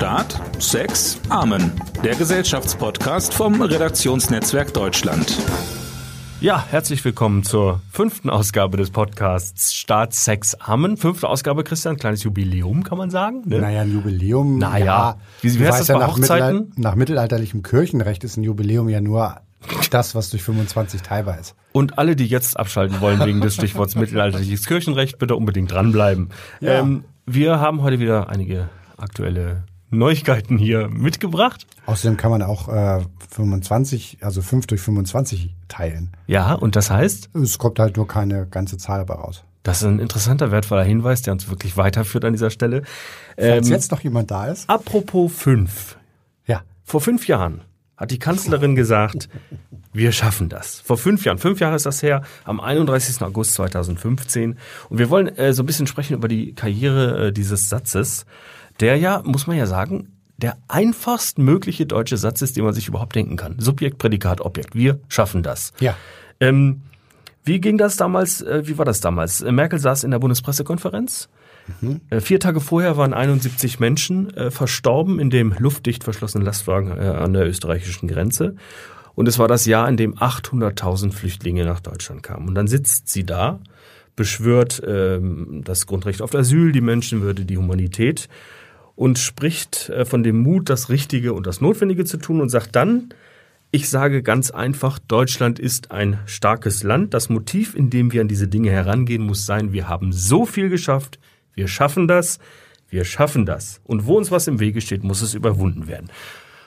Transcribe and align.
Staat, 0.00 0.40
Sex, 0.58 1.20
Amen. 1.28 1.72
Der 2.02 2.14
Gesellschaftspodcast 2.14 3.34
vom 3.34 3.60
Redaktionsnetzwerk 3.60 4.72
Deutschland. 4.72 5.36
Ja, 6.40 6.64
herzlich 6.70 7.04
willkommen 7.04 7.42
zur 7.42 7.82
fünften 7.92 8.30
Ausgabe 8.30 8.78
des 8.78 8.92
Podcasts 8.92 9.74
Staat, 9.74 10.14
Sex, 10.14 10.54
Amen. 10.54 10.96
Fünfte 10.96 11.28
Ausgabe, 11.28 11.64
Christian, 11.64 11.98
kleines 11.98 12.22
Jubiläum, 12.22 12.82
kann 12.82 12.96
man 12.96 13.10
sagen. 13.10 13.42
Ne? 13.44 13.58
Naja, 13.58 13.82
ein 13.82 13.92
Jubiläum. 13.92 14.56
Naja, 14.56 14.84
ja. 14.86 15.16
wie, 15.42 15.60
wie 15.60 15.66
heißt 15.66 15.80
das 15.80 15.88
ja, 15.88 15.98
bei 15.98 16.06
nach 16.06 16.16
Hochzeiten? 16.16 16.54
Mittelalter, 16.54 16.80
nach 16.80 16.94
mittelalterlichem 16.94 17.62
Kirchenrecht 17.62 18.24
ist 18.24 18.38
ein 18.38 18.42
Jubiläum 18.42 18.88
ja 18.88 19.02
nur 19.02 19.42
das, 19.90 20.14
was 20.14 20.30
durch 20.30 20.42
25 20.42 21.02
teilbar 21.02 21.38
ist. 21.38 21.54
Und 21.72 21.98
alle, 21.98 22.16
die 22.16 22.26
jetzt 22.26 22.58
abschalten 22.58 23.02
wollen 23.02 23.22
wegen 23.26 23.42
des 23.42 23.54
Stichworts 23.54 23.96
mittelalterliches 23.96 24.64
Kirchenrecht, 24.64 25.18
bitte 25.18 25.36
unbedingt 25.36 25.70
dranbleiben. 25.70 26.30
Ja. 26.60 26.78
Ähm, 26.78 27.04
wir 27.26 27.60
haben 27.60 27.82
heute 27.82 28.00
wieder 28.00 28.30
einige 28.30 28.70
aktuelle 28.96 29.64
Neuigkeiten 29.90 30.58
hier 30.58 30.88
mitgebracht. 30.88 31.66
Außerdem 31.86 32.16
kann 32.16 32.30
man 32.30 32.42
auch 32.42 32.68
äh, 32.68 33.00
25, 33.30 34.18
also 34.20 34.42
5 34.42 34.66
durch 34.66 34.80
25 34.80 35.54
teilen. 35.68 36.10
Ja, 36.26 36.54
und 36.54 36.76
das 36.76 36.90
heißt? 36.90 37.30
Es 37.34 37.58
kommt 37.58 37.78
halt 37.78 37.96
nur 37.96 38.06
keine 38.06 38.46
ganze 38.46 38.78
Zahl 38.78 38.98
dabei 38.98 39.14
raus. 39.14 39.44
Das 39.62 39.82
ist 39.82 39.88
ein 39.88 39.98
interessanter, 39.98 40.50
wertvoller 40.50 40.84
Hinweis, 40.84 41.22
der 41.22 41.34
uns 41.34 41.48
wirklich 41.50 41.76
weiterführt 41.76 42.24
an 42.24 42.32
dieser 42.32 42.50
Stelle. 42.50 42.82
Falls 43.36 43.66
ähm, 43.66 43.72
jetzt 43.72 43.90
noch 43.90 44.00
jemand 44.00 44.30
da 44.30 44.46
ist. 44.46 44.68
Apropos 44.70 45.32
fünf. 45.32 45.98
Ja. 46.46 46.62
Vor 46.84 47.00
fünf 47.00 47.26
Jahren 47.26 47.62
hat 47.96 48.10
die 48.10 48.18
Kanzlerin 48.18 48.74
gesagt, 48.74 49.28
wir 49.92 50.12
schaffen 50.12 50.48
das. 50.48 50.80
Vor 50.80 50.96
fünf 50.96 51.26
Jahren, 51.26 51.36
fünf 51.36 51.60
Jahre 51.60 51.76
ist 51.76 51.84
das 51.84 52.02
her, 52.02 52.22
am 52.44 52.60
31. 52.60 53.20
August 53.22 53.54
2015. 53.54 54.56
Und 54.88 54.98
wir 54.98 55.10
wollen 55.10 55.28
äh, 55.36 55.52
so 55.52 55.62
ein 55.62 55.66
bisschen 55.66 55.86
sprechen 55.86 56.14
über 56.14 56.28
die 56.28 56.54
Karriere 56.54 57.26
äh, 57.26 57.32
dieses 57.32 57.68
Satzes, 57.68 58.24
der 58.80 58.96
ja, 58.96 59.22
muss 59.24 59.46
man 59.46 59.56
ja 59.56 59.66
sagen, 59.66 60.12
der 60.36 60.56
einfachst 60.68 61.38
mögliche 61.38 61.86
deutsche 61.86 62.16
Satz 62.16 62.42
ist, 62.42 62.56
den 62.56 62.64
man 62.64 62.72
sich 62.72 62.88
überhaupt 62.88 63.14
denken 63.14 63.36
kann. 63.36 63.56
Subjekt, 63.58 63.98
Prädikat, 63.98 64.40
Objekt. 64.40 64.74
Wir 64.74 64.98
schaffen 65.08 65.42
das. 65.42 65.72
Ja. 65.80 65.96
Ähm, 66.40 66.82
wie 67.44 67.60
ging 67.60 67.78
das 67.78 67.96
damals? 67.96 68.40
Äh, 68.40 68.66
wie 68.66 68.78
war 68.78 68.84
das 68.84 69.00
damals? 69.00 69.40
Äh, 69.42 69.52
Merkel 69.52 69.78
saß 69.78 70.04
in 70.04 70.10
der 70.10 70.18
Bundespressekonferenz. 70.18 71.28
Mhm. 71.80 72.00
Äh, 72.10 72.20
vier 72.20 72.40
Tage 72.40 72.60
vorher 72.60 72.96
waren 72.96 73.12
71 73.12 73.80
Menschen 73.80 74.34
äh, 74.34 74.50
verstorben 74.50 75.20
in 75.20 75.30
dem 75.30 75.54
luftdicht 75.58 76.04
verschlossenen 76.04 76.44
Lastwagen 76.44 76.96
äh, 76.96 77.00
an 77.00 77.32
der 77.32 77.46
österreichischen 77.46 78.08
Grenze. 78.08 78.56
Und 79.14 79.28
es 79.28 79.38
war 79.38 79.48
das 79.48 79.66
Jahr, 79.66 79.88
in 79.88 79.96
dem 79.96 80.14
800.000 80.14 81.12
Flüchtlinge 81.12 81.64
nach 81.64 81.80
Deutschland 81.80 82.22
kamen. 82.22 82.48
Und 82.48 82.54
dann 82.54 82.68
sitzt 82.68 83.08
sie 83.08 83.24
da, 83.24 83.60
beschwört 84.16 84.82
ähm, 84.86 85.62
das 85.64 85.86
Grundrecht 85.86 86.22
auf 86.22 86.34
Asyl, 86.34 86.72
die 86.72 86.80
Menschenwürde, 86.80 87.44
die 87.44 87.58
Humanität 87.58 88.28
und 89.00 89.18
spricht 89.18 89.88
äh, 89.88 90.04
von 90.04 90.22
dem 90.22 90.42
Mut, 90.42 90.68
das 90.68 90.90
Richtige 90.90 91.32
und 91.32 91.46
das 91.46 91.62
Notwendige 91.62 92.04
zu 92.04 92.18
tun 92.18 92.42
und 92.42 92.50
sagt 92.50 92.76
dann, 92.76 93.14
ich 93.70 93.88
sage 93.88 94.22
ganz 94.22 94.50
einfach, 94.50 94.98
Deutschland 94.98 95.58
ist 95.58 95.90
ein 95.90 96.18
starkes 96.26 96.82
Land. 96.82 97.14
Das 97.14 97.30
Motiv, 97.30 97.74
in 97.74 97.88
dem 97.88 98.12
wir 98.12 98.20
an 98.20 98.28
diese 98.28 98.46
Dinge 98.46 98.70
herangehen, 98.70 99.22
muss 99.22 99.46
sein, 99.46 99.72
wir 99.72 99.88
haben 99.88 100.12
so 100.12 100.44
viel 100.44 100.68
geschafft, 100.68 101.18
wir 101.54 101.66
schaffen 101.66 102.08
das, 102.08 102.40
wir 102.90 103.04
schaffen 103.06 103.46
das. 103.46 103.80
Und 103.84 104.04
wo 104.04 104.18
uns 104.18 104.30
was 104.30 104.46
im 104.48 104.60
Wege 104.60 104.82
steht, 104.82 105.02
muss 105.02 105.22
es 105.22 105.32
überwunden 105.32 105.86
werden. 105.86 106.10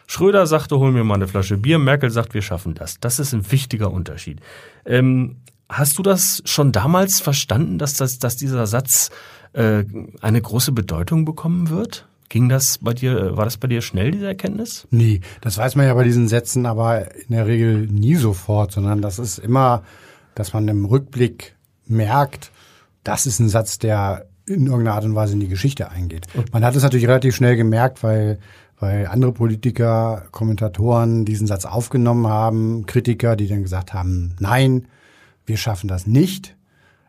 Schröder 0.08 0.48
sagte, 0.48 0.80
hol 0.80 0.92
mir 0.92 1.04
mal 1.04 1.16
eine 1.16 1.28
Flasche 1.28 1.58
Bier. 1.58 1.78
Merkel 1.78 2.10
sagt, 2.10 2.34
wir 2.34 2.42
schaffen 2.42 2.74
das. 2.74 3.00
Das 3.00 3.20
ist 3.20 3.34
ein 3.34 3.52
wichtiger 3.52 3.92
Unterschied. 3.92 4.40
Ähm, 4.88 5.36
hast 5.70 6.00
du 6.00 6.02
das 6.02 6.42
schon 6.46 6.72
damals 6.72 7.22
verstanden, 7.22 7.78
dass, 7.78 7.94
das, 7.94 8.18
dass 8.18 8.38
dieser 8.38 8.66
Satz 8.66 9.12
äh, 9.54 9.84
eine 10.22 10.42
große 10.42 10.72
Bedeutung 10.72 11.26
bekommen 11.26 11.70
wird? 11.70 12.08
Ging 12.30 12.50
das 12.50 12.80
bei 12.80 12.94
dir, 12.94 13.38
war 13.38 13.46
das 13.46 13.58
bei 13.58 13.68
dir 13.68 13.82
schnell, 13.82 14.12
diese 14.12 14.28
Erkenntnis? 14.28 14.88
Nee, 14.90 15.22
das 15.42 15.58
weiß 15.58 15.76
man 15.76 15.86
ja 15.86 15.94
bei 15.94 16.04
diesen 16.04 16.28
Sätzen 16.28 16.66
aber 16.66 17.16
in 17.16 17.36
der 17.36 17.48
Regel 17.48 17.88
nie 17.88 18.16
sofort, 18.16 18.72
sondern 18.72 19.02
das 19.02 19.20
ist 19.20 19.38
immer, 19.38 19.84
dass 20.36 20.54
man 20.54 20.68
im 20.68 20.86
Rückblick 20.86 21.56
merkt, 21.86 22.52
das 23.04 23.26
ist 23.26 23.40
ein 23.40 23.50
Satz, 23.50 23.78
der 23.78 24.26
in 24.46 24.66
irgendeiner 24.66 24.96
Art 24.96 25.06
und 25.06 25.16
Weise 25.16 25.34
in 25.34 25.40
die 25.40 25.48
Geschichte 25.48 25.90
eingeht. 25.90 26.28
Man 26.52 26.66
hat 26.66 26.76
es 26.76 26.84
natürlich 26.84 27.08
relativ 27.08 27.36
schnell 27.36 27.56
gemerkt, 27.56 28.04
weil, 28.04 28.40
weil 28.80 29.08
andere 29.08 29.32
Politiker, 29.32 30.26
Kommentatoren 30.32 31.26
diesen 31.26 31.48
Satz 31.48 31.66
aufgenommen 31.66 32.28
haben, 32.28 32.86
Kritiker, 32.86 33.36
die 33.36 33.48
dann 33.48 33.64
gesagt 33.64 33.94
haben, 33.94 34.36
nein, 34.40 34.88
wir 35.46 35.58
schaffen 35.58 35.88
das 35.88 36.08
nicht 36.08 36.56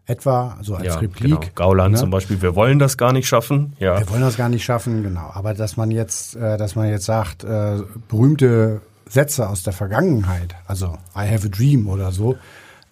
etwa, 0.06 0.58
so 0.60 0.74
als 0.74 0.86
ja, 0.86 0.96
Replik. 0.96 1.40
Genau. 1.40 1.52
Gauland 1.54 1.92
ne? 1.92 1.98
zum 1.98 2.10
Beispiel, 2.10 2.40
wir 2.42 2.54
wollen 2.54 2.78
das 2.78 2.98
gar 2.98 3.12
nicht 3.12 3.26
schaffen. 3.26 3.74
Ja. 3.78 3.98
Wir 3.98 4.08
wollen 4.10 4.20
das 4.20 4.36
gar 4.36 4.48
nicht 4.48 4.64
schaffen, 4.64 5.02
genau. 5.02 5.30
Aber 5.32 5.54
dass 5.54 5.76
man 5.76 5.90
jetzt, 5.90 6.36
äh, 6.36 6.56
dass 6.58 6.76
man 6.76 6.88
jetzt 6.88 7.06
sagt, 7.06 7.44
äh, 7.44 7.78
berühmte 8.08 8.80
Sätze 9.08 9.48
aus 9.48 9.62
der 9.62 9.72
Vergangenheit, 9.72 10.54
also 10.66 10.98
I 11.16 11.28
have 11.30 11.46
a 11.46 11.50
dream 11.50 11.88
oder 11.88 12.12
so, 12.12 12.36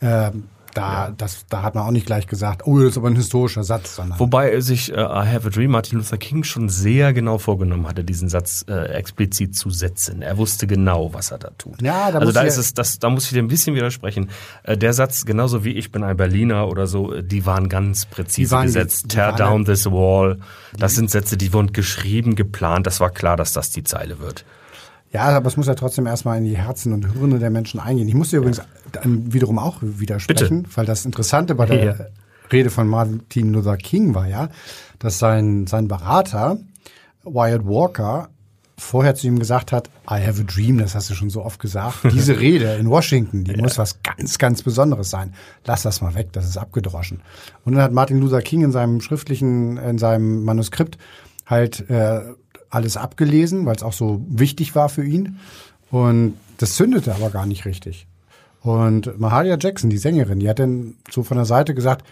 äh, 0.00 0.30
da, 0.74 1.06
ja. 1.06 1.14
das, 1.16 1.46
da 1.48 1.62
hat 1.62 1.74
man 1.74 1.84
auch 1.84 1.90
nicht 1.90 2.06
gleich 2.06 2.26
gesagt, 2.26 2.66
oh, 2.66 2.78
das 2.78 2.92
ist 2.92 2.96
aber 2.98 3.08
ein 3.08 3.16
historischer 3.16 3.64
Satz. 3.64 3.96
Sondern 3.96 4.18
Wobei 4.18 4.60
sich 4.60 4.92
äh, 4.92 4.96
I 4.96 5.26
Have 5.26 5.46
a 5.46 5.50
Dream 5.50 5.70
Martin 5.72 5.98
Luther 5.98 6.16
King 6.16 6.44
schon 6.44 6.68
sehr 6.68 7.12
genau 7.12 7.38
vorgenommen 7.38 7.86
hatte, 7.86 8.04
diesen 8.04 8.28
Satz 8.28 8.64
äh, 8.68 8.86
explizit 8.92 9.54
zu 9.54 9.70
setzen. 9.70 10.22
Er 10.22 10.38
wusste 10.38 10.66
genau, 10.66 11.12
was 11.12 11.30
er 11.30 11.38
da 11.38 11.50
tut. 11.58 11.82
Ja, 11.82 12.10
da 12.10 12.18
also 12.18 12.32
da 12.32 12.42
ist 12.42 12.56
es, 12.56 12.74
das, 12.74 12.98
da 12.98 13.10
muss 13.10 13.24
ich 13.26 13.32
dir 13.32 13.42
ein 13.42 13.48
bisschen 13.48 13.74
widersprechen. 13.74 14.30
Äh, 14.62 14.76
der 14.76 14.92
Satz, 14.92 15.24
genauso 15.24 15.64
wie 15.64 15.72
ich 15.72 15.92
bin 15.92 16.02
ein 16.04 16.16
Berliner 16.16 16.68
oder 16.68 16.86
so, 16.86 17.12
äh, 17.12 17.22
die 17.22 17.44
waren 17.46 17.68
ganz 17.68 18.06
präzise 18.06 18.52
waren, 18.52 18.66
gesetzt. 18.66 19.08
Tear 19.08 19.34
down 19.34 19.64
this 19.64 19.86
wall. 19.86 20.38
Das 20.76 20.94
sind 20.94 21.10
Sätze, 21.10 21.36
die 21.36 21.52
wurden 21.52 21.72
geschrieben, 21.72 22.34
geplant. 22.34 22.86
Das 22.86 23.00
war 23.00 23.10
klar, 23.10 23.36
dass 23.36 23.52
das 23.52 23.70
die 23.70 23.84
Zeile 23.84 24.20
wird. 24.20 24.44
Ja, 25.12 25.24
aber 25.24 25.46
es 25.46 25.56
muss 25.56 25.66
ja 25.66 25.74
trotzdem 25.74 26.06
erstmal 26.06 26.38
in 26.38 26.44
die 26.44 26.56
Herzen 26.56 26.92
und 26.92 27.12
Hirne 27.12 27.38
der 27.38 27.50
Menschen 27.50 27.80
eingehen. 27.80 28.08
Ich 28.08 28.14
muss 28.14 28.30
dir 28.30 28.38
übrigens 28.38 28.62
dann 28.92 29.32
wiederum 29.32 29.58
auch 29.58 29.78
widersprechen, 29.80 30.62
Bitte. 30.62 30.76
weil 30.76 30.86
das 30.86 31.04
Interessante 31.04 31.54
bei 31.54 31.66
der 31.66 31.84
ja. 31.84 31.94
Rede 32.50 32.70
von 32.70 32.88
Martin 32.88 33.52
Luther 33.52 33.76
King 33.76 34.14
war 34.14 34.26
ja, 34.26 34.48
dass 34.98 35.18
sein, 35.18 35.66
sein 35.66 35.88
Berater 35.88 36.58
Wyatt 37.24 37.66
Walker 37.66 38.28
vorher 38.78 39.14
zu 39.14 39.26
ihm 39.26 39.38
gesagt 39.38 39.70
hat, 39.70 39.88
I 40.10 40.26
have 40.26 40.40
a 40.40 40.44
dream, 40.44 40.78
das 40.78 40.94
hast 40.94 41.08
du 41.10 41.14
schon 41.14 41.30
so 41.30 41.44
oft 41.44 41.60
gesagt. 41.60 41.98
Diese 42.12 42.40
Rede 42.40 42.74
in 42.74 42.88
Washington, 42.88 43.44
die 43.44 43.52
ja. 43.52 43.62
muss 43.62 43.78
was 43.78 44.02
ganz, 44.02 44.38
ganz 44.38 44.62
Besonderes 44.62 45.10
sein. 45.10 45.34
Lass 45.64 45.82
das 45.82 46.00
mal 46.00 46.14
weg, 46.14 46.32
das 46.32 46.48
ist 46.48 46.56
abgedroschen. 46.56 47.20
Und 47.64 47.74
dann 47.74 47.82
hat 47.82 47.92
Martin 47.92 48.18
Luther 48.18 48.40
King 48.40 48.62
in 48.62 48.72
seinem 48.72 49.00
schriftlichen, 49.00 49.76
in 49.76 49.98
seinem 49.98 50.44
Manuskript 50.44 50.98
halt 51.46 51.88
äh, 51.90 52.22
alles 52.72 52.96
abgelesen, 52.96 53.66
weil 53.66 53.76
es 53.76 53.82
auch 53.82 53.92
so 53.92 54.24
wichtig 54.28 54.74
war 54.74 54.88
für 54.88 55.04
ihn. 55.04 55.38
Und 55.90 56.34
das 56.56 56.74
zündete 56.74 57.14
aber 57.14 57.30
gar 57.30 57.46
nicht 57.46 57.64
richtig. 57.66 58.06
Und 58.62 59.18
Mahalia 59.20 59.56
Jackson, 59.60 59.90
die 59.90 59.98
Sängerin, 59.98 60.40
die 60.40 60.48
hat 60.48 60.58
dann 60.58 60.94
so 61.10 61.22
von 61.22 61.36
der 61.36 61.46
Seite 61.46 61.74
gesagt, 61.74 62.06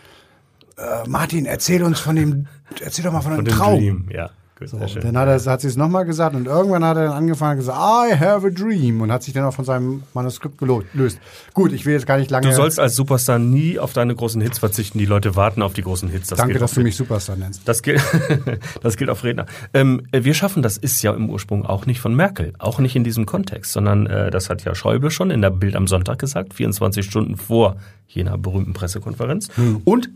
äh, 0.76 1.09
Martin, 1.09 1.47
erzähl 1.47 1.82
uns 1.82 2.00
von 2.00 2.16
dem, 2.16 2.47
erzähl 2.81 3.04
doch 3.04 3.12
mal 3.12 3.22
von, 3.22 3.37
von 3.37 3.44
dem 3.44 3.54
Traum. 3.54 3.78
Dream, 3.78 4.09
ja. 4.12 4.31
Gut, 4.60 4.69
so, 4.69 5.00
dann 5.00 5.16
hat, 5.16 5.26
er, 5.26 5.53
hat 5.53 5.62
sie 5.62 5.69
es 5.69 5.76
nochmal 5.76 6.04
gesagt 6.04 6.37
und 6.37 6.47
irgendwann 6.47 6.84
hat 6.84 6.98
er 6.98 7.04
dann 7.04 7.12
angefangen 7.15 7.53
und 7.53 7.59
gesagt, 7.60 7.78
I 7.78 8.15
have 8.15 8.47
a 8.47 8.50
dream 8.50 9.00
und 9.00 9.10
hat 9.10 9.22
sich 9.22 9.32
dann 9.32 9.44
auch 9.44 9.54
von 9.54 9.65
seinem 9.65 10.03
Manuskript 10.12 10.59
gelöst. 10.59 11.19
Gut, 11.54 11.72
ich 11.72 11.87
will 11.87 11.94
jetzt 11.94 12.06
gar 12.06 12.19
nicht 12.19 12.31
lange. 12.31 12.47
Du 12.47 12.54
sollst 12.54 12.78
als 12.78 12.94
Superstar 12.94 13.38
nie 13.38 13.78
auf 13.78 13.94
deine 13.94 14.15
großen 14.15 14.38
Hits 14.43 14.59
verzichten. 14.59 14.98
Die 14.98 15.06
Leute 15.06 15.34
warten 15.34 15.62
auf 15.62 15.72
die 15.72 15.81
großen 15.81 16.10
Hits. 16.10 16.28
Das 16.28 16.38
Danke, 16.38 16.59
dass 16.59 16.75
du 16.75 16.82
mich 16.82 16.94
Superstar 16.94 17.37
nennst. 17.37 17.62
Das 17.65 17.82
gilt, 17.82 18.03
das 18.82 18.98
gilt 18.98 19.09
auf 19.09 19.25
Redner. 19.25 19.47
Ähm, 19.72 20.03
wir 20.12 20.34
schaffen 20.34 20.60
das 20.62 20.77
ist 20.77 21.00
ja 21.00 21.15
im 21.15 21.31
Ursprung 21.31 21.65
auch 21.65 21.87
nicht 21.87 22.00
von 22.00 22.15
Merkel, 22.15 22.53
auch 22.59 22.81
nicht 22.81 22.97
in 22.97 23.04
diesem 23.04 23.25
Kontext, 23.25 23.72
sondern 23.72 24.06
äh, 24.06 24.31
das 24.31 24.50
hat 24.50 24.62
ja 24.65 24.75
Schäuble 24.75 25.10
schon 25.10 25.31
in 25.31 25.41
der 25.41 25.50
Bild 25.50 25.75
am 25.75 25.87
Sonntag 25.87 26.19
gesagt, 26.19 26.53
24 26.53 27.06
Stunden 27.06 27.38
vor 27.38 27.77
jener 28.09 28.37
berühmten 28.37 28.75
Pressekonferenz. 28.75 29.48
Hm. 29.56 29.81
Und 29.84 30.10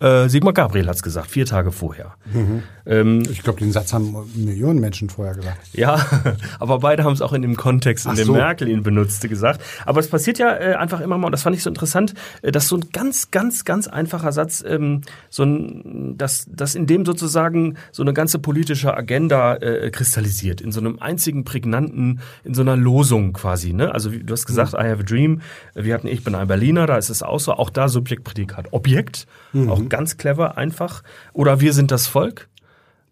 äh, 0.00 0.28
Sigmar 0.28 0.54
Gabriel 0.54 0.88
hat's 0.88 1.02
gesagt, 1.02 1.30
vier 1.30 1.46
Tage 1.46 1.72
vorher. 1.72 2.14
Mhm. 2.32 2.62
Ähm, 2.86 3.22
ich 3.30 3.42
glaube, 3.42 3.60
den 3.60 3.70
Satz 3.70 3.92
haben 3.92 4.16
Millionen 4.34 4.80
Menschen 4.80 5.10
vorher 5.10 5.34
gesagt. 5.34 5.58
Ja, 5.72 6.04
aber 6.58 6.78
beide 6.78 7.04
haben 7.04 7.12
es 7.12 7.20
auch 7.20 7.34
in 7.34 7.42
dem 7.42 7.56
Kontext, 7.56 8.06
in 8.06 8.12
Ach 8.12 8.16
dem 8.16 8.26
so. 8.26 8.32
Merkel 8.32 8.68
ihn 8.68 8.82
benutzte, 8.82 9.28
gesagt. 9.28 9.60
Aber 9.84 10.00
es 10.00 10.08
passiert 10.08 10.38
ja 10.38 10.56
äh, 10.56 10.74
einfach 10.74 11.00
immer 11.00 11.18
mal, 11.18 11.26
und 11.26 11.32
das 11.32 11.42
fand 11.42 11.54
ich 11.54 11.62
so 11.62 11.68
interessant, 11.68 12.14
äh, 12.40 12.50
dass 12.50 12.68
so 12.68 12.76
ein 12.76 12.86
ganz, 12.92 13.30
ganz, 13.30 13.64
ganz 13.64 13.88
einfacher 13.88 14.32
Satz, 14.32 14.64
ähm, 14.66 15.02
so 15.28 15.44
ein, 15.44 16.16
dass, 16.16 16.46
dass 16.48 16.74
in 16.74 16.86
dem 16.86 17.04
sozusagen 17.04 17.76
so 17.92 18.02
eine 18.02 18.14
ganze 18.14 18.38
politische 18.38 18.96
Agenda 18.96 19.56
äh, 19.56 19.90
kristallisiert, 19.90 20.62
in 20.62 20.72
so 20.72 20.80
einem 20.80 20.98
einzigen 20.98 21.44
prägnanten, 21.44 22.20
in 22.42 22.54
so 22.54 22.62
einer 22.62 22.76
Losung 22.76 23.34
quasi. 23.34 23.74
Ne? 23.74 23.92
Also 23.92 24.10
du 24.10 24.32
hast 24.32 24.46
gesagt, 24.46 24.72
mhm. 24.72 24.78
I 24.78 24.82
have 24.84 25.00
a 25.00 25.04
dream. 25.04 25.42
Wir 25.74 25.92
hatten 25.92 26.06
Ich 26.06 26.24
bin 26.24 26.34
ein 26.34 26.48
Berliner, 26.48 26.86
da 26.86 26.96
ist 26.96 27.10
es 27.10 27.22
auch 27.22 27.38
so, 27.38 27.52
auch 27.52 27.68
da 27.68 27.88
Subjekt, 27.88 28.24
Prädikat, 28.24 28.68
Objekt. 28.72 29.26
Mhm. 29.52 29.70
Auch 29.70 29.89
ganz 29.90 30.16
clever, 30.16 30.56
einfach. 30.56 31.02
Oder 31.34 31.60
wir 31.60 31.74
sind 31.74 31.90
das 31.90 32.06
Volk. 32.06 32.48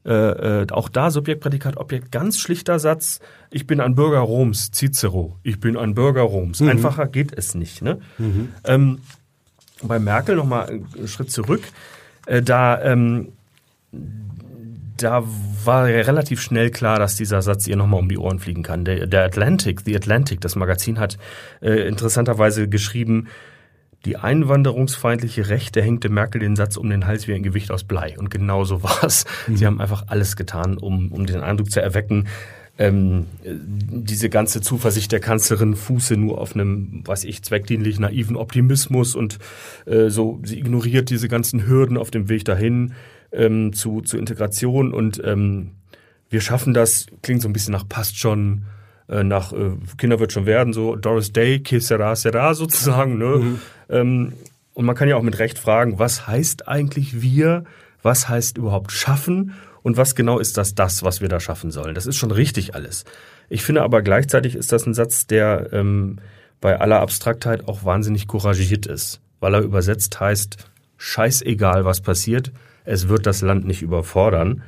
Äh, 0.06 0.62
äh, 0.62 0.66
auch 0.70 0.88
da 0.88 1.10
Subjekt, 1.10 1.42
Prädikat, 1.42 1.76
Objekt, 1.76 2.10
ganz 2.10 2.38
schlichter 2.38 2.78
Satz. 2.78 3.20
Ich 3.50 3.66
bin 3.66 3.80
ein 3.80 3.94
Bürger 3.94 4.20
Roms, 4.20 4.70
Cicero. 4.70 5.36
Ich 5.42 5.60
bin 5.60 5.76
ein 5.76 5.94
Bürger 5.94 6.22
Roms. 6.22 6.60
Mhm. 6.60 6.69
Einfacher 6.70 7.06
geht 7.06 7.36
es 7.36 7.54
nicht. 7.54 7.82
Ne? 7.82 8.00
Mhm. 8.16 8.48
Ähm, 8.64 9.00
bei 9.82 9.98
Merkel 9.98 10.36
nochmal 10.36 10.69
einen 10.69 11.08
Schritt 11.08 11.30
zurück. 11.30 11.62
Äh, 12.26 12.42
da 12.42 12.81
ähm, 12.82 13.32
da 15.02 15.22
war 15.64 15.84
relativ 15.84 16.40
schnell 16.40 16.70
klar, 16.70 16.98
dass 16.98 17.16
dieser 17.16 17.42
Satz 17.42 17.66
ihr 17.66 17.76
nochmal 17.76 18.00
um 18.00 18.08
die 18.08 18.19
Ohren 18.19 18.38
fliegen 18.38 18.62
kann. 18.62 18.84
Der, 18.84 19.06
der 19.06 19.24
Atlantic, 19.24 19.82
The 19.84 19.96
Atlantic, 19.96 20.40
das 20.40 20.56
Magazin 20.56 20.98
hat 20.98 21.19
äh, 21.60 21.86
interessanterweise 21.86 22.69
geschrieben, 22.69 23.28
die 24.04 24.16
einwanderungsfeindliche 24.16 25.48
Rechte 25.48 25.82
hängte 25.82 26.08
Merkel 26.08 26.40
den 26.40 26.56
Satz 26.56 26.76
um 26.76 26.88
den 26.88 27.06
Hals 27.06 27.26
wie 27.26 27.34
ein 27.34 27.42
Gewicht 27.42 27.70
aus 27.70 27.84
Blei. 27.84 28.16
Und 28.18 28.30
genau 28.30 28.64
so 28.64 28.82
war 28.82 29.04
es. 29.04 29.24
Mhm. 29.46 29.56
Sie 29.56 29.66
haben 29.66 29.80
einfach 29.80 30.04
alles 30.06 30.36
getan, 30.36 30.78
um, 30.78 31.10
um 31.12 31.26
den 31.26 31.40
Eindruck 31.40 31.70
zu 31.70 31.82
erwecken, 31.82 32.28
ähm, 32.78 33.26
diese 33.44 34.30
ganze 34.30 34.60
Zuversicht 34.60 35.10
der 35.10 35.18
Kanzlerin 35.18 35.74
fuße 35.74 36.16
nur 36.16 36.40
auf 36.40 36.54
einem, 36.54 37.02
weiß 37.04 37.24
ich, 37.24 37.42
zweckdienlich 37.42 37.98
naiven 37.98 38.36
Optimismus 38.36 39.16
und 39.16 39.38
äh, 39.86 40.10
so, 40.10 40.38
sie 40.44 40.60
ignoriert 40.60 41.10
diese 41.10 41.26
ganzen 41.26 41.66
Hürden 41.66 41.96
auf 41.96 42.12
dem 42.12 42.28
Weg 42.28 42.44
dahin 42.44 42.92
ähm, 43.32 43.72
zu, 43.72 44.00
zu 44.00 44.16
Integration 44.16 44.94
und 44.94 45.20
ähm, 45.24 45.72
wir 46.30 46.40
schaffen 46.40 46.72
das, 46.72 47.06
klingt 47.22 47.42
so 47.42 47.48
ein 47.48 47.52
bisschen 47.52 47.72
nach 47.72 47.88
passt 47.88 48.16
schon, 48.16 48.62
äh, 49.08 49.25
nach 49.25 49.52
äh, 49.52 49.72
Kinder 49.96 50.20
wird 50.20 50.32
schon 50.32 50.46
werden, 50.46 50.72
so 50.72 50.96
Doris 50.96 51.32
Day, 51.32 51.60
que 51.60 51.81
sera, 51.81 52.14
sera 52.16 52.55
sozusagen. 52.55 53.19
Ne? 53.19 53.26
Mhm. 53.26 53.60
Ähm, 53.88 54.32
und 54.75 54.84
man 54.84 54.94
kann 54.94 55.08
ja 55.08 55.16
auch 55.16 55.22
mit 55.22 55.38
Recht 55.38 55.58
fragen, 55.58 55.99
was 55.99 56.26
heißt 56.26 56.69
eigentlich 56.69 57.20
wir? 57.20 57.64
Was 58.02 58.28
heißt 58.28 58.58
überhaupt 58.58 58.93
schaffen? 58.93 59.55
Und 59.82 59.96
was 59.96 60.14
genau 60.14 60.38
ist 60.38 60.56
das, 60.56 60.75
das, 60.75 61.02
was 61.02 61.20
wir 61.20 61.28
da 61.28 61.40
schaffen 61.40 61.70
sollen? 61.70 61.94
Das 61.94 62.06
ist 62.06 62.16
schon 62.16 62.31
richtig 62.31 62.75
alles. 62.75 63.05
Ich 63.49 63.62
finde 63.62 63.82
aber 63.82 64.02
gleichzeitig 64.02 64.55
ist 64.55 64.70
das 64.72 64.87
ein 64.87 64.94
Satz, 64.94 65.26
der 65.26 65.72
ähm, 65.72 66.19
bei 66.60 66.78
aller 66.78 67.00
Abstraktheit 67.00 67.66
auch 67.66 67.84
wahnsinnig 67.84 68.26
couragiert 68.26 68.87
ist, 68.87 69.20
weil 69.40 69.55
er 69.55 69.62
übersetzt 69.62 70.20
heißt, 70.20 70.56
scheißegal, 70.96 71.84
was 71.84 72.00
passiert, 72.00 72.52
es 72.84 73.08
wird 73.08 73.26
das 73.26 73.40
Land 73.40 73.66
nicht 73.66 73.82
überfordern. 73.82 74.62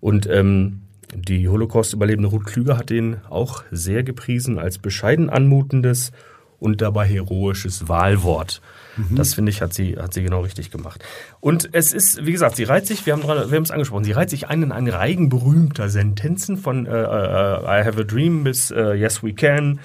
Und 0.00 0.26
ähm, 0.26 0.82
die 1.14 1.48
Holocaust-Überlebende 1.48 2.28
Ruth 2.28 2.46
Klüger 2.46 2.76
hat 2.76 2.90
den 2.90 3.18
auch 3.28 3.64
sehr 3.70 4.02
gepriesen 4.02 4.58
als 4.58 4.78
bescheiden 4.78 5.30
anmutendes 5.30 6.12
und 6.58 6.80
dabei 6.80 7.06
heroisches 7.06 7.88
Wahlwort. 7.88 8.60
Mhm. 8.96 9.16
Das 9.16 9.34
finde 9.34 9.50
ich, 9.50 9.60
hat 9.60 9.74
sie, 9.74 9.96
hat 9.96 10.14
sie 10.14 10.22
genau 10.22 10.40
richtig 10.40 10.70
gemacht. 10.70 11.04
Und 11.40 11.68
es 11.72 11.92
ist, 11.92 12.24
wie 12.24 12.32
gesagt, 12.32 12.56
sie 12.56 12.64
reiht 12.64 12.86
sich, 12.86 13.04
wir 13.04 13.12
haben, 13.12 13.22
wir 13.24 13.34
haben 13.34 13.62
es 13.62 13.70
angesprochen, 13.70 14.04
sie 14.04 14.12
reiht 14.12 14.30
sich 14.30 14.48
ein 14.48 14.62
in 14.62 14.72
einen 14.72 14.88
Reigen 14.88 15.28
berühmter 15.28 15.90
Sentenzen 15.90 16.56
von 16.56 16.86
äh, 16.86 16.90
äh, 16.90 17.82
I 17.82 17.84
have 17.84 18.00
a 18.00 18.04
dream 18.04 18.42
bis 18.44 18.70
äh, 18.70 18.94
Yes 18.94 19.22
we 19.22 19.34
can, 19.34 19.78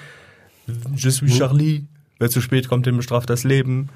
Je 0.95 1.09
suis. 1.09 1.37
Charlie, 1.37 1.85
wer 2.19 2.29
zu 2.29 2.41
spät 2.41 2.67
kommt, 2.67 2.85
dem 2.85 2.97
bestraft 2.97 3.29
das 3.29 3.43
Leben. 3.43 3.89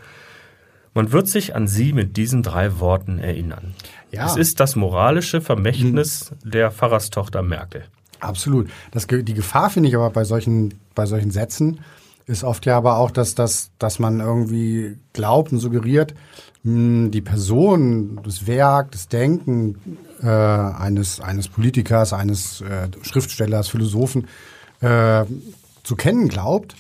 Man 0.95 1.11
wird 1.11 1.27
sich 1.27 1.55
an 1.55 1.67
sie 1.67 1.91
mit 1.91 2.15
diesen 2.15 2.41
drei 2.41 2.79
Worten 2.79 3.19
erinnern. 3.19 3.75
Ja. 4.11 4.25
Es 4.25 4.37
ist 4.37 4.61
das 4.61 4.77
moralische 4.77 5.41
Vermächtnis 5.41 6.31
mhm. 6.31 6.51
der 6.51 6.71
Pfarrerstochter 6.71 7.43
Merkel. 7.43 7.83
Absolut. 8.21 8.69
Das, 8.91 9.05
die 9.05 9.33
Gefahr 9.33 9.69
finde 9.69 9.89
ich 9.89 9.95
aber 9.95 10.09
bei 10.09 10.23
solchen, 10.23 10.79
bei 10.95 11.05
solchen 11.05 11.31
Sätzen 11.31 11.81
ist 12.27 12.45
oft 12.45 12.65
ja 12.65 12.77
aber 12.77 12.97
auch, 12.97 13.11
dass, 13.11 13.35
dass, 13.35 13.71
dass 13.77 13.99
man 13.99 14.21
irgendwie 14.21 14.97
glaubt 15.11 15.51
und 15.51 15.59
suggeriert, 15.59 16.15
mh, 16.63 17.09
die 17.09 17.21
Person, 17.21 18.21
das 18.23 18.47
Werk, 18.47 18.91
das 18.91 19.09
Denken 19.09 19.97
äh, 20.23 20.27
eines, 20.27 21.19
eines 21.19 21.49
Politikers, 21.49 22.13
eines 22.13 22.61
äh, 22.61 22.87
Schriftstellers, 23.01 23.67
Philosophen 23.67 24.27
äh, 24.79 25.25
zu 25.83 25.95
kennen 25.97 26.29
glaubt, 26.29 26.75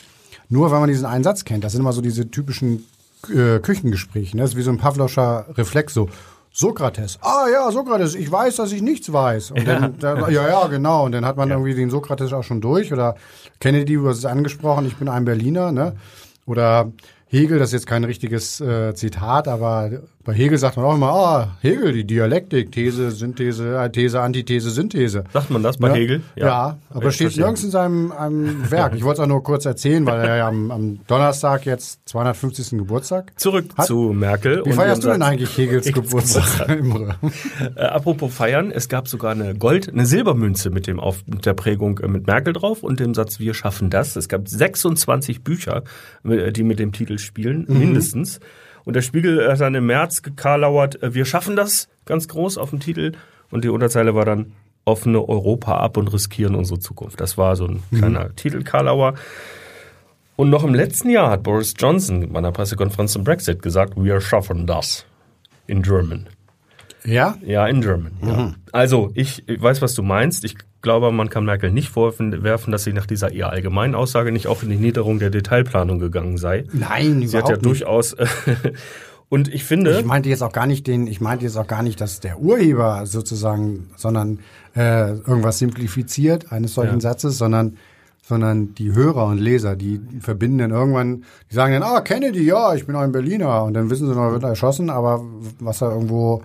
nur 0.47 0.71
weil 0.71 0.79
man 0.79 0.89
diesen 0.89 1.05
einen 1.05 1.23
Satz 1.25 1.43
kennt. 1.43 1.65
Das 1.65 1.73
sind 1.73 1.81
immer 1.81 1.93
so 1.93 2.01
diese 2.01 2.31
typischen 2.31 2.85
äh, 3.29 3.59
Küchengespräche. 3.59 4.35
Ne? 4.35 4.43
Das 4.43 4.51
ist 4.51 4.57
wie 4.57 4.61
so 4.61 4.71
ein 4.71 4.77
Pavloscher 4.77 5.45
Reflex, 5.57 5.93
so 5.93 6.09
Sokrates. 6.51 7.19
Ah 7.21 7.47
ja, 7.51 7.69
Sokrates, 7.69 8.15
ich 8.15 8.31
weiß, 8.31 8.55
dass 8.55 8.71
ich 8.71 8.81
nichts 8.81 9.11
weiß. 9.11 9.51
Und 9.51 9.67
ja. 9.67 9.79
Dann, 9.79 9.99
dann, 9.99 10.31
ja, 10.31 10.47
ja, 10.47 10.67
genau. 10.67 11.05
Und 11.05 11.11
dann 11.11 11.25
hat 11.25 11.35
man 11.35 11.49
ja. 11.49 11.55
irgendwie 11.55 11.75
den 11.75 11.89
Sokrates 11.89 12.31
auch 12.31 12.43
schon 12.43 12.61
durch. 12.61 12.93
Oder 12.93 13.15
Kennedy, 13.59 13.95
du 13.95 14.07
hast 14.07 14.19
es 14.19 14.25
angesprochen, 14.25 14.85
ich 14.85 14.95
bin 14.95 15.09
ein 15.09 15.25
Berliner, 15.25 15.73
ne? 15.73 15.95
Oder 16.45 16.91
Hegel, 17.27 17.59
das 17.59 17.69
ist 17.69 17.73
jetzt 17.73 17.87
kein 17.87 18.05
richtiges 18.05 18.61
äh, 18.61 18.93
Zitat, 18.95 19.49
aber 19.49 19.89
bei 20.25 20.33
Hegel 20.33 20.57
sagt 20.57 20.75
man 20.75 20.85
auch 20.85 20.95
immer, 20.95 21.11
ah, 21.11 21.57
Hegel, 21.61 21.93
die 21.93 22.03
Dialektik, 22.03 22.71
These, 22.71 23.11
Synthese, 23.11 23.77
äh, 23.77 23.91
These, 23.91 24.19
Antithese, 24.19 24.71
Synthese. 24.71 25.23
Sagt 25.31 25.51
man 25.51 25.61
das 25.61 25.77
bei 25.77 25.89
ja? 25.89 25.93
Hegel? 25.93 26.21
Ja, 26.35 26.45
ja 26.45 26.77
aber 26.89 27.11
steht 27.11 27.37
nirgends 27.37 27.63
in 27.63 27.69
seinem 27.69 28.11
einem 28.11 28.71
Werk. 28.71 28.95
Ich 28.95 29.03
wollte 29.03 29.21
es 29.21 29.23
auch 29.23 29.29
nur 29.29 29.43
kurz 29.43 29.65
erzählen, 29.65 30.03
weil 30.07 30.19
er 30.21 30.37
ja 30.37 30.47
am, 30.47 30.71
am 30.71 30.99
Donnerstag 31.05 31.65
jetzt 31.67 31.99
250. 32.09 32.71
Geburtstag 32.71 33.39
Zurück 33.39 33.65
hat. 33.77 33.85
zu 33.85 34.13
Merkel. 34.13 34.63
Wie 34.65 34.71
feierst 34.73 35.03
du 35.03 35.09
denn 35.09 35.21
eigentlich 35.21 35.55
Hegels 35.57 35.85
Geburtstag? 35.93 36.69
äh, 37.75 37.81
apropos 37.81 38.33
feiern, 38.33 38.71
es 38.71 38.89
gab 38.89 39.07
sogar 39.07 39.31
eine 39.31 39.53
Gold-, 39.53 39.89
eine 39.89 40.07
Silbermünze 40.07 40.71
mit, 40.71 40.87
dem 40.87 40.99
auf, 40.99 41.23
mit 41.27 41.45
der 41.45 41.53
Prägung 41.53 41.99
äh, 41.99 42.07
mit 42.07 42.25
Merkel 42.25 42.53
drauf 42.53 42.81
und 42.81 42.99
dem 42.99 43.13
Satz, 43.13 43.39
wir 43.39 43.53
schaffen 43.53 43.91
das. 43.91 44.15
Es 44.15 44.27
gab 44.27 44.47
26 44.47 45.43
Bücher, 45.43 45.83
äh, 46.23 46.51
die 46.51 46.63
mit 46.63 46.79
dem 46.79 46.91
Titel 46.93 47.19
spielen, 47.19 47.65
mhm. 47.67 47.77
mindestens. 47.77 48.39
Und 48.85 48.95
der 48.95 49.01
Spiegel 49.01 49.51
hat 49.51 49.59
dann 49.59 49.75
im 49.75 49.87
März 49.87 50.21
gekarlauert, 50.21 51.01
äh, 51.03 51.13
wir 51.13 51.25
schaffen 51.25 51.55
das, 51.55 51.89
ganz 52.05 52.27
groß 52.27 52.57
auf 52.57 52.69
dem 52.69 52.79
Titel. 52.79 53.13
Und 53.51 53.63
die 53.63 53.69
Unterzeile 53.69 54.15
war 54.15 54.25
dann, 54.25 54.53
offene 54.85 55.27
Europa 55.27 55.77
ab 55.77 55.97
und 55.97 56.07
riskieren 56.07 56.55
unsere 56.55 56.79
Zukunft. 56.79 57.19
Das 57.19 57.37
war 57.37 57.55
so 57.55 57.65
ein 57.65 57.83
mhm. 57.89 57.97
kleiner 57.97 58.35
Titel 58.35 58.63
Karlauer. 58.63 59.15
Und 60.35 60.49
noch 60.49 60.63
im 60.63 60.73
letzten 60.73 61.09
Jahr 61.09 61.31
hat 61.31 61.43
Boris 61.43 61.73
Johnson 61.77 62.31
bei 62.31 62.39
einer 62.39 62.51
Pressekonferenz 62.51 63.13
zum 63.13 63.23
Brexit 63.23 63.61
gesagt, 63.61 63.93
wir 63.95 64.21
schaffen 64.21 64.67
das 64.67 65.05
in 65.65 65.81
German. 65.81 66.27
Ja? 67.03 67.37
Ja, 67.41 67.67
in 67.67 67.81
German. 67.81 68.11
Ja. 68.21 68.33
Mhm. 68.33 68.55
Also, 68.71 69.11
ich 69.15 69.43
weiß, 69.47 69.81
was 69.81 69.95
du 69.95 70.03
meinst. 70.03 70.43
Ich 70.43 70.55
glaube, 70.85 71.11
man 71.11 71.29
kann 71.29 71.43
Merkel 71.43 71.71
nicht 71.71 71.89
vorwerfen, 71.89 72.71
dass 72.71 72.85
sie 72.85 72.93
nach 72.93 73.05
dieser 73.05 73.33
eher 73.33 73.49
allgemeinen 73.49 73.95
Aussage 73.95 74.31
nicht 74.31 74.47
auch 74.47 74.63
in 74.63 74.69
die 74.69 74.77
Niederung 74.77 75.19
der 75.19 75.31
Detailplanung 75.31 75.99
gegangen 75.99 76.37
sei. 76.37 76.63
Nein, 76.71 77.27
sie 77.27 77.37
hat 77.37 77.49
ja 77.49 77.55
nicht. 77.55 77.65
durchaus. 77.65 78.15
und 79.29 79.53
ich 79.53 79.65
finde. 79.65 79.99
Ich 79.99 80.05
meinte 80.05 80.29
jetzt 80.29 80.43
auch 80.43 80.53
gar 80.53 80.67
nicht 80.67 80.87
den, 80.87 81.07
ich 81.07 81.19
meinte 81.19 81.43
jetzt 81.43 81.57
auch 81.57 81.67
gar 81.67 81.83
nicht, 81.83 81.99
dass 81.99 82.21
der 82.21 82.39
Urheber 82.39 83.05
sozusagen, 83.05 83.89
sondern 83.97 84.39
äh, 84.75 85.09
irgendwas 85.09 85.57
simplifiziert 85.57 86.53
eines 86.53 86.75
solchen 86.75 86.95
ja. 86.95 87.01
Satzes, 87.01 87.37
sondern 87.37 87.77
sondern 88.27 88.73
die 88.73 88.91
Hörer 88.91 89.27
und 89.27 89.37
Leser, 89.37 89.75
die 89.75 90.01
verbinden 90.19 90.57
dann 90.57 90.71
irgendwann, 90.71 91.25
die 91.51 91.55
sagen 91.55 91.73
dann, 91.73 91.83
ah, 91.83 92.01
Kennedy, 92.01 92.43
ja, 92.43 92.73
ich 92.73 92.87
bin 92.87 92.95
auch 92.95 93.01
ein 93.01 93.11
Berliner. 93.11 93.65
Und 93.65 93.75
dann 93.75 93.91
wissen 93.91 94.07
sie 94.07 94.15
noch, 94.15 94.31
wird 94.31 94.41
er 94.41 94.49
erschossen, 94.49 94.89
aber 94.89 95.23
was 95.59 95.81
er 95.81 95.91
irgendwo 95.91 96.41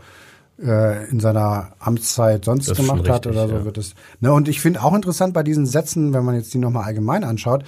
äh, 0.62 1.08
in 1.10 1.20
seiner 1.20 1.72
Amtszeit 1.78 2.44
sonst 2.44 2.68
das 2.68 2.76
gemacht 2.76 3.00
richtig, 3.00 3.14
hat 3.14 3.26
oder 3.26 3.48
so 3.48 3.54
ja. 3.56 3.64
wird 3.64 3.78
es. 3.78 3.94
Ne, 4.20 4.32
und 4.32 4.48
ich 4.48 4.60
finde 4.60 4.82
auch 4.82 4.94
interessant 4.94 5.34
bei 5.34 5.42
diesen 5.42 5.66
Sätzen, 5.66 6.12
wenn 6.12 6.24
man 6.24 6.34
jetzt 6.34 6.52
die 6.54 6.58
nochmal 6.58 6.84
allgemein 6.84 7.24
anschaut, 7.24 7.64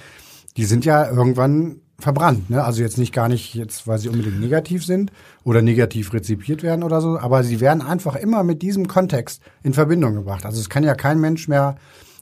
die 0.57 0.65
sind 0.65 0.85
ja 0.85 1.09
irgendwann 1.09 1.81
verbrannt. 1.99 2.49
Ne? 2.49 2.63
Also 2.63 2.81
jetzt 2.81 2.97
nicht 2.97 3.13
gar 3.13 3.29
nicht 3.29 3.55
jetzt, 3.55 3.87
weil 3.87 3.97
sie 3.97 4.09
unbedingt 4.09 4.39
negativ 4.39 4.85
sind 4.85 5.11
oder 5.43 5.61
negativ 5.61 6.13
rezipiert 6.13 6.63
werden 6.63 6.83
oder 6.83 7.01
so, 7.01 7.17
aber 7.17 7.43
sie 7.43 7.59
werden 7.59 7.81
einfach 7.81 8.15
immer 8.15 8.43
mit 8.43 8.61
diesem 8.61 8.87
Kontext 8.87 9.41
in 9.63 9.73
Verbindung 9.73 10.13
gebracht. 10.15 10.45
Also 10.45 10.59
es 10.59 10.69
kann 10.69 10.83
ja 10.83 10.95
kein 10.95 11.19
Mensch 11.19 11.47
mehr, 11.47 11.75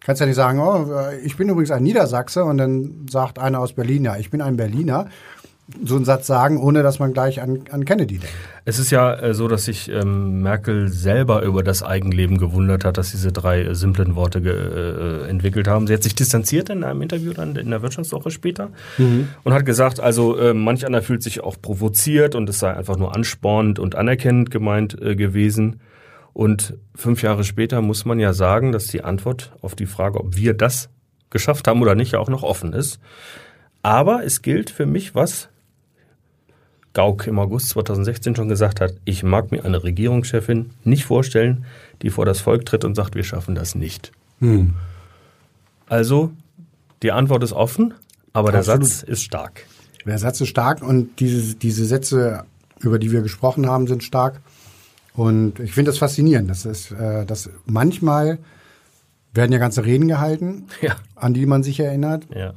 kannst 0.03 0.19
ja 0.19 0.25
nicht 0.25 0.35
sagen, 0.35 0.59
oh, 0.59 0.87
ich 1.23 1.37
bin 1.37 1.49
übrigens 1.49 1.71
ein 1.71 1.83
Niedersachse 1.83 2.43
und 2.43 2.57
dann 2.57 3.07
sagt 3.09 3.39
einer 3.39 3.59
aus 3.59 3.73
Berlin, 3.73 4.05
ja, 4.05 4.17
ich 4.17 4.29
bin 4.29 4.41
ein 4.41 4.57
Berliner 4.57 5.07
so 5.83 5.95
einen 5.95 6.05
Satz 6.05 6.27
sagen, 6.27 6.57
ohne 6.57 6.83
dass 6.83 6.99
man 6.99 7.13
gleich 7.13 7.41
an, 7.41 7.61
an 7.71 7.85
Kennedy 7.85 8.17
denkt. 8.17 8.35
Es 8.65 8.79
ist 8.79 8.91
ja 8.91 9.13
äh, 9.13 9.33
so, 9.33 9.47
dass 9.47 9.65
sich 9.65 9.89
ähm, 9.89 10.41
Merkel 10.41 10.87
selber 10.89 11.41
über 11.41 11.63
das 11.63 11.83
Eigenleben 11.83 12.37
gewundert 12.37 12.85
hat, 12.85 12.97
dass 12.97 13.11
diese 13.11 13.31
drei 13.31 13.61
äh, 13.63 13.75
simplen 13.75 14.15
Worte 14.15 14.39
äh, 14.39 15.29
entwickelt 15.29 15.67
haben. 15.67 15.87
Sie 15.87 15.93
hat 15.93 16.03
sich 16.03 16.15
distanziert 16.15 16.69
in 16.69 16.83
einem 16.83 17.01
Interview 17.01 17.33
dann 17.33 17.55
in 17.55 17.69
der 17.69 17.81
Wirtschaftswoche 17.81 18.31
später 18.31 18.69
mhm. 18.97 19.29
und 19.43 19.53
hat 19.53 19.65
gesagt, 19.65 19.99
also 19.99 20.37
äh, 20.37 20.53
manch 20.53 20.85
einer 20.85 21.01
fühlt 21.01 21.23
sich 21.23 21.43
auch 21.43 21.55
provoziert 21.61 22.35
und 22.35 22.49
es 22.49 22.59
sei 22.59 22.73
einfach 22.73 22.97
nur 22.97 23.15
anspornend 23.15 23.79
und 23.79 23.95
anerkennend 23.95 24.51
gemeint 24.51 25.01
äh, 25.01 25.15
gewesen. 25.15 25.79
Und 26.33 26.77
fünf 26.95 27.23
Jahre 27.23 27.43
später 27.43 27.81
muss 27.81 28.05
man 28.05 28.19
ja 28.19 28.33
sagen, 28.33 28.71
dass 28.71 28.87
die 28.87 29.03
Antwort 29.03 29.53
auf 29.61 29.75
die 29.75 29.85
Frage, 29.85 30.19
ob 30.19 30.35
wir 30.35 30.53
das 30.53 30.89
geschafft 31.29 31.67
haben 31.67 31.81
oder 31.81 31.95
nicht, 31.95 32.13
ja 32.13 32.19
auch 32.19 32.29
noch 32.29 32.43
offen 32.43 32.73
ist. 32.73 32.99
Aber 33.81 34.23
es 34.23 34.41
gilt 34.41 34.69
für 34.69 34.85
mich, 34.85 35.15
was 35.15 35.49
Gauck 36.93 37.27
im 37.27 37.39
August 37.39 37.69
2016 37.69 38.35
schon 38.35 38.49
gesagt 38.49 38.81
hat, 38.81 38.93
ich 39.05 39.23
mag 39.23 39.51
mir 39.51 39.63
eine 39.63 39.83
Regierungschefin 39.83 40.71
nicht 40.83 41.05
vorstellen, 41.05 41.65
die 42.01 42.09
vor 42.09 42.25
das 42.25 42.41
Volk 42.41 42.65
tritt 42.65 42.83
und 42.83 42.95
sagt, 42.95 43.15
wir 43.15 43.23
schaffen 43.23 43.55
das 43.55 43.75
nicht. 43.75 44.11
Hm. 44.39 44.73
Also, 45.87 46.31
die 47.03 47.11
Antwort 47.11 47.43
ist 47.43 47.53
offen, 47.53 47.93
aber 48.33 48.53
Absolut. 48.53 48.81
der 48.81 48.87
Satz 48.87 49.03
ist 49.03 49.23
stark. 49.23 49.65
Der 50.05 50.17
Satz 50.17 50.41
ist 50.41 50.49
stark 50.49 50.81
und 50.81 51.19
diese, 51.19 51.55
diese 51.55 51.85
Sätze, 51.85 52.45
über 52.79 52.99
die 52.99 53.11
wir 53.11 53.21
gesprochen 53.21 53.67
haben, 53.67 53.87
sind 53.87 54.03
stark. 54.03 54.41
Und 55.13 55.59
ich 55.59 55.73
finde 55.73 55.91
das 55.91 55.99
faszinierend. 55.99 56.49
Das 56.49 56.65
ist, 56.65 56.91
äh, 56.91 57.25
dass 57.25 57.49
manchmal 57.65 58.39
werden 59.33 59.51
ja 59.51 59.59
ganze 59.59 59.85
Reden 59.85 60.07
gehalten, 60.07 60.65
ja. 60.81 60.95
an 61.15 61.33
die 61.33 61.45
man 61.45 61.63
sich 61.63 61.79
erinnert. 61.79 62.25
Ja. 62.33 62.53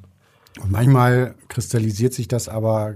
Und 0.63 0.71
manchmal 0.71 1.35
kristallisiert 1.49 2.15
sich 2.15 2.29
das 2.29 2.49
aber 2.49 2.95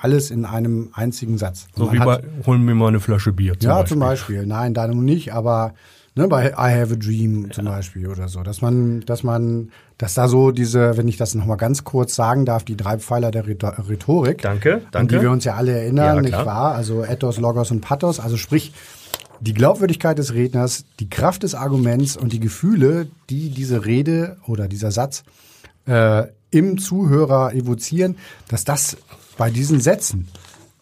alles 0.00 0.30
in 0.30 0.44
einem 0.44 0.90
einzigen 0.92 1.38
Satz. 1.38 1.66
So 1.74 1.90
wie 1.92 1.98
bei, 1.98 2.22
holen 2.46 2.66
wir 2.66 2.74
mal 2.74 2.88
eine 2.88 3.00
Flasche 3.00 3.32
Bier. 3.32 3.58
Zum 3.58 3.68
ja, 3.70 3.76
Beispiel. 3.76 3.88
zum 3.88 4.00
Beispiel. 4.00 4.46
Nein, 4.46 4.74
da 4.74 4.86
nun 4.86 5.04
nicht, 5.04 5.32
aber 5.32 5.74
Ne, 6.18 6.26
bei 6.26 6.48
I 6.48 6.80
Have 6.80 6.94
a 6.94 6.96
Dream 6.96 7.48
zum 7.52 7.66
Beispiel 7.66 8.08
oder 8.08 8.26
so, 8.26 8.42
dass 8.42 8.60
man, 8.60 9.02
dass 9.02 9.22
man, 9.22 9.70
dass 9.98 10.14
da 10.14 10.26
so 10.26 10.50
diese, 10.50 10.96
wenn 10.96 11.06
ich 11.06 11.16
das 11.16 11.36
nochmal 11.36 11.58
ganz 11.58 11.84
kurz 11.84 12.16
sagen 12.16 12.44
darf, 12.44 12.64
die 12.64 12.76
drei 12.76 12.98
Pfeiler 12.98 13.30
der 13.30 13.46
Rhetor- 13.46 13.76
Rhetorik, 13.88 14.42
Danke, 14.42 14.74
an 14.74 14.82
danke. 14.90 15.14
die 15.14 15.22
wir 15.22 15.30
uns 15.30 15.44
ja 15.44 15.54
alle 15.54 15.78
erinnern, 15.78 16.16
Ja, 16.16 16.20
nicht 16.22 16.32
wahr? 16.32 16.74
Also 16.74 17.04
Ethos, 17.04 17.38
Logos 17.38 17.70
und 17.70 17.82
Pathos, 17.82 18.18
also 18.18 18.36
sprich 18.36 18.72
die 19.38 19.54
Glaubwürdigkeit 19.54 20.18
des 20.18 20.34
Redners, 20.34 20.86
die 20.98 21.08
Kraft 21.08 21.44
des 21.44 21.54
Arguments 21.54 22.16
und 22.16 22.32
die 22.32 22.40
Gefühle, 22.40 23.06
die 23.30 23.50
diese 23.50 23.84
Rede 23.86 24.38
oder 24.48 24.66
dieser 24.66 24.90
Satz 24.90 25.22
äh, 25.86 26.24
im 26.50 26.78
Zuhörer 26.78 27.54
evozieren, 27.54 28.16
dass 28.48 28.64
das 28.64 28.96
bei 29.36 29.50
diesen 29.50 29.80
Sätzen 29.80 30.28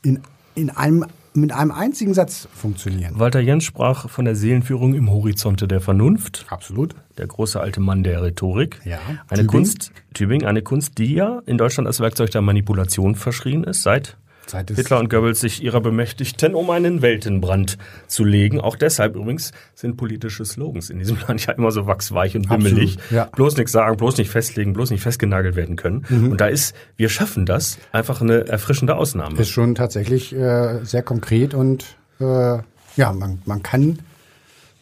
in, 0.03 0.21
in 0.55 0.71
einem, 0.71 1.05
mit 1.35 1.53
einem 1.53 1.71
einzigen 1.71 2.15
Satz 2.15 2.49
funktionieren. 2.55 3.19
Walter 3.19 3.41
Jens 3.41 3.65
sprach 3.65 4.09
von 4.09 4.25
der 4.25 4.37
Seelenführung 4.37 4.95
im 4.95 5.11
Horizonte 5.11 5.69
der 5.69 5.81
Vernunft. 5.81 6.47
Absolut. 6.49 6.95
Der 7.19 7.27
große 7.27 7.61
alte 7.61 7.81
Mann 7.81 8.03
der 8.03 8.23
Rhetorik. 8.23 8.81
Ja. 8.85 8.99
Eine 9.29 9.43
Tübingen. 9.43 9.47
Kunst, 9.49 9.93
Tübingen, 10.15 10.47
eine 10.47 10.63
Kunst, 10.63 10.99
die 10.99 11.15
ja 11.15 11.43
in 11.47 11.59
Deutschland 11.59 11.87
als 11.87 12.01
Werkzeug 12.01 12.31
der 12.31 12.43
Manipulation 12.43 13.15
verschrien 13.15 13.65
ist, 13.65 13.83
seit 13.83 14.17
Hitler 14.53 14.99
und 14.99 15.11
Goebbels 15.11 15.41
sich 15.41 15.63
ihrer 15.63 15.81
bemächtigten, 15.81 16.55
um 16.55 16.71
einen 16.71 17.03
Weltenbrand 17.03 17.79
zu 18.07 18.25
legen. 18.25 18.61
Auch 18.61 18.77
deshalb 18.77 19.17
übrigens 19.17 19.53
sind 19.75 19.97
politische 19.97 20.45
Slogans 20.45 20.91
in 20.91 20.99
diesem 20.99 21.19
Land 21.29 21.47
ja 21.47 21.53
immer 21.55 21.71
so 21.71 21.87
wachsweich 21.87 22.37
und 22.37 22.51
Absolut, 22.51 22.65
wimmelig. 22.65 22.99
ja. 23.11 23.25
Bloß 23.27 23.57
nichts 23.57 23.73
sagen, 23.73 23.97
bloß 23.97 24.19
nicht 24.19 24.31
festlegen, 24.31 24.73
bloß 24.73 24.91
nicht 24.91 25.03
festgenagelt 25.03 25.57
werden 25.57 25.77
können. 25.77 26.05
Mhm. 26.09 26.33
Und 26.33 26.41
da 26.41 26.47
ist, 26.47 26.75
wir 26.97 27.09
schaffen 27.09 27.47
das, 27.47 27.79
einfach 27.93 28.21
eine 28.21 28.47
erfrischende 28.47 28.97
Ausnahme. 28.97 29.39
Ist 29.39 29.51
schon 29.51 29.75
tatsächlich 29.75 30.35
äh, 30.35 30.85
sehr 30.85 31.03
konkret 31.03 31.55
und 31.55 31.97
äh, 32.21 32.59
ja, 32.97 33.13
man, 33.13 33.43
man 33.45 33.63
kann 33.63 33.99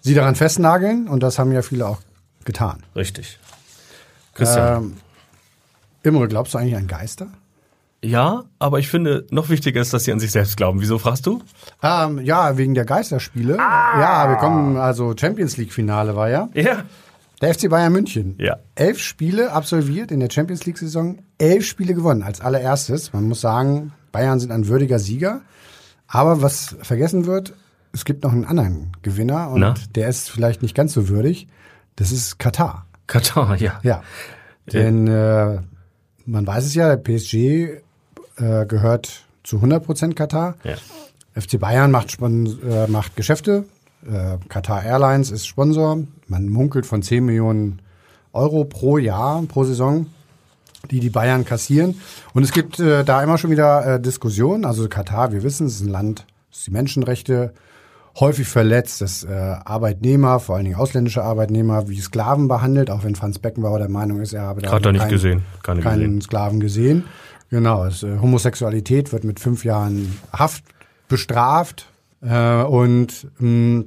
sie 0.00 0.14
daran 0.14 0.35
festnageln 0.35 1.09
und 1.09 1.23
das 1.23 1.38
haben 1.38 1.52
ja 1.52 1.62
viele 1.62 1.87
auch 1.88 2.00
getan. 2.44 2.83
Richtig. 2.94 3.38
Christian. 4.35 4.85
Ähm, 4.85 4.92
Imre, 6.02 6.28
glaubst 6.28 6.54
du 6.54 6.59
eigentlich 6.59 6.76
an 6.76 6.87
Geister? 6.87 7.28
Ja, 8.04 8.44
aber 8.58 8.78
ich 8.78 8.88
finde, 8.88 9.26
noch 9.30 9.49
wichtiger 9.49 9.80
ist, 9.80 9.92
dass 9.94 10.04
sie 10.04 10.12
an 10.12 10.20
sich 10.20 10.30
selbst 10.30 10.56
glauben. 10.56 10.80
Wieso 10.80 10.99
fragst 10.99 11.26
du? 11.26 11.42
Ähm, 11.82 12.20
ja, 12.20 12.56
wegen 12.58 12.75
der 12.75 12.84
Geisterspiele. 12.84 13.56
Ja, 13.56 14.28
wir 14.28 14.37
kommen, 14.37 14.76
also 14.76 15.14
Champions 15.16 15.56
League 15.56 15.73
Finale 15.73 16.14
war 16.14 16.28
ja. 16.28 16.49
Ja. 16.54 16.84
Der 17.40 17.54
FC 17.54 17.68
Bayern 17.68 17.92
München. 17.92 18.37
Ja. 18.38 18.58
Elf 18.75 19.00
Spiele 19.00 19.52
absolviert 19.52 20.11
in 20.11 20.20
der 20.20 20.30
Champions 20.30 20.66
League 20.66 20.78
Saison. 20.78 21.18
Elf 21.38 21.66
Spiele 21.66 21.94
gewonnen 21.94 22.23
als 22.23 22.40
allererstes. 22.40 23.12
Man 23.12 23.25
muss 23.25 23.40
sagen, 23.40 23.92
Bayern 24.12 24.38
sind 24.38 24.52
ein 24.52 24.68
würdiger 24.68 24.99
Sieger. 24.99 25.40
Aber 26.06 26.42
was 26.42 26.76
vergessen 26.82 27.26
wird, 27.26 27.54
es 27.92 28.04
gibt 28.04 28.23
noch 28.23 28.32
einen 28.32 28.44
anderen 28.44 28.92
Gewinner 29.02 29.50
und 29.50 29.61
Na? 29.61 29.75
der 29.94 30.08
ist 30.08 30.30
vielleicht 30.30 30.62
nicht 30.62 30.75
ganz 30.75 30.92
so 30.92 31.08
würdig. 31.08 31.49
Das 31.96 32.12
ist 32.12 32.38
Katar. 32.38 32.87
Katar, 33.06 33.56
ja. 33.56 33.80
Ja. 33.82 34.02
Denn 34.73 35.06
äh, 35.06 35.61
man 36.26 36.46
weiß 36.46 36.64
es 36.64 36.75
ja, 36.75 36.94
der 36.94 36.96
PSG 36.96 37.82
äh, 38.37 38.67
gehört 38.67 39.23
zu 39.43 39.59
100% 39.59 40.14
Katar. 40.14 40.55
Ja. 40.64 40.75
FC 41.41 41.59
Bayern 41.59 41.91
macht, 41.91 42.12
Spon 42.12 42.47
äh, 42.69 42.87
macht 42.88 43.17
Geschäfte. 43.17 43.64
Äh, 44.07 44.38
Qatar 44.49 44.85
Airlines 44.85 45.31
ist 45.31 45.47
Sponsor. 45.47 45.99
Man 46.29 46.49
munkelt 46.49 46.87
von 46.87 47.03
10 47.03 47.25
Millionen 47.25 47.81
Euro 48.33 48.64
pro 48.64 48.99
Jahr, 48.99 49.43
pro 49.49 49.64
Saison, 49.64 50.07
die 50.91 51.00
die 51.00 51.11
Bayern 51.11 51.45
kassieren. 51.45 52.00
Und 52.35 52.43
es 52.43 52.53
gibt 52.53 52.79
äh, 52.81 53.05
da 53.05 53.23
immer 53.23 53.38
schon 53.38 53.50
wieder 53.50 53.95
äh, 53.95 54.00
Diskussionen. 54.00 54.64
Also 54.64 54.88
Katar, 54.88 55.33
wir 55.33 55.43
wissen, 55.43 55.67
es 55.67 55.75
ist 55.76 55.81
ein 55.83 55.88
Land, 55.88 56.26
das 56.50 56.64
die 56.64 56.71
Menschenrechte 56.71 57.53
häufig 58.21 58.47
verletzt, 58.47 59.00
das 59.00 59.25
äh, 59.25 59.33
Arbeitnehmer, 59.64 60.38
vor 60.38 60.55
allen 60.55 60.64
Dingen 60.67 60.76
ausländische 60.76 61.25
Arbeitnehmer, 61.25 61.88
wie 61.88 62.00
Sklaven 62.00 62.47
behandelt, 62.47 62.88
auch 62.91 63.03
wenn 63.03 63.17
Franz 63.17 63.41
Beckenbauer 63.41 63.79
der 63.81 63.88
Meinung 63.88 64.21
ist, 64.21 64.33
er 64.35 64.43
habe 64.43 64.62
da 64.62 64.71
Hat 64.71 64.87
er 64.87 64.93
nicht 64.93 65.00
keinen- 65.00 65.11
gesehen. 65.11 65.43
Keine 65.64 65.81
keinen 65.81 65.99
gesehen. 66.00 66.21
Sklaven 66.21 66.61
gesehen. 66.61 67.05
Genau, 67.54 67.84
es, 67.84 68.02
äh, 68.02 68.18
Homosexualität 68.18 69.12
wird 69.12 69.23
mit 69.23 69.38
fünf 69.38 69.64
Jahren 69.64 70.18
Haft 70.32 70.64
bestraft 71.06 71.87
äh, 72.20 72.64
und 72.64 73.28
mh, 73.38 73.84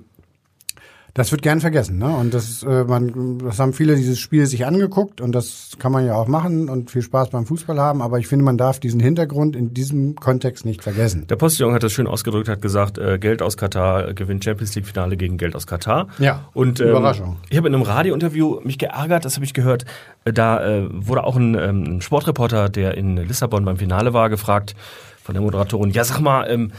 das 1.17 1.31
wird 1.31 1.41
gern 1.41 1.59
vergessen. 1.59 1.97
Ne? 1.97 2.15
Und 2.15 2.31
das, 2.35 2.61
äh, 2.61 2.83
man, 2.83 3.39
das 3.39 3.57
haben 3.59 3.73
viele 3.73 3.95
dieses 3.95 4.19
Spiel 4.19 4.45
sich 4.45 4.67
angeguckt 4.67 5.19
und 5.19 5.31
das 5.31 5.71
kann 5.79 5.91
man 5.91 6.05
ja 6.05 6.13
auch 6.13 6.27
machen 6.27 6.69
und 6.69 6.91
viel 6.91 7.01
Spaß 7.01 7.31
beim 7.31 7.47
Fußball 7.47 7.79
haben. 7.79 8.03
Aber 8.03 8.19
ich 8.19 8.27
finde, 8.27 8.45
man 8.45 8.55
darf 8.55 8.79
diesen 8.79 8.99
Hintergrund 8.99 9.55
in 9.55 9.73
diesem 9.73 10.15
Kontext 10.15 10.63
nicht 10.63 10.83
vergessen. 10.83 11.25
Der 11.25 11.35
Postillon 11.35 11.73
hat 11.73 11.81
das 11.81 11.91
schön 11.91 12.05
ausgedrückt, 12.05 12.47
hat 12.47 12.61
gesagt, 12.61 12.99
äh, 12.99 13.17
Geld 13.17 13.41
aus 13.41 13.57
Katar 13.57 14.13
gewinnt 14.13 14.43
Champions 14.43 14.75
League 14.75 14.85
Finale 14.85 15.17
gegen 15.17 15.39
Geld 15.39 15.55
aus 15.55 15.65
Katar. 15.65 16.07
Ja, 16.19 16.49
und 16.53 16.79
ähm, 16.79 16.89
Überraschung. 16.89 17.37
Ich 17.49 17.57
habe 17.57 17.67
in 17.67 17.73
einem 17.73 17.83
Radiointerview 17.83 18.59
mich 18.63 18.77
geärgert, 18.77 19.25
das 19.25 19.35
habe 19.35 19.45
ich 19.45 19.55
gehört. 19.55 19.85
Äh, 20.23 20.33
Da 20.33 20.63
äh, 20.63 20.87
wurde 20.91 21.23
auch 21.23 21.35
ein, 21.35 21.55
ähm, 21.55 21.99
Sportreporter, 22.01 22.69
der 22.69 22.95
in 22.95 23.17
Lissabon 23.17 23.65
beim 23.65 23.77
Finale 23.77 24.13
war, 24.13 24.29
gefragt 24.29 24.75
von 25.23 25.33
der 25.33 25.41
Moderatorin, 25.41 25.89
ja 25.89 26.03
sag 26.03 26.19
mal, 26.21 26.47
ähm, 26.47 26.71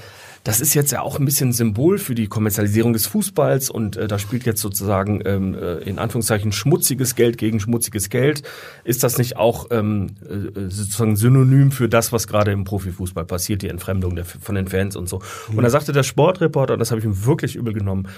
das 0.49 0.61
ist 0.61 0.73
jetzt 0.73 0.93
ja 0.93 1.03
auch 1.03 1.19
ein 1.19 1.27
bisschen 1.27 1.53
Symbol 1.53 1.99
für 1.99 2.15
die 2.15 2.27
Kommerzialisierung 2.27 2.95
des 2.95 3.07
Fußballs 3.07 3.69
und 3.69 3.99
äh, 3.99 4.09
da 4.09 4.19
spielt 4.19 4.47
jetzt 4.47 4.63
sozusagen 4.63 5.21
ähm, 5.27 5.55
äh, 5.55 5.75
in 5.81 5.99
Anführungszeichen 5.99 6.53
schmutziges 6.53 7.15
Geld 7.15 7.37
gegen 7.37 7.61
schmutziges 7.61 8.09
Geld. 8.09 8.43
Ist 8.83 9.05
das 9.05 9.19
nicht 9.19 9.37
auch 9.37 9.67
ähm, 9.71 10.15
äh, 10.23 10.71
sozusagen 10.71 11.17
synonym 11.17 11.71
für 11.71 11.91
das, 11.91 12.15
was 12.15 12.27
gerade 12.27 12.51
im 12.51 12.65
Profifußball 12.65 13.27
passiert, 13.27 13.61
die 13.61 13.69
Entfremdung 13.69 14.17
der, 14.17 14.25
von 14.25 14.55
den 14.55 14.69
Fans 14.69 14.97
und 14.97 15.07
so? 15.07 15.21
Und 15.55 15.63
da 15.65 15.69
sagte 15.69 15.93
der 15.93 16.03
Sportreporter, 16.03 16.73
und 16.73 16.79
das 16.79 16.93
habe 16.93 17.01
ich 17.01 17.05
ihm 17.05 17.27
wirklich 17.27 17.55
übel 17.55 17.75
genommen, 17.75 18.09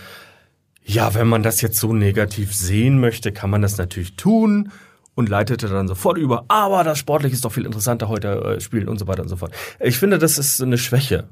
ja, 0.85 1.13
wenn 1.15 1.27
man 1.27 1.43
das 1.43 1.61
jetzt 1.61 1.81
so 1.81 1.93
negativ 1.93 2.55
sehen 2.55 3.01
möchte, 3.01 3.33
kann 3.33 3.51
man 3.51 3.61
das 3.61 3.77
natürlich 3.77 4.15
tun 4.15 4.71
und 5.17 5.29
leitete 5.29 5.67
dann 5.67 5.89
sofort 5.89 6.17
über, 6.17 6.45
aber 6.47 6.85
das 6.85 7.01
Sportliche 7.01 7.35
ist 7.35 7.45
doch 7.45 7.51
viel 7.51 7.67
interessanter 7.67 8.09
heute 8.09 8.29
äh, 8.29 8.61
spielen 8.61 8.89
und 8.89 9.01
so 9.01 9.09
weiter 9.09 9.23
und 9.23 9.29
so 9.29 9.35
fort. 9.35 9.51
Ich 9.81 9.99
finde, 9.99 10.19
das 10.19 10.39
ist 10.39 10.63
eine 10.63 10.79
Schwäche 10.79 11.27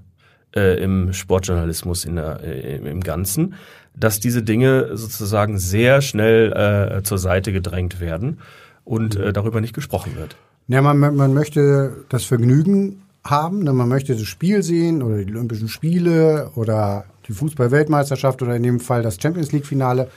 äh, 0.54 0.82
im 0.82 1.12
Sportjournalismus 1.12 2.04
in 2.04 2.16
der, 2.16 2.40
äh, 2.42 2.76
im 2.76 3.00
Ganzen, 3.02 3.54
dass 3.94 4.20
diese 4.20 4.42
Dinge 4.42 4.96
sozusagen 4.96 5.58
sehr 5.58 6.00
schnell 6.00 6.52
äh, 6.52 7.02
zur 7.02 7.18
Seite 7.18 7.52
gedrängt 7.52 8.00
werden 8.00 8.38
und 8.84 9.16
äh, 9.16 9.32
darüber 9.32 9.60
nicht 9.60 9.74
gesprochen 9.74 10.16
wird. 10.16 10.36
Ja, 10.68 10.82
man, 10.82 10.98
man 10.98 11.34
möchte 11.34 12.04
das 12.08 12.24
Vergnügen 12.24 13.02
haben, 13.24 13.62
ne? 13.64 13.72
man 13.72 13.88
möchte 13.88 14.14
das 14.14 14.26
Spiel 14.26 14.62
sehen 14.62 15.02
oder 15.02 15.24
die 15.24 15.32
Olympischen 15.32 15.68
Spiele 15.68 16.50
oder 16.54 17.04
die 17.26 17.32
Fußball-Weltmeisterschaft 17.32 18.42
oder 18.42 18.56
in 18.56 18.62
dem 18.62 18.80
Fall 18.80 19.02
das 19.02 19.18
Champions 19.20 19.52
League-Finale 19.52 20.08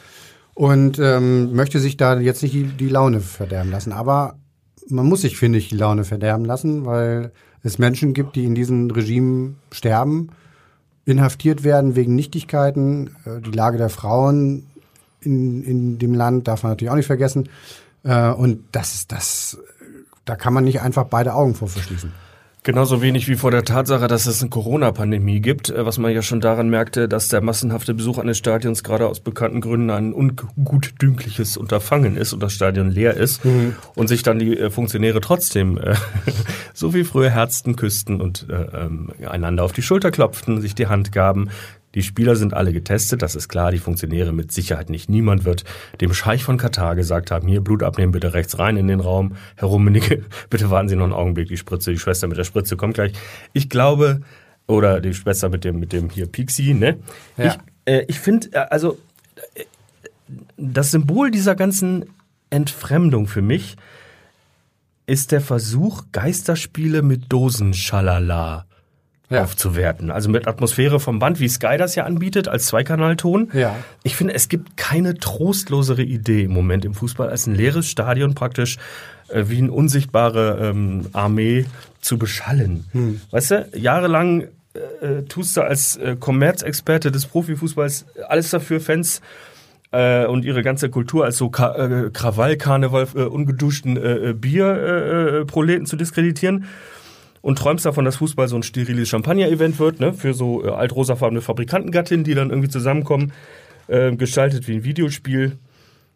und 0.53 0.99
ähm, 0.99 1.53
möchte 1.53 1.79
sich 1.79 1.97
da 1.97 2.19
jetzt 2.19 2.43
nicht 2.43 2.53
die, 2.53 2.65
die 2.65 2.89
Laune 2.89 3.19
verderben 3.19 3.71
lassen. 3.71 3.91
Aber 3.91 4.35
man 4.89 5.05
muss 5.05 5.21
sich, 5.21 5.37
finde 5.37 5.59
ich, 5.59 5.69
die 5.69 5.77
Laune 5.77 6.03
verderben 6.03 6.45
lassen, 6.45 6.85
weil 6.85 7.31
es 7.63 7.77
Menschen 7.77 8.13
gibt, 8.13 8.35
die 8.35 8.45
in 8.45 8.55
diesen 8.55 8.89
Regimen 8.91 9.57
sterben, 9.71 10.29
inhaftiert 11.05 11.63
werden 11.63 11.95
wegen 11.95 12.15
Nichtigkeiten. 12.15 13.15
Äh, 13.25 13.41
Die 13.41 13.51
Lage 13.51 13.77
der 13.77 13.89
Frauen 13.89 14.67
in, 15.21 15.63
in 15.63 15.99
dem 15.99 16.13
Land 16.13 16.47
darf 16.47 16.63
man 16.63 16.71
natürlich 16.71 16.91
auch 16.91 16.95
nicht 16.95 17.07
vergessen. 17.07 17.49
Äh, 18.03 18.31
Und 18.31 18.63
das 18.71 18.95
ist 18.95 19.11
das, 19.11 19.57
da 20.25 20.35
kann 20.35 20.53
man 20.53 20.63
nicht 20.63 20.81
einfach 20.81 21.05
beide 21.05 21.33
Augen 21.33 21.55
vor 21.55 21.67
verschließen. 21.67 22.11
Genauso 22.63 23.01
wenig 23.01 23.27
wie 23.27 23.37
vor 23.37 23.49
der 23.49 23.63
Tatsache, 23.65 24.07
dass 24.07 24.27
es 24.27 24.41
eine 24.41 24.51
Corona-Pandemie 24.51 25.41
gibt, 25.41 25.71
äh, 25.71 25.83
was 25.83 25.97
man 25.97 26.11
ja 26.11 26.21
schon 26.21 26.41
daran 26.41 26.69
merkte, 26.69 27.07
dass 27.07 27.27
der 27.27 27.41
massenhafte 27.41 27.95
Besuch 27.95 28.19
eines 28.19 28.37
Stadions 28.37 28.83
gerade 28.83 29.07
aus 29.07 29.19
bekannten 29.19 29.61
Gründen 29.61 29.89
ein 29.89 30.13
ungutdüngliches 30.13 31.57
Unterfangen 31.57 32.15
ist 32.15 32.33
und 32.33 32.43
das 32.43 32.53
Stadion 32.53 32.91
leer 32.91 33.15
ist 33.17 33.41
und 33.95 34.07
sich 34.07 34.21
dann 34.21 34.37
die 34.37 34.55
äh, 34.59 34.69
Funktionäre 34.69 35.21
trotzdem 35.21 35.79
äh, 35.79 35.95
so 36.75 36.93
wie 36.93 37.03
früher 37.03 37.31
herzten, 37.31 37.75
küssten 37.75 38.21
und 38.21 38.45
äh, 38.47 38.83
ähm, 38.83 39.09
einander 39.27 39.63
auf 39.63 39.71
die 39.71 39.81
Schulter 39.81 40.11
klopften, 40.11 40.61
sich 40.61 40.75
die 40.75 40.85
Hand 40.85 41.11
gaben. 41.11 41.49
Die 41.95 42.03
Spieler 42.03 42.35
sind 42.35 42.53
alle 42.53 42.71
getestet, 42.71 43.21
das 43.21 43.35
ist 43.35 43.49
klar, 43.49 43.71
die 43.71 43.77
Funktionäre 43.77 44.31
mit 44.31 44.51
Sicherheit 44.51 44.89
nicht. 44.89 45.09
Niemand 45.09 45.43
wird 45.45 45.65
dem 45.99 46.13
Scheich 46.13 46.43
von 46.43 46.57
Katar 46.57 46.95
gesagt 46.95 47.31
haben, 47.31 47.47
hier 47.47 47.61
Blut 47.61 47.83
abnehmen, 47.83 48.11
bitte 48.11 48.33
rechts 48.33 48.59
rein 48.59 48.77
in 48.77 48.87
den 48.87 49.01
Raum. 49.01 49.35
Herr 49.57 49.67
Rummenigge, 49.67 50.23
bitte 50.49 50.69
warten 50.69 50.87
Sie 50.87 50.95
noch 50.95 51.03
einen 51.03 51.13
Augenblick, 51.13 51.49
die 51.49 51.57
Spritze, 51.57 51.91
die 51.91 51.99
Schwester 51.99 52.27
mit 52.27 52.37
der 52.37 52.45
Spritze 52.45 52.77
kommt 52.77 52.93
gleich. 52.93 53.13
Ich 53.53 53.69
glaube, 53.69 54.21
oder 54.67 55.01
die 55.01 55.13
Schwester 55.13 55.49
mit 55.49 55.63
dem, 55.63 55.79
mit 55.79 55.91
dem 55.91 56.09
hier 56.09 56.27
Pixie, 56.27 56.73
ne? 56.73 56.97
Ja. 57.37 57.45
Ich, 57.45 57.57
äh, 57.85 58.05
ich 58.07 58.19
finde, 58.19 58.47
äh, 58.53 58.67
also 58.69 58.97
äh, 59.55 59.65
das 60.57 60.91
Symbol 60.91 61.29
dieser 61.31 61.55
ganzen 61.55 62.05
Entfremdung 62.49 63.27
für 63.27 63.41
mich 63.41 63.75
ist 65.07 65.31
der 65.31 65.41
Versuch, 65.41 66.05
Geisterspiele 66.13 67.01
mit 67.01 67.25
Dosenschalala 67.33 68.65
Ja. 69.31 69.43
aufzuwerten. 69.43 70.11
Also 70.11 70.29
mit 70.29 70.47
Atmosphäre 70.47 70.99
vom 70.99 71.19
Band, 71.19 71.39
wie 71.39 71.47
Sky 71.47 71.77
das 71.77 71.95
ja 71.95 72.03
anbietet, 72.03 72.47
als 72.47 72.67
Zweikanalton. 72.67 73.49
Ja. 73.53 73.75
Ich 74.03 74.15
finde, 74.15 74.33
es 74.33 74.49
gibt 74.49 74.77
keine 74.77 75.15
trostlosere 75.15 76.03
Idee 76.03 76.43
im 76.43 76.51
Moment 76.51 76.85
im 76.85 76.93
Fußball, 76.93 77.29
als 77.29 77.47
ein 77.47 77.55
leeres 77.55 77.87
Stadion 77.87 78.35
praktisch 78.35 78.77
äh, 79.29 79.45
wie 79.47 79.59
eine 79.59 79.71
unsichtbare 79.71 80.59
ähm, 80.61 81.07
Armee 81.13 81.65
zu 82.01 82.17
beschallen. 82.17 82.85
Hm. 82.91 83.21
Weißt 83.31 83.51
du, 83.51 83.67
jahrelang 83.73 84.47
äh, 84.73 85.23
tust 85.27 85.57
du 85.57 85.61
als 85.61 85.97
äh, 85.97 86.15
Kommerzexperte 86.19 87.11
des 87.11 87.25
Profifußballs 87.25 88.05
alles 88.27 88.49
dafür, 88.49 88.79
Fans 88.79 89.21
äh, 89.91 90.25
und 90.25 90.45
ihre 90.45 90.63
ganze 90.63 90.89
Kultur 90.89 91.25
als 91.25 91.37
so 91.37 91.49
Ka 91.49 91.75
äh, 91.75 92.09
Krawall, 92.11 92.57
Karneval, 92.57 93.07
äh, 93.15 93.23
ungeduschten 93.23 93.97
äh, 93.97 94.33
Bierproleten 94.33 95.85
äh, 95.85 95.87
zu 95.87 95.95
diskreditieren 95.95 96.65
und 97.41 97.57
träumst 97.57 97.85
davon, 97.85 98.05
dass 98.05 98.17
Fußball 98.17 98.47
so 98.47 98.55
ein 98.55 98.63
steriles 98.63 99.09
Champagner-Event 99.09 99.79
wird, 99.79 99.99
ne, 99.99 100.13
für 100.13 100.33
so 100.33 100.63
äh, 100.63 100.69
altrosafarbene 100.69 101.41
Fabrikantengattinnen, 101.41 102.23
die 102.23 102.35
dann 102.35 102.49
irgendwie 102.49 102.69
zusammenkommen, 102.69 103.33
äh, 103.87 104.15
gestaltet 104.15 104.67
wie 104.67 104.75
ein 104.75 104.83
Videospiel 104.83 105.57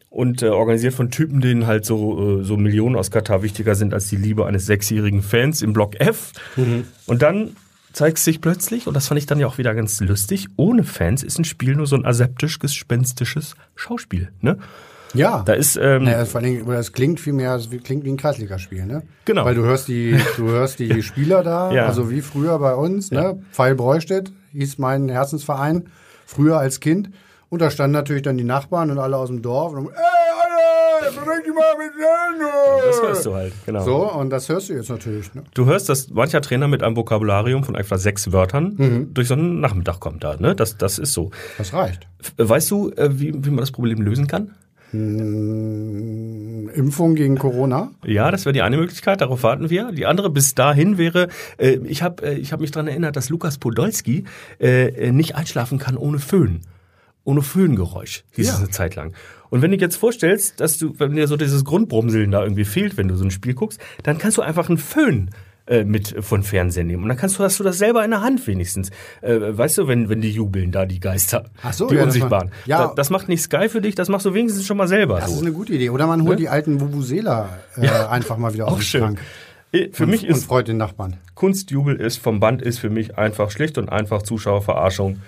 und 0.08 0.42
äh, 0.42 0.48
organisiert 0.48 0.94
von 0.94 1.10
Typen, 1.10 1.40
denen 1.40 1.66
halt 1.66 1.84
so, 1.84 2.40
äh, 2.40 2.44
so 2.44 2.56
Millionen 2.56 2.96
aus 2.96 3.10
Katar 3.10 3.42
wichtiger 3.42 3.74
sind 3.74 3.92
als 3.92 4.08
die 4.08 4.16
Liebe 4.16 4.46
eines 4.46 4.66
sechsjährigen 4.66 5.22
Fans 5.22 5.62
im 5.62 5.72
Block 5.72 6.00
F. 6.00 6.32
Mhm. 6.56 6.84
Und 7.06 7.22
dann 7.22 7.56
zeigt 7.92 8.18
sich 8.18 8.40
plötzlich, 8.40 8.86
und 8.86 8.94
das 8.94 9.08
fand 9.08 9.18
ich 9.18 9.26
dann 9.26 9.40
ja 9.40 9.46
auch 9.46 9.58
wieder 9.58 9.74
ganz 9.74 10.00
lustig, 10.00 10.48
ohne 10.56 10.84
Fans 10.84 11.22
ist 11.22 11.38
ein 11.38 11.44
Spiel 11.44 11.74
nur 11.74 11.86
so 11.86 11.96
ein 11.96 12.04
aseptisch 12.04 12.58
gespenstisches 12.58 13.56
Schauspiel. 13.74 14.30
Ne? 14.40 14.58
Ja. 15.16 15.42
Da 15.44 15.52
ist, 15.54 15.76
ähm, 15.80 16.04
naja, 16.04 16.24
vor 16.24 16.40
allem, 16.40 16.66
das 16.66 16.92
klingt 16.92 17.20
viel 17.20 17.32
mehr, 17.32 17.56
das 17.56 17.68
klingt 17.84 18.04
wie 18.04 18.10
ein 18.10 18.16
Kreisligaspiel, 18.16 18.86
ne? 18.86 19.02
Genau. 19.24 19.44
Weil 19.44 19.54
du 19.54 19.62
hörst 19.62 19.88
die, 19.88 20.16
du 20.36 20.48
hörst 20.48 20.78
die 20.78 21.02
Spieler 21.04 21.42
da, 21.42 21.72
Ja. 21.72 21.86
also 21.86 22.10
wie 22.10 22.20
früher 22.22 22.58
bei 22.58 22.74
uns, 22.74 23.10
Ja. 23.10 23.32
ne? 23.32 23.42
Pfeil 23.52 23.74
Breustedt 23.74 24.32
hieß 24.52 24.78
mein 24.78 25.08
Herzensverein, 25.08 25.88
früher 26.26 26.58
als 26.58 26.80
Kind. 26.80 27.10
Und 27.48 27.62
da 27.62 27.70
standen 27.70 27.92
natürlich 27.92 28.22
dann 28.22 28.36
die 28.36 28.44
Nachbarn 28.44 28.90
und 28.90 28.98
alle 28.98 29.16
aus 29.16 29.28
dem 29.28 29.40
Dorf 29.42 29.72
und, 29.72 29.86
ey, 29.86 29.92
Alter, 29.92 31.20
beweg 31.20 31.44
dich 31.44 31.54
mal 31.54 31.74
mit 31.78 31.92
den 31.94 32.06
das 32.86 33.02
hörst 33.02 33.26
du 33.26 33.34
halt, 33.34 33.52
genau. 33.64 33.82
So, 33.84 34.12
und 34.12 34.30
das 34.30 34.48
hörst 34.48 34.68
du 34.68 34.74
jetzt 34.74 34.88
natürlich, 34.90 35.34
ne? 35.34 35.42
Du 35.54 35.66
hörst, 35.66 35.88
dass 35.88 36.10
mancher 36.10 36.40
Trainer 36.40 36.68
mit 36.68 36.82
einem 36.82 36.96
Vokabularium 36.96 37.64
von 37.64 37.74
etwa 37.74 37.98
sechs 37.98 38.32
Wörtern 38.32 39.08
durch 39.12 39.28
so 39.28 39.34
einen 39.34 39.60
Nachmittag 39.60 40.00
kommt 40.00 40.22
da. 40.24 40.36
Ne? 40.36 40.54
Das, 40.54 40.76
das 40.78 40.98
ist 40.98 41.12
so. 41.12 41.30
Das 41.58 41.72
reicht. 41.72 42.06
Weißt 42.36 42.70
du, 42.70 42.90
äh, 42.92 43.18
wie, 43.18 43.32
wie 43.44 43.50
man 43.50 43.58
das 43.58 43.70
Problem 43.72 44.00
lösen 44.02 44.26
kann? 44.26 44.52
Impfung 46.74 47.14
gegen 47.14 47.36
Corona. 47.38 47.90
Ja, 48.04 48.30
das 48.30 48.44
wäre 48.44 48.52
die 48.52 48.62
eine 48.62 48.76
Möglichkeit, 48.76 49.20
darauf 49.20 49.42
warten 49.42 49.70
wir. 49.70 49.92
Die 49.92 50.06
andere 50.06 50.30
bis 50.30 50.54
dahin 50.54 50.98
wäre, 50.98 51.28
äh, 51.58 51.78
ich 51.84 52.02
habe 52.02 52.24
äh, 52.26 52.34
ich 52.34 52.52
hab 52.52 52.60
mich 52.60 52.70
daran 52.70 52.88
erinnert, 52.88 53.16
dass 53.16 53.28
Lukas 53.28 53.58
Podolski 53.58 54.24
äh, 54.60 54.88
äh, 54.88 55.12
nicht 55.12 55.34
einschlafen 55.36 55.78
kann 55.78 55.96
ohne 55.96 56.18
Föhn. 56.18 56.60
Ohne 57.24 57.42
Föhngeräusch, 57.42 58.24
hieß 58.32 58.46
Ja. 58.46 58.52
es 58.54 58.58
eine 58.60 58.70
Zeit 58.70 58.94
lang. 58.94 59.12
Und 59.50 59.60
wenn 59.62 59.70
du 59.72 59.76
dir 59.76 59.84
jetzt 59.86 59.96
vorstellst, 59.96 60.60
dass 60.60 60.78
du, 60.78 60.94
wenn 60.98 61.14
dir 61.16 61.26
so 61.26 61.36
dieses 61.36 61.64
Grundbrumseln 61.64 62.30
da 62.30 62.42
irgendwie 62.42 62.64
fehlt, 62.64 62.96
wenn 62.96 63.08
du 63.08 63.16
so 63.16 63.24
ein 63.24 63.30
Spiel 63.32 63.54
guckst, 63.54 63.80
dann 64.04 64.18
kannst 64.18 64.38
du 64.38 64.42
einfach 64.42 64.68
einen 64.68 64.78
Föhn 64.78 65.30
äh, 65.66 65.84
mit 65.84 66.14
von 66.24 66.42
Fernsehen 66.42 66.86
nehmen. 66.86 67.02
Und 67.02 67.08
dann 67.08 67.18
kannst 67.18 67.38
du, 67.38 67.42
hast 67.44 67.58
du 67.58 67.64
das 67.64 67.78
selber 67.78 68.04
in 68.04 68.10
der 68.12 68.20
Hand 68.22 68.46
wenigstens. 68.46 68.90
Äh, 69.22 69.38
weißt 69.40 69.78
du, 69.78 69.88
wenn, 69.88 70.08
wenn 70.08 70.20
die 70.20 70.30
jubeln, 70.30 70.70
da 70.72 70.86
die 70.86 71.00
Geister, 71.00 71.44
Ach 71.62 71.72
so, 71.72 71.88
die 71.88 71.94
ja, 71.96 72.00
das 72.04 72.14
Unsichtbaren. 72.14 72.48
macht- 72.50 72.66
ja. 72.66 72.86
Da, 72.88 72.92
das 72.94 73.10
macht 73.10 73.28
nicht 73.28 73.42
Sky 73.42 73.68
für 73.68 73.80
dich, 73.80 73.94
das 73.94 74.08
machst 74.08 74.26
du 74.26 74.34
wenigstens 74.34 74.64
schon 74.66 74.76
mal 74.76 74.88
selber. 74.88 75.18
Das 75.20 75.30
so. 75.30 75.36
ist 75.36 75.42
eine 75.42 75.52
gute 75.52 75.72
Idee. 75.72 75.90
Oder 75.90 76.06
man 76.06 76.20
holt 76.22 76.30
Ne? 76.30 76.36
die 76.36 76.48
alten 76.48 76.80
Vuvuzela 76.80 77.48
äh, 77.76 77.88
einfach 78.10 78.36
mal 78.36 78.54
wieder 78.54 78.66
dem 78.66 78.80
schön. 78.80 79.00
Schrank. 79.02 79.20
Äh, 79.72 79.88
Für 79.92 80.04
und, 80.04 80.10
mich 80.10 80.22
und 80.22 80.30
ist 80.30 80.44
freut 80.46 80.68
den 80.68 80.76
Nachbarn. 80.76 81.16
Kunstjubel 81.34 81.96
ist 81.96 82.18
vom 82.18 82.38
Band 82.38 82.62
ist 82.62 82.78
für 82.78 82.88
mich 82.90 83.18
einfach 83.18 83.50
schlicht 83.50 83.76
und 83.78 83.88
einfach 83.88 84.22
Zuschauerverarschung 84.22 85.18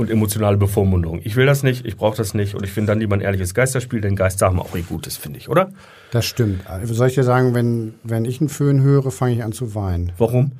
und 0.00 0.10
emotionale 0.10 0.56
Bevormundung. 0.56 1.20
Ich 1.24 1.36
will 1.36 1.46
das 1.46 1.62
nicht, 1.62 1.86
ich 1.86 1.96
brauche 1.96 2.16
das 2.16 2.34
nicht 2.34 2.54
und 2.54 2.64
ich 2.64 2.70
finde 2.70 2.92
dann 2.92 3.00
lieber 3.00 3.14
ein 3.16 3.20
ehrliches 3.20 3.54
Geisterspiel, 3.54 4.00
denn 4.00 4.16
Geister 4.16 4.46
haben 4.46 4.58
auch 4.60 4.74
ihr 4.74 4.82
Gutes, 4.82 5.16
finde 5.16 5.38
ich, 5.38 5.48
oder? 5.48 5.70
Das 6.10 6.26
stimmt. 6.26 6.68
Also 6.68 6.94
Soll 6.94 7.08
ich 7.08 7.14
dir 7.14 7.22
sagen, 7.24 7.54
wenn, 7.54 7.94
wenn 8.02 8.24
ich 8.24 8.40
einen 8.40 8.48
Föhn 8.48 8.82
höre, 8.82 9.10
fange 9.10 9.34
ich 9.34 9.44
an 9.44 9.52
zu 9.52 9.74
weinen, 9.74 10.12
Warum? 10.18 10.52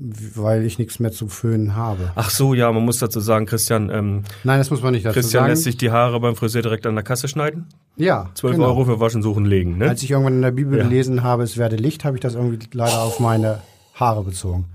weil 0.00 0.64
ich 0.64 0.78
nichts 0.78 1.00
mehr 1.00 1.10
zu 1.10 1.26
föhnen 1.28 1.74
habe. 1.74 2.12
Ach 2.14 2.30
so, 2.30 2.54
ja, 2.54 2.70
man 2.70 2.84
muss 2.84 2.98
dazu 2.98 3.18
sagen, 3.18 3.46
Christian, 3.46 3.90
ähm, 3.90 4.22
Nein, 4.44 4.58
das 4.58 4.70
muss 4.70 4.80
man 4.80 4.92
nicht 4.92 5.04
dazu 5.04 5.14
Christian 5.14 5.42
sagen. 5.42 5.50
lässt 5.50 5.64
sich 5.64 5.76
die 5.76 5.90
Haare 5.90 6.20
beim 6.20 6.36
Friseur 6.36 6.62
direkt 6.62 6.86
an 6.86 6.94
der 6.94 7.02
Kasse 7.02 7.26
schneiden. 7.26 7.66
ja, 7.96 8.30
12 8.34 8.54
genau. 8.56 8.68
Euro 8.68 8.84
für 8.84 9.00
Waschen, 9.00 9.22
Suchen, 9.22 9.44
Legen, 9.44 9.76
ne? 9.78 9.88
Als 9.88 10.02
ich 10.04 10.10
irgendwann 10.12 10.34
in 10.34 10.42
der 10.42 10.52
Bibel 10.52 10.78
Ja. 10.78 10.84
gelesen 10.84 11.24
habe, 11.24 11.42
es 11.42 11.56
werde 11.56 11.74
Licht, 11.76 12.04
habe 12.04 12.16
ich 12.16 12.20
das 12.20 12.34
irgendwie 12.36 12.58
leider 12.72 13.02
auf 13.02 13.18
meine 13.18 13.58
Haare 13.94 14.22
bezogen. 14.22 14.66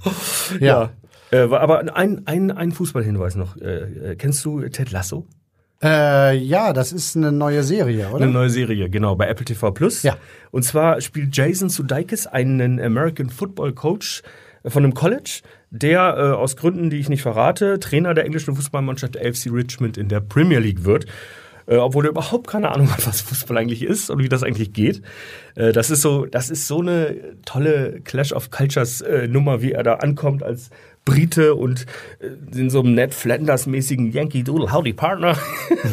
Ja. 0.59 0.83
Äh, 0.83 0.87
aber 1.37 1.95
ein, 1.95 2.27
ein, 2.27 2.51
ein 2.51 2.71
Fußballhinweis 2.71 3.35
noch. 3.35 3.57
Äh, 3.57 4.11
äh, 4.11 4.15
kennst 4.15 4.43
du 4.45 4.61
Ted 4.69 4.91
Lasso? 4.91 5.27
Äh, 5.83 6.37
ja, 6.37 6.71
das 6.71 6.93
ist 6.93 7.17
eine 7.17 7.31
neue 7.31 7.63
Serie, 7.63 8.09
oder? 8.09 8.23
Eine 8.23 8.31
neue 8.31 8.49
Serie, 8.49 8.89
genau, 8.89 9.15
bei 9.15 9.27
Apple 9.27 9.45
TV 9.45 9.71
Plus. 9.71 10.03
Ja. 10.03 10.17
Und 10.51 10.63
zwar 10.63 11.01
spielt 11.01 11.35
Jason 11.35 11.69
Sudeikis 11.69 12.25
einen 12.25 12.79
American 12.79 13.29
Football 13.29 13.73
Coach 13.73 14.23
von 14.65 14.83
einem 14.83 14.93
College, 14.93 15.41
der 15.71 16.15
äh, 16.17 16.21
aus 16.35 16.55
Gründen, 16.55 16.89
die 16.89 16.99
ich 16.99 17.09
nicht 17.09 17.21
verrate, 17.21 17.79
Trainer 17.79 18.13
der 18.13 18.25
englischen 18.25 18.55
Fußballmannschaft 18.55 19.17
AFC 19.17 19.47
Richmond 19.51 19.97
in 19.97 20.07
der 20.07 20.21
Premier 20.21 20.59
League 20.59 20.85
wird. 20.85 21.05
Äh, 21.65 21.77
obwohl 21.77 22.05
er 22.05 22.11
überhaupt 22.11 22.47
keine 22.47 22.71
Ahnung 22.71 22.91
hat, 22.91 23.07
was 23.07 23.21
Fußball 23.21 23.57
eigentlich 23.57 23.83
ist 23.83 24.09
und 24.09 24.19
wie 24.19 24.29
das 24.29 24.43
eigentlich 24.43 24.73
geht. 24.73 25.01
Äh, 25.55 25.71
das 25.71 25.89
ist 25.89 26.01
so, 26.01 26.25
das 26.25 26.49
ist 26.49 26.67
so 26.67 26.81
eine 26.81 27.37
tolle 27.45 28.01
Clash 28.03 28.33
of 28.33 28.51
Cultures 28.51 29.01
äh, 29.01 29.27
Nummer, 29.27 29.61
wie 29.61 29.71
er 29.71 29.83
da 29.83 29.95
ankommt 29.95 30.43
als 30.43 30.69
Brite 31.05 31.55
und 31.55 31.85
äh, 32.19 32.57
in 32.57 32.69
so 32.69 32.79
einem 32.79 32.93
Ned 32.93 33.13
Flanders-mäßigen 33.13 34.11
Yankee 34.11 34.43
Doodle 34.43 34.71
Howdy 34.71 34.93
Partner 34.93 35.37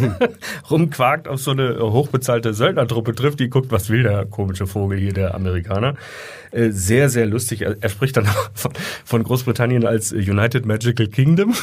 rumquakt 0.71 1.29
auf 1.29 1.41
so 1.41 1.51
eine 1.51 1.79
hochbezahlte 1.81 2.55
Söldnertruppe 2.55 3.15
trifft, 3.15 3.41
die 3.41 3.51
guckt, 3.51 3.73
was 3.73 3.91
will 3.91 4.03
der 4.03 4.27
komische 4.27 4.67
Vogel 4.67 4.99
hier, 4.99 5.13
der 5.13 5.35
Amerikaner. 5.35 5.95
Äh, 6.53 6.71
sehr, 6.71 7.09
sehr 7.09 7.27
lustig. 7.27 7.63
Er, 7.63 7.77
er 7.81 7.89
spricht 7.89 8.17
dann 8.17 8.27
von, 8.55 8.73
von 9.05 9.23
Großbritannien 9.23 9.87
als 9.87 10.13
United 10.13 10.67
Magical 10.67 11.07
Kingdom. 11.07 11.55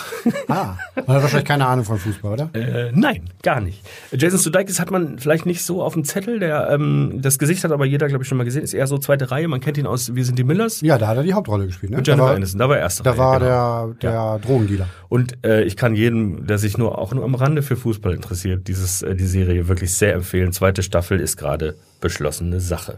Ah, 0.48 0.76
man 0.96 1.16
hat 1.16 1.24
wahrscheinlich 1.24 1.48
keine 1.48 1.68
Ahnung 1.68 1.86
von 1.86 1.98
Fußball, 1.98 2.34
oder? 2.34 2.50
Äh, 2.54 2.92
nein, 2.94 3.24
gar 3.44 3.60
nicht. 3.62 3.82
Jason 4.12 4.40
Sudeikis 4.40 4.80
hat 4.80 4.92
man 4.92 5.20
vielleicht 5.20 5.46
nicht 5.46 5.64
so 5.64 5.84
auf 5.84 5.94
dem 5.94 6.04
Zettel. 6.04 6.40
Der, 6.40 6.70
ähm, 6.70 7.20
das 7.22 7.38
Gesicht 7.40 7.64
hat 7.64 7.72
aber 7.72 7.86
jeder, 7.86 8.08
glaube 8.08 8.24
ich, 8.24 8.28
schon 8.30 8.38
mal 8.38 8.44
gesehen. 8.44 8.64
Ist 8.64 8.74
eher 8.74 8.88
so 8.88 8.98
zweite 8.98 9.32
Reihe. 9.32 9.48
Man 9.48 9.60
kennt 9.60 9.78
ihn 9.78 9.88
aus 9.88 10.16
Wir 10.16 10.26
sind 10.26 10.40
die 10.40 10.44
Millers. 10.44 10.82
Ja, 10.82 10.98
da 10.98 11.08
hat 11.08 11.18
er 11.18 11.24
die 11.24 11.34
Hauptrolle 11.34 11.66
gespielt, 11.66 11.92
ne? 11.92 11.98
Mit 11.98 12.08
Da 12.08 12.14
Jennifer 12.14 12.30
war, 12.30 12.36
Aniston. 12.36 12.60
Da 12.60 12.70
war 12.70 12.78
er 12.78 12.82
erste 12.82 13.04
da 13.04 13.12
Reihe, 13.12 13.20
war 13.20 13.40
genau. 13.40 13.94
der, 14.02 14.12
der 14.12 14.40
Drogendealer. 14.40 14.88
Und 15.10 15.46
äh, 15.46 15.64
ich 15.64 15.76
kann 15.76 15.96
jedem, 15.96 16.48
der 16.48 16.58
sich 16.58 16.78
nur 16.78 16.98
auch 16.98 17.14
nur 17.14 17.24
am 17.24 17.36
Rande 17.36 17.62
für 17.62 17.76
Fußball 17.76 18.14
interessiert, 18.14 18.68
dieses 18.68 19.02
äh, 19.02 19.16
die 19.16 19.28
Serie 19.28 19.68
wirklich 19.68 19.94
sehr 19.94 20.14
empfehlen. 20.14 20.52
Zweite 20.52 20.84
Staffel 20.84 21.20
ist 21.20 21.38
gerade 21.38 21.76
beschlossene 22.00 22.60
Sache. 22.60 22.98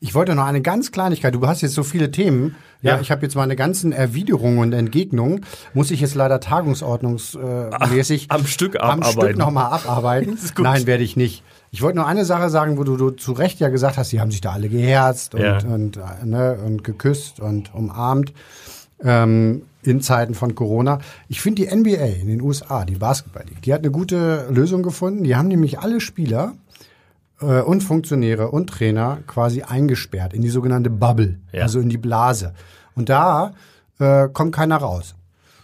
Ich 0.00 0.14
wollte 0.14 0.34
noch 0.34 0.44
eine 0.46 0.62
ganz 0.62 0.92
Kleinigkeit. 0.92 1.34
Du 1.34 1.46
hast 1.46 1.60
jetzt 1.62 1.74
so 1.74 1.82
viele 1.82 2.10
Themen. 2.10 2.54
Ja, 2.82 2.96
Ja. 2.96 3.00
ich 3.00 3.10
habe 3.10 3.22
jetzt 3.22 3.34
meine 3.34 3.56
ganzen 3.56 3.92
Erwiderungen 3.92 4.58
und 4.58 4.72
Entgegnungen. 4.72 5.44
Muss 5.72 5.90
ich 5.90 6.00
jetzt 6.00 6.14
leider 6.14 6.38
tagungsordnungsmäßig 6.40 8.30
am 8.30 8.46
Stück 8.46 8.76
am 8.80 9.00
abarbeiten. 9.00 9.20
Stück 9.22 9.36
nochmal 9.38 9.72
abarbeiten. 9.72 10.38
Nein, 10.58 10.86
werde 10.86 11.04
ich 11.04 11.16
nicht. 11.16 11.42
Ich 11.70 11.82
wollte 11.82 11.96
nur 11.98 12.06
eine 12.06 12.24
Sache 12.24 12.50
sagen, 12.50 12.78
wo 12.78 12.84
du, 12.84 12.96
du 12.96 13.10
zu 13.10 13.32
Recht 13.32 13.58
ja 13.60 13.68
gesagt 13.68 13.96
hast, 13.98 14.10
sie 14.10 14.20
haben 14.20 14.30
sich 14.30 14.40
da 14.40 14.52
alle 14.52 14.68
geherzt 14.68 15.34
und, 15.34 15.40
Ja. 15.42 15.58
und, 15.58 15.96
äh, 15.96 16.24
ne, 16.24 16.58
und 16.64 16.84
geküsst 16.84 17.40
und 17.40 17.74
umarmt 17.74 18.32
ähm, 19.02 19.62
in 19.82 20.00
Zeiten 20.00 20.34
von 20.34 20.54
Corona. 20.54 20.98
Ich 21.28 21.40
finde 21.40 21.62
die 21.62 21.74
NBA 21.74 22.20
in 22.20 22.28
den 22.28 22.40
USA, 22.42 22.84
die 22.84 22.94
Basketball 22.94 23.44
League, 23.46 23.62
die 23.62 23.74
hat 23.74 23.80
eine 23.80 23.90
gute 23.90 24.46
Lösung 24.50 24.82
gefunden. 24.82 25.24
Die 25.24 25.36
haben 25.36 25.48
nämlich 25.48 25.78
alle 25.80 26.00
Spieler 26.00 26.54
äh, 27.46 27.62
und 27.62 27.82
Funktionäre 27.82 28.50
und 28.50 28.68
Trainer 28.70 29.18
quasi 29.26 29.62
eingesperrt 29.62 30.32
in 30.34 30.42
die 30.42 30.48
sogenannte 30.50 30.90
Bubble, 30.90 31.38
Ja. 31.52 31.62
also 31.62 31.80
in 31.80 31.88
die 31.88 31.98
Blase. 31.98 32.54
Und 32.94 33.08
da 33.08 33.52
äh, 33.98 34.28
kommt 34.32 34.54
keiner 34.54 34.76
raus. 34.76 35.14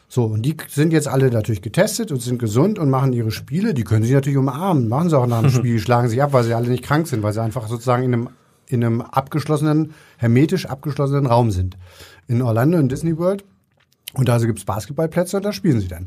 So, 0.09 0.25
und 0.25 0.43
die 0.43 0.57
sind 0.69 0.93
jetzt 0.93 1.07
alle 1.07 1.31
natürlich 1.31 1.63
getestet 1.63 2.11
und 2.11 2.21
sind 2.21 2.39
gesund 2.39 2.79
und 2.81 2.91
machen 2.91 3.13
ihre 3.13 3.31
Spiele. 3.31 3.75
Die 3.75 3.85
können 3.85 4.03
sich 4.05 4.13
natürlich 4.13 4.39
umarmen, 4.39 4.89
machen 4.89 5.09
sie 5.09 5.17
auch 5.17 5.27
nach 5.27 5.41
dem 5.41 5.51
Spiel, 5.59 5.79
schlagen 5.79 6.09
sich 6.09 6.21
ab, 6.23 6.33
weil 6.33 6.43
sie 6.45 6.55
alle 6.55 6.69
nicht 6.69 6.83
krank 6.83 7.07
sind, 7.07 7.23
weil 7.23 7.33
sie 7.33 7.41
einfach 7.43 7.69
sozusagen 7.69 8.03
in 8.03 8.15
einem, 8.15 8.29
in 8.67 8.85
einem 8.85 9.01
abgeschlossenen, 9.03 9.95
hermetisch 10.19 10.67
abgeschlossenen 10.67 11.27
Raum 11.27 11.53
sind. 11.53 11.77
In 12.27 12.43
Orlando, 12.43 12.79
in 12.79 12.89
Disney 12.89 13.17
World. 13.19 13.45
Und 14.15 14.29
da 14.29 14.39
gibt's 14.39 14.65
Basketballplätze 14.65 15.37
und 15.37 15.45
da 15.45 15.53
spielen 15.53 15.81
sie 15.81 15.87
dann. 15.87 16.07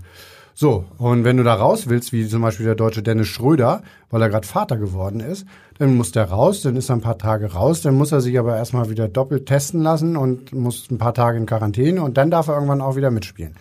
So, 0.56 0.86
und 1.00 1.24
wenn 1.24 1.38
du 1.38 1.44
da 1.44 1.56
raus 1.56 1.90
willst, 1.90 2.14
wie 2.14 2.28
zum 2.28 2.42
Beispiel 2.44 2.66
der 2.66 2.76
deutsche 2.76 3.02
Dennis 3.02 3.28
Schröder, 3.28 3.82
weil 4.12 4.22
er 4.22 4.30
gerade 4.30 4.48
Vater 4.48 4.78
geworden 4.78 5.20
ist, 5.20 5.48
dann 5.80 5.96
muss 5.96 6.12
der 6.12 6.26
raus, 6.26 6.62
dann 6.62 6.76
ist 6.76 6.90
er 6.90 6.96
ein 6.96 7.02
paar 7.02 7.18
Tage 7.18 7.54
raus, 7.54 7.82
dann 7.82 7.96
muss 7.96 8.12
er 8.12 8.22
sich 8.22 8.38
aber 8.38 8.56
erstmal 8.56 8.90
wieder 8.90 9.08
doppelt 9.08 9.48
testen 9.48 9.82
lassen 9.82 10.16
und 10.16 10.54
muss 10.54 10.92
ein 10.92 11.00
paar 11.00 11.16
Tage 11.16 11.38
in 11.38 11.48
Quarantäne 11.48 12.04
und 12.04 12.18
dann 12.18 12.30
darf 12.30 12.48
er 12.48 12.54
irgendwann 12.54 12.82
auch 12.82 12.96
wieder 12.96 13.10
mitspielen. 13.10 13.56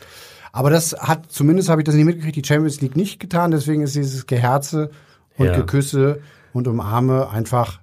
Aber 0.52 0.68
das 0.68 0.92
hat, 0.92 1.32
zumindest 1.32 1.70
habe 1.70 1.80
ich 1.80 1.86
das 1.86 1.94
nicht 1.94 2.04
mitgekriegt, 2.04 2.36
die 2.36 2.44
Champions 2.46 2.82
League 2.82 2.96
nicht 2.96 3.18
getan, 3.20 3.50
deswegen 3.52 3.82
ist 3.82 3.94
dieses 3.94 4.26
Geherze 4.26 4.90
und 5.38 5.46
Ja. 5.46 5.56
Geküsse 5.56 6.20
und 6.52 6.68
Umarme 6.68 7.30
einfach 7.30 7.80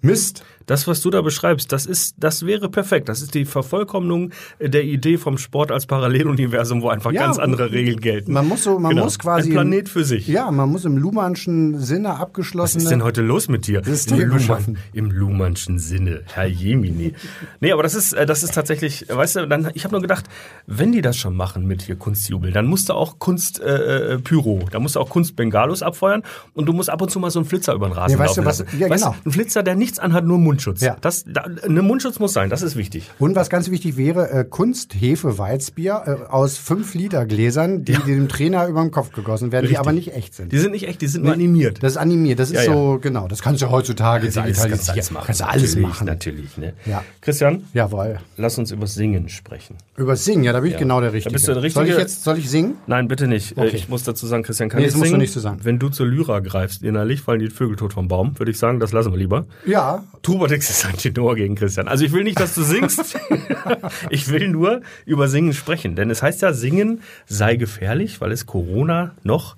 Mist. 0.00 0.44
Das, 0.68 0.86
was 0.86 1.00
du 1.00 1.10
da 1.10 1.20
beschreibst, 1.22 1.72
das 1.72 1.84
ist, 1.86 2.14
das 2.18 2.46
wäre 2.46 2.68
perfekt. 2.68 3.08
Das 3.08 3.22
ist 3.22 3.34
die 3.34 3.44
Vervollkommnung 3.44 4.30
der 4.60 4.84
Idee 4.84 5.16
vom 5.18 5.36
Sport 5.38 5.72
als 5.72 5.86
Paralleluniversum, 5.86 6.82
wo 6.82 6.88
einfach 6.90 7.10
Ja, 7.10 7.22
ganz 7.24 7.38
andere 7.38 7.72
Regeln 7.72 8.00
gelten. 8.00 8.32
Man 8.32 8.46
muss 8.46 8.64
so, 8.64 8.78
man 8.78 8.90
Genau. 8.90 9.04
muss 9.04 9.18
quasi. 9.18 9.48
Ein 9.48 9.54
Planet 9.54 9.88
für 9.88 10.04
sich. 10.04 10.28
Ja, 10.28 10.50
man 10.50 10.68
muss 10.68 10.84
im 10.84 10.96
Luhmannschen 10.96 11.80
Sinne 11.80 12.10
Was 12.10 12.20
abgeschlossene. 12.20 12.84
ist 12.84 12.90
denn 12.90 13.02
heute 13.02 13.22
los 13.22 13.48
mit 13.48 13.66
dir? 13.66 13.82
Im, 14.10 14.18
Luhmann. 14.28 14.78
Im 14.92 15.10
Luhmannschen 15.10 15.78
Sinne. 15.78 16.22
Herr 16.34 16.46
Jemini. 16.46 17.14
Nee, 17.60 17.72
aber 17.72 17.82
das 17.82 17.94
ist, 17.94 18.12
äh, 18.12 18.26
das 18.26 18.42
ist 18.42 18.54
tatsächlich, 18.54 19.06
weißt 19.08 19.36
du, 19.36 19.48
dann, 19.48 19.70
ich 19.74 19.84
habe 19.84 19.92
nur 19.94 20.02
gedacht, 20.02 20.26
wenn 20.66 20.92
die 20.92 21.00
das 21.00 21.16
schon 21.16 21.34
machen 21.34 21.66
mit 21.66 21.82
hier 21.82 21.96
Kunstjubel, 21.96 22.52
dann 22.52 22.66
musst 22.66 22.88
du 22.90 22.92
auch 22.92 23.18
Kunst 23.18 23.60
äh, 23.60 24.14
äh, 24.14 24.18
Pyro, 24.18 24.60
da 24.70 24.80
musst 24.80 24.96
du 24.96 25.00
auch 25.00 25.08
Kunst 25.08 25.34
Bengalos 25.34 25.82
abfeuern 25.82 26.22
und 26.54 26.66
du 26.66 26.72
musst 26.74 26.90
ab 26.90 27.00
und 27.00 27.10
zu 27.10 27.18
mal 27.20 27.30
so 27.30 27.38
einen 27.38 27.48
Flitzer 27.48 27.72
über 27.74 27.86
den 27.88 27.92
Rasen 27.94 28.16
Nee, 28.18 28.22
weißt 28.22 28.36
du, 28.36 28.42
laufen 28.42 28.48
was- 28.50 28.58
lassen. 28.60 28.78
ja, 28.78 28.88
genau. 28.88 29.14
du, 29.24 29.30
Ein 29.30 29.32
Flitzer, 29.32 29.62
der 29.62 29.74
nichts 29.76 29.98
anhat, 29.98 30.24
nur 30.26 30.38
Mundschutz. 30.58 30.80
Ja. 30.80 30.96
Das, 31.00 31.24
da, 31.24 31.46
eine 31.64 31.82
Mundschutz 31.82 32.18
muss 32.18 32.32
sein, 32.32 32.50
das 32.50 32.62
ist 32.62 32.74
wichtig. 32.76 33.08
Und 33.20 33.36
was 33.36 33.48
ganz 33.48 33.70
wichtig 33.70 33.96
wäre, 33.96 34.28
äh, 34.30 34.44
Kunst-Hefe-Weizbier 34.44 36.02
äh, 36.26 36.32
aus 36.32 36.58
5-Liter-Gläsern, 36.58 37.84
die, 37.84 37.92
die 37.92 38.12
dem 38.14 38.28
Trainer 38.28 38.66
über 38.66 38.82
den 38.82 38.90
Kopf 38.90 39.12
gegossen 39.12 39.52
werden, 39.52 39.64
die 39.66 39.68
Richtig. 39.68 39.78
aber 39.80 39.92
nicht 39.92 40.14
echt 40.14 40.34
sind. 40.34 40.52
Die 40.52 40.58
sind 40.58 40.72
nicht 40.72 40.88
echt, 40.88 41.00
die 41.00 41.06
sind 41.06 41.24
nur 41.24 41.32
animiert. 41.32 41.82
Das 41.82 41.92
ist 41.92 41.96
animiert, 41.96 42.38
das 42.38 42.50
ist 42.50 42.56
Ja, 42.56 42.62
ja. 42.64 42.72
so, 42.72 42.98
genau, 43.00 43.28
das 43.28 43.40
kannst 43.42 43.62
du 43.62 43.70
heutzutage 43.70 44.28
du 44.28 44.40
alles, 44.40 44.58
kannst 44.62 44.90
alles 44.90 45.10
machen. 45.10 45.26
Kannst 45.26 45.40
du 45.40 45.46
alles 45.48 45.62
natürlich, 45.74 45.88
machen. 45.88 46.06
Natürlich, 46.06 46.56
ne? 46.58 46.72
Ja. 46.86 47.04
Christian, 47.20 47.64
Jawohl. 47.72 48.18
lass 48.36 48.58
uns 48.58 48.70
über 48.72 48.86
Singen 48.86 49.28
sprechen. 49.28 49.76
Über 49.96 50.16
Singen, 50.16 50.44
ja, 50.44 50.52
da 50.52 50.60
bin 50.60 50.70
ich 50.72 50.76
genau 50.76 51.00
der 51.00 51.12
Richtige. 51.12 51.32
bist 51.32 51.46
du 51.46 51.52
der 51.52 51.56
Soll 51.70 51.82
Richtige. 51.84 51.90
ich 51.92 51.98
jetzt, 51.98 52.24
soll 52.24 52.38
ich 52.38 52.50
singen? 52.50 52.74
Nein, 52.86 53.06
bitte 53.08 53.26
nicht. 53.28 53.56
Äh, 53.56 53.68
Okay. 53.68 53.76
Ich 53.76 53.88
muss 53.90 54.02
dazu 54.02 54.26
sagen, 54.26 54.42
Christian 54.44 54.68
kann 54.70 54.78
Nee, 54.78 54.86
nicht 54.86 54.94
das 54.94 54.98
musst 54.98 55.06
du 55.08 55.10
singen. 55.10 55.20
nicht 55.20 55.32
so 55.32 55.40
sagen. 55.40 55.58
Wenn 55.62 55.78
du 55.78 55.88
zur 55.90 56.06
Lyra 56.06 56.40
greifst 56.40 56.82
innerlich, 56.82 57.20
fallen 57.20 57.40
die 57.40 57.50
Vögel 57.50 57.76
tot 57.76 57.92
vom 57.92 58.08
Baum, 58.08 58.38
würde 58.38 58.50
ich 58.50 58.58
sagen, 58.58 58.80
das 58.80 58.92
lassen 58.92 59.12
wir 59.12 59.18
lieber. 59.18 59.44
Ja. 59.66 60.04
Tubatex 60.48 60.70
ist 60.70 60.86
ein 60.86 60.96
Tenor 60.96 61.34
gegen 61.36 61.54
Christian. 61.54 61.88
Also 61.88 62.04
ich 62.04 62.12
will 62.12 62.24
nicht, 62.24 62.40
dass 62.40 62.54
du 62.54 62.62
singst. 62.62 63.16
ich 64.10 64.28
will 64.30 64.48
nur 64.48 64.80
über 65.06 65.28
Singen 65.28 65.52
sprechen. 65.52 65.94
Denn 65.94 66.10
es 66.10 66.22
heißt 66.22 66.42
ja, 66.42 66.52
Singen 66.52 67.02
sei 67.26 67.56
gefährlich, 67.56 68.20
weil 68.20 68.32
es 68.32 68.46
Corona 68.46 69.12
noch 69.22 69.56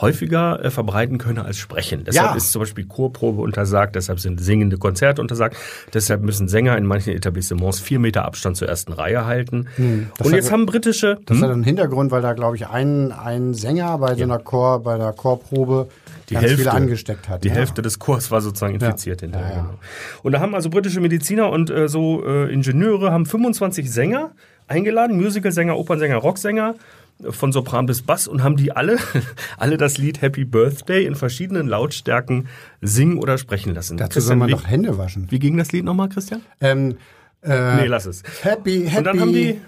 häufiger 0.00 0.64
äh, 0.64 0.70
verbreiten 0.70 1.18
könne 1.18 1.44
als 1.44 1.58
Sprechen. 1.58 2.04
Deshalb 2.04 2.30
Ja. 2.30 2.36
ist 2.36 2.52
zum 2.52 2.60
Beispiel 2.60 2.86
Chorprobe 2.86 3.42
untersagt, 3.42 3.96
deshalb 3.96 4.18
sind 4.20 4.40
singende 4.40 4.78
Konzerte 4.78 5.20
untersagt, 5.20 5.56
deshalb 5.92 6.22
müssen 6.22 6.48
Sänger 6.48 6.78
in 6.78 6.86
manchen 6.86 7.12
Etablissements 7.14 7.80
vier 7.80 7.98
Meter 7.98 8.24
Abstand 8.24 8.56
zur 8.56 8.68
ersten 8.68 8.92
Reihe 8.94 9.26
halten. 9.26 9.66
Hm, 9.76 10.06
Und 10.18 10.26
hat- 10.28 10.32
jetzt 10.32 10.52
haben 10.52 10.64
britische... 10.64 11.18
Das 11.26 11.36
Hm? 11.38 11.44
hat 11.44 11.50
einen 11.50 11.64
Hintergrund, 11.64 12.12
weil 12.12 12.22
da, 12.22 12.32
glaube 12.32 12.56
ich, 12.56 12.68
ein, 12.68 13.12
ein 13.12 13.52
Sänger 13.52 13.98
bei 13.98 14.14
so 14.14 14.22
einer 14.22 14.38
Chor, 14.38 14.82
bei 14.82 14.96
der 14.96 15.12
Chorprobe 15.12 15.88
die 16.30 16.34
ganz 16.34 16.46
Hälfte, 16.46 16.58
viele 16.62 16.72
angesteckt 16.72 17.28
hat. 17.28 17.44
Die 17.44 17.48
ja. 17.48 17.54
Hälfte 17.54 17.82
des 17.82 17.98
Chors 17.98 18.30
war 18.30 18.40
sozusagen 18.40 18.74
infiziert 18.74 19.20
Ja. 19.20 19.26
hinterher. 19.26 19.56
Ja. 19.56 19.62
Genau. 19.62 19.78
Und 20.22 20.32
da 20.32 20.40
haben 20.40 20.54
also 20.54 20.70
britische 20.70 21.00
Mediziner 21.00 21.50
und 21.50 21.68
äh, 21.70 21.88
so 21.88 22.24
äh, 22.26 22.52
Ingenieure 22.52 23.12
haben 23.12 23.26
25 23.26 23.90
Sänger 23.90 24.30
eingeladen, 24.66 25.16
Musicalsänger, 25.20 25.76
Opernsänger, 25.76 26.16
Rocksänger 26.16 26.74
äh, 27.22 27.32
von 27.32 27.52
Sopran 27.52 27.86
bis 27.86 28.02
Bass 28.02 28.26
und 28.28 28.42
haben 28.42 28.56
die 28.56 28.72
alle, 28.72 28.96
alle 29.58 29.76
das 29.76 29.98
Lied 29.98 30.22
Happy 30.22 30.44
Birthday 30.44 31.04
in 31.04 31.14
verschiedenen 31.16 31.68
Lautstärken 31.68 32.48
singen 32.80 33.18
oder 33.18 33.36
sprechen 33.36 33.74
lassen. 33.74 33.96
Dazu 33.98 34.20
soll 34.20 34.36
Christian, 34.36 34.38
man 34.38 34.48
wie, 34.48 34.52
doch 34.52 34.66
Hände 34.66 34.96
waschen. 34.98 35.26
wie 35.30 35.38
ging 35.38 35.56
das 35.58 35.72
Lied 35.72 35.84
nochmal, 35.84 36.08
Christian? 36.08 36.40
Ähm, 36.60 36.96
äh, 37.42 37.76
Nee, 37.76 37.86
lass 37.86 38.06
es. 38.06 38.22
Happy, 38.42 38.84
happy 38.86 38.98
Und 38.98 39.04
dann 39.04 39.20
haben 39.20 39.32
die 39.32 39.60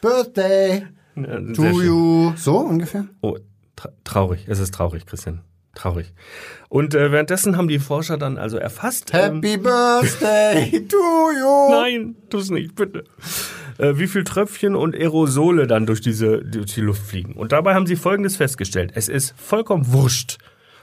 Birthday 0.00 0.82
Ja, 1.16 1.40
to 1.54 1.54
schön. 1.54 1.74
you. 1.86 2.32
So 2.36 2.58
ungefähr? 2.58 3.06
Oh, 3.22 3.36
tra 3.74 3.88
traurig. 4.04 4.44
Es 4.48 4.58
ist 4.60 4.74
traurig, 4.74 5.06
Christian. 5.06 5.40
Traurig. 5.76 6.12
Und 6.68 6.94
äh, 6.94 7.12
währenddessen 7.12 7.56
haben 7.56 7.68
die 7.68 7.78
Forscher 7.78 8.16
dann 8.16 8.38
also 8.38 8.56
erfasst. 8.56 9.12
ähm, 9.12 9.36
Happy 9.36 9.58
Birthday 9.58 10.86
to 10.88 10.96
you. 10.96 11.70
Nein, 11.70 12.16
tu's 12.30 12.50
nicht, 12.50 12.74
bitte. 12.74 13.04
Äh, 13.78 13.98
wie 13.98 14.06
viel 14.06 14.24
Tröpfchen 14.24 14.74
und 14.74 14.94
Aerosole 14.96 15.66
dann 15.66 15.86
durch 15.86 16.00
diese 16.00 16.38
durch 16.42 16.74
die 16.74 16.80
Luft 16.80 17.02
fliegen. 17.02 17.34
Und 17.34 17.52
dabei 17.52 17.74
haben 17.74 17.86
sie 17.86 17.94
Folgendes 17.94 18.36
festgestellt. 18.36 18.92
Es 18.94 19.08
ist 19.08 19.34
vollkommen 19.36 19.92
wurscht, 19.92 20.38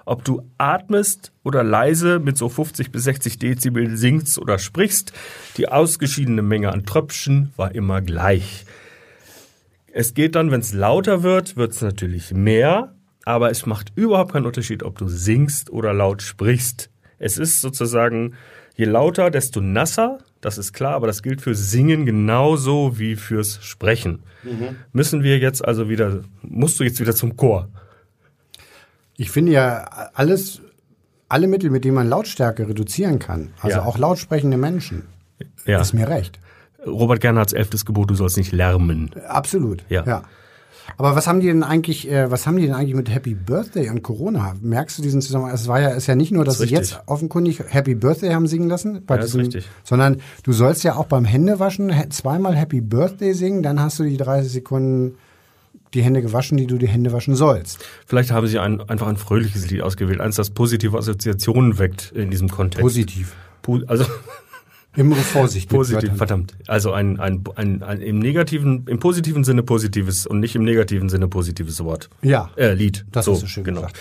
ob 0.06 0.24
du 0.24 0.48
atmest 0.60 1.32
oder 1.44 1.64
leise 1.64 2.20
mit 2.20 2.38
so 2.38 2.48
50 2.48 2.92
bis 2.92 3.06
60 3.06 3.40
Dezibel 3.40 3.98
singst 3.98 4.38
oder 4.38 4.60
sprichst. 4.60 5.12
Die 5.58 5.70
ausgeschiedene 5.70 6.44
Menge 6.44 6.72
an 6.72 6.86
Tröpfchen 6.86 7.52
war 7.58 7.74
immer 7.74 8.02
gleich. 8.02 8.66
Es 9.92 10.14
geht 10.14 10.36
dann, 10.36 10.52
wenn 10.52 10.62
es 10.62 10.72
lauter 10.72 11.24
wird, 11.24 11.58
wird 11.58 11.72
es 11.74 11.82
natürlich 11.82 12.32
mehr, 12.32 12.94
aber 13.26 13.50
es 13.52 13.66
macht 13.66 13.92
überhaupt 13.96 14.34
keinen 14.34 14.46
Unterschied, 14.46 14.84
ob 14.84 14.98
du 14.98 15.08
singst 15.08 15.70
oder 15.70 15.94
laut 15.94 16.22
sprichst. 16.22 16.90
Es 17.20 17.38
ist 17.38 17.62
sozusagen, 17.62 18.34
je 18.76 18.86
lauter, 18.86 19.30
desto 19.32 19.62
nasser, 19.62 20.20
das 20.42 20.58
ist 20.58 20.74
klar, 20.74 20.96
aber 20.96 21.08
das 21.08 21.24
gilt 21.24 21.42
für 21.42 21.56
Singen 21.56 22.06
genauso 22.06 23.00
wie 23.00 23.16
fürs 23.16 23.64
Sprechen. 23.64 24.24
Müssen 24.92 25.24
wir 25.24 25.38
jetzt 25.40 25.64
also 25.64 25.88
wieder, 25.90 26.22
musst 26.42 26.80
du 26.80 26.84
jetzt 26.84 27.00
wieder 27.00 27.16
zum 27.16 27.38
Chor? 27.38 27.70
Ich 29.16 29.32
finde 29.32 29.54
ja 29.54 30.10
alles, 30.16 30.62
alle 31.30 31.48
Mittel, 31.48 31.70
mit 31.70 31.86
denen 31.86 31.96
man 31.96 32.10
Lautstärke 32.10 32.68
reduzieren 32.68 33.20
kann, 33.20 33.54
also 33.62 33.78
Ja. 33.78 33.86
auch 33.86 33.98
lautsprechende 33.98 34.58
Menschen, 34.58 35.04
Ja. 35.66 35.80
ist 35.80 35.94
mir 35.94 36.10
recht. 36.10 36.40
Robert 36.86 37.22
Gernhardts 37.22 37.54
elftes 37.54 37.86
Gebot, 37.86 38.10
du 38.10 38.16
sollst 38.16 38.36
nicht 38.36 38.52
lärmen. 38.52 39.12
Absolut. 39.28 39.84
Ja. 39.88 40.04
ja. 40.06 40.24
Aber 40.98 41.16
was 41.16 41.28
haben 41.28 41.40
die 41.40 41.48
denn 41.48 41.64
eigentlich, 41.64 42.10
äh, 42.12 42.30
was 42.30 42.46
haben 42.46 42.58
die 42.58 42.64
denn 42.66 42.74
eigentlich 42.76 42.96
mit 42.96 43.10
Happy 43.14 43.34
Birthday 43.36 43.90
und 43.90 44.04
Corona? 44.04 44.56
Merkst 44.62 44.98
du 44.98 45.02
diesen 45.02 45.22
Zusammenhang? 45.22 45.54
Es 45.54 45.68
war 45.68 45.80
ja, 45.82 45.90
ist 45.90 46.08
ja 46.08 46.16
nicht 46.16 46.32
nur, 46.32 46.44
dass 46.46 46.58
Das 46.58 46.68
sie 46.68 46.74
ist 46.76 46.80
jetzt 46.92 47.02
offenkundig 47.06 47.62
Happy 47.68 47.96
Birthday 47.96 48.32
haben 48.34 48.48
singen 48.48 48.68
lassen, 48.70 49.02
Ja, 49.10 49.16
ist 49.16 49.26
diesem, 49.28 49.42
richtig. 49.42 49.66
sondern 49.84 50.18
du 50.44 50.54
sollst 50.54 50.84
ja 50.84 50.96
auch 50.96 51.06
beim 51.06 51.26
Händewaschen 51.26 51.90
he- 51.92 52.10
zweimal 52.10 52.56
Happy 52.56 52.82
Birthday 52.82 53.34
singen, 53.34 53.64
dann 53.64 53.80
hast 53.80 54.00
du 54.00 54.04
die 54.04 54.18
30 54.18 54.52
Sekunden 54.52 55.16
die 55.94 56.02
Hände 56.02 56.22
gewaschen, 56.24 56.58
die 56.58 56.66
du 56.68 56.78
die 56.78 56.88
Hände 56.88 57.14
waschen 57.14 57.36
sollst. 57.36 57.86
Vielleicht 58.08 58.32
haben 58.32 58.48
sie 58.48 58.58
ein, 58.60 58.82
einfach 58.90 59.08
ein 59.08 59.18
fröhliches 59.18 59.70
Lied 59.70 59.84
ausgewählt, 59.84 60.22
eins, 60.22 60.36
das 60.38 60.50
positive 60.50 60.98
Assoziationen 60.98 61.78
weckt 61.78 62.12
in 62.16 62.32
diesem 62.32 62.50
Kontext. 62.50 62.82
Positiv. 62.82 63.36
Po 63.62 63.80
also 63.88 64.04
Immer 64.96 65.16
Vorsicht. 65.16 65.70
Positiv, 65.70 66.04
Wörtern. 66.04 66.18
verdammt. 66.18 66.56
Also 66.68 66.92
ein, 66.92 67.20
ein, 67.20 67.44
ein, 67.56 67.82
ein 67.82 68.02
im 68.02 68.20
negativen, 68.20 68.86
im 68.88 69.00
positiven 69.00 69.44
Sinne 69.44 69.64
positives 69.64 70.28
und 70.28 70.40
nicht 70.40 70.56
im 70.56 70.64
negativen 70.64 71.10
Sinne 71.10 71.28
positives 71.28 71.84
Wort. 71.84 72.10
Ja. 72.22 72.52
Äh, 72.56 72.74
Lied. 72.74 73.06
Das 73.12 73.26
so, 73.26 73.34
hast 73.34 73.44
du 73.44 73.48
schön 73.48 73.64
genau. 73.64 73.82
gesagt. 73.82 74.00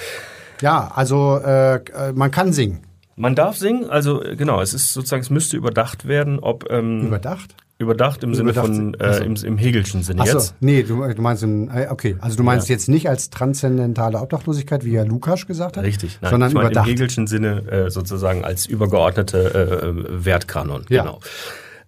Ja, 0.60 0.92
also 0.94 1.38
äh, 1.38 1.76
äh, 1.76 2.12
man 2.14 2.30
kann 2.30 2.52
singen. 2.52 2.80
Man 3.16 3.34
darf 3.34 3.56
singen, 3.56 3.90
also 3.90 4.22
äh, 4.22 4.36
genau, 4.36 4.60
es 4.60 4.74
ist 4.74 4.92
sozusagen, 4.92 5.22
es 5.22 5.30
müsste 5.30 5.56
überdacht 5.56 6.06
werden, 6.06 6.38
ob 6.38 6.70
ähm, 6.70 7.06
Überdacht? 7.06 7.54
Überdacht 7.82 8.22
im 8.24 8.34
Sinne 8.34 8.50
Überdacht, 8.50 8.74
von 8.74 8.94
äh, 8.94 9.18
im, 9.24 9.36
im 9.36 9.58
Hegelschen 9.58 10.02
Sinne 10.02 10.22
Achso, 10.22 10.38
jetzt. 10.38 10.54
nee, 10.60 10.82
du, 10.82 11.06
du 11.06 11.22
meinst 11.22 11.42
im, 11.42 11.68
äh, 11.68 11.88
okay, 11.88 12.16
also 12.20 12.36
du 12.36 12.42
meinst 12.42 12.68
jetzt 12.68 12.88
nicht 12.88 13.08
als 13.08 13.30
transzendentale 13.30 14.18
Obdachlosigkeit, 14.20 14.84
wie 14.84 14.92
ja 14.92 15.02
Lukas 15.04 15.46
gesagt 15.46 15.76
hat, 15.76 15.84
Richtig, 15.84 16.18
nein, 16.20 16.30
sondern 16.30 16.48
ich 16.50 16.54
meine 16.54 16.66
überdacht. 16.68 16.86
im 16.86 16.92
Hegelschen 16.92 17.26
Sinne 17.26 17.70
äh, 17.70 17.90
sozusagen 17.90 18.44
als 18.44 18.66
übergeordnete 18.66 19.38
äh, 19.54 19.86
äh, 19.86 20.24
Wertkanon. 20.24 20.84
Ja. 20.88 21.02
Genau. 21.02 21.20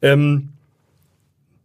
Ähm, 0.03 0.51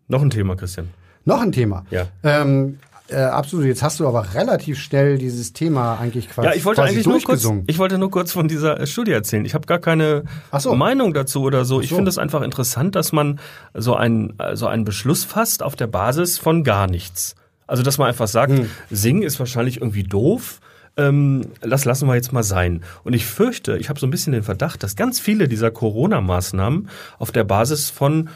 noch 0.07 0.21
ein 0.21 0.29
Thema, 0.29 0.55
Christian. 0.55 0.89
Noch 1.25 1.41
ein 1.41 1.51
Thema. 1.51 1.85
Ja. 1.91 2.07
Ähm, 2.23 2.79
äh, 3.11 3.17
absolut. 3.17 3.65
Jetzt 3.65 3.83
hast 3.83 3.99
du 3.99 4.07
aber 4.07 4.33
relativ 4.33 4.79
schnell 4.79 5.17
dieses 5.17 5.53
Thema 5.53 5.97
eigentlich 5.99 6.29
quasi, 6.29 6.47
Ja, 6.47 6.53
ich 6.55 6.65
wollte 6.65 6.83
eigentlich 6.83 7.05
nur 7.05 7.21
kurz, 7.21 7.47
ich 7.67 7.77
wollte 7.79 7.97
nur 7.97 8.11
kurz 8.11 8.31
von 8.31 8.47
dieser 8.47 8.79
äh, 8.79 8.87
Studie 8.87 9.11
erzählen. 9.11 9.45
Ich 9.45 9.53
habe 9.53 9.65
gar 9.65 9.79
keine 9.79 10.23
so. 10.57 10.75
Meinung 10.75 11.13
dazu 11.13 11.41
oder 11.43 11.65
so. 11.65 11.81
Ich 11.81 11.89
so. 11.89 11.95
finde 11.95 12.09
es 12.09 12.17
einfach 12.17 12.41
interessant, 12.41 12.95
dass 12.95 13.11
man 13.11 13.39
so 13.73 13.95
einen, 13.95 14.33
so 14.53 14.67
einen 14.67 14.85
Beschluss 14.85 15.23
fasst 15.23 15.63
auf 15.63 15.75
der 15.75 15.87
Basis 15.87 16.37
von 16.37 16.63
gar 16.63 16.87
nichts. 16.87 17.35
Also, 17.67 17.83
dass 17.83 17.97
man 17.97 18.07
einfach 18.07 18.27
sagt, 18.27 18.51
Hm. 18.53 18.69
singen 18.89 19.21
ist 19.21 19.39
wahrscheinlich 19.39 19.77
irgendwie 19.77 20.03
doof. 20.03 20.59
Ähm, 20.97 21.43
das 21.61 21.85
lassen 21.85 22.07
wir 22.07 22.15
jetzt 22.15 22.33
mal 22.33 22.43
sein. 22.43 22.83
Und 23.03 23.13
ich 23.13 23.25
fürchte, 23.25 23.77
ich 23.77 23.89
habe 23.89 23.99
so 23.99 24.07
ein 24.07 24.11
bisschen 24.11 24.33
den 24.33 24.43
Verdacht, 24.43 24.81
dass 24.83 24.95
ganz 24.95 25.19
viele 25.19 25.47
dieser 25.47 25.69
Corona-Maßnahmen 25.71 26.89
auf 27.19 27.31
der 27.31 27.43
Basis 27.43 27.89
von 27.89 28.29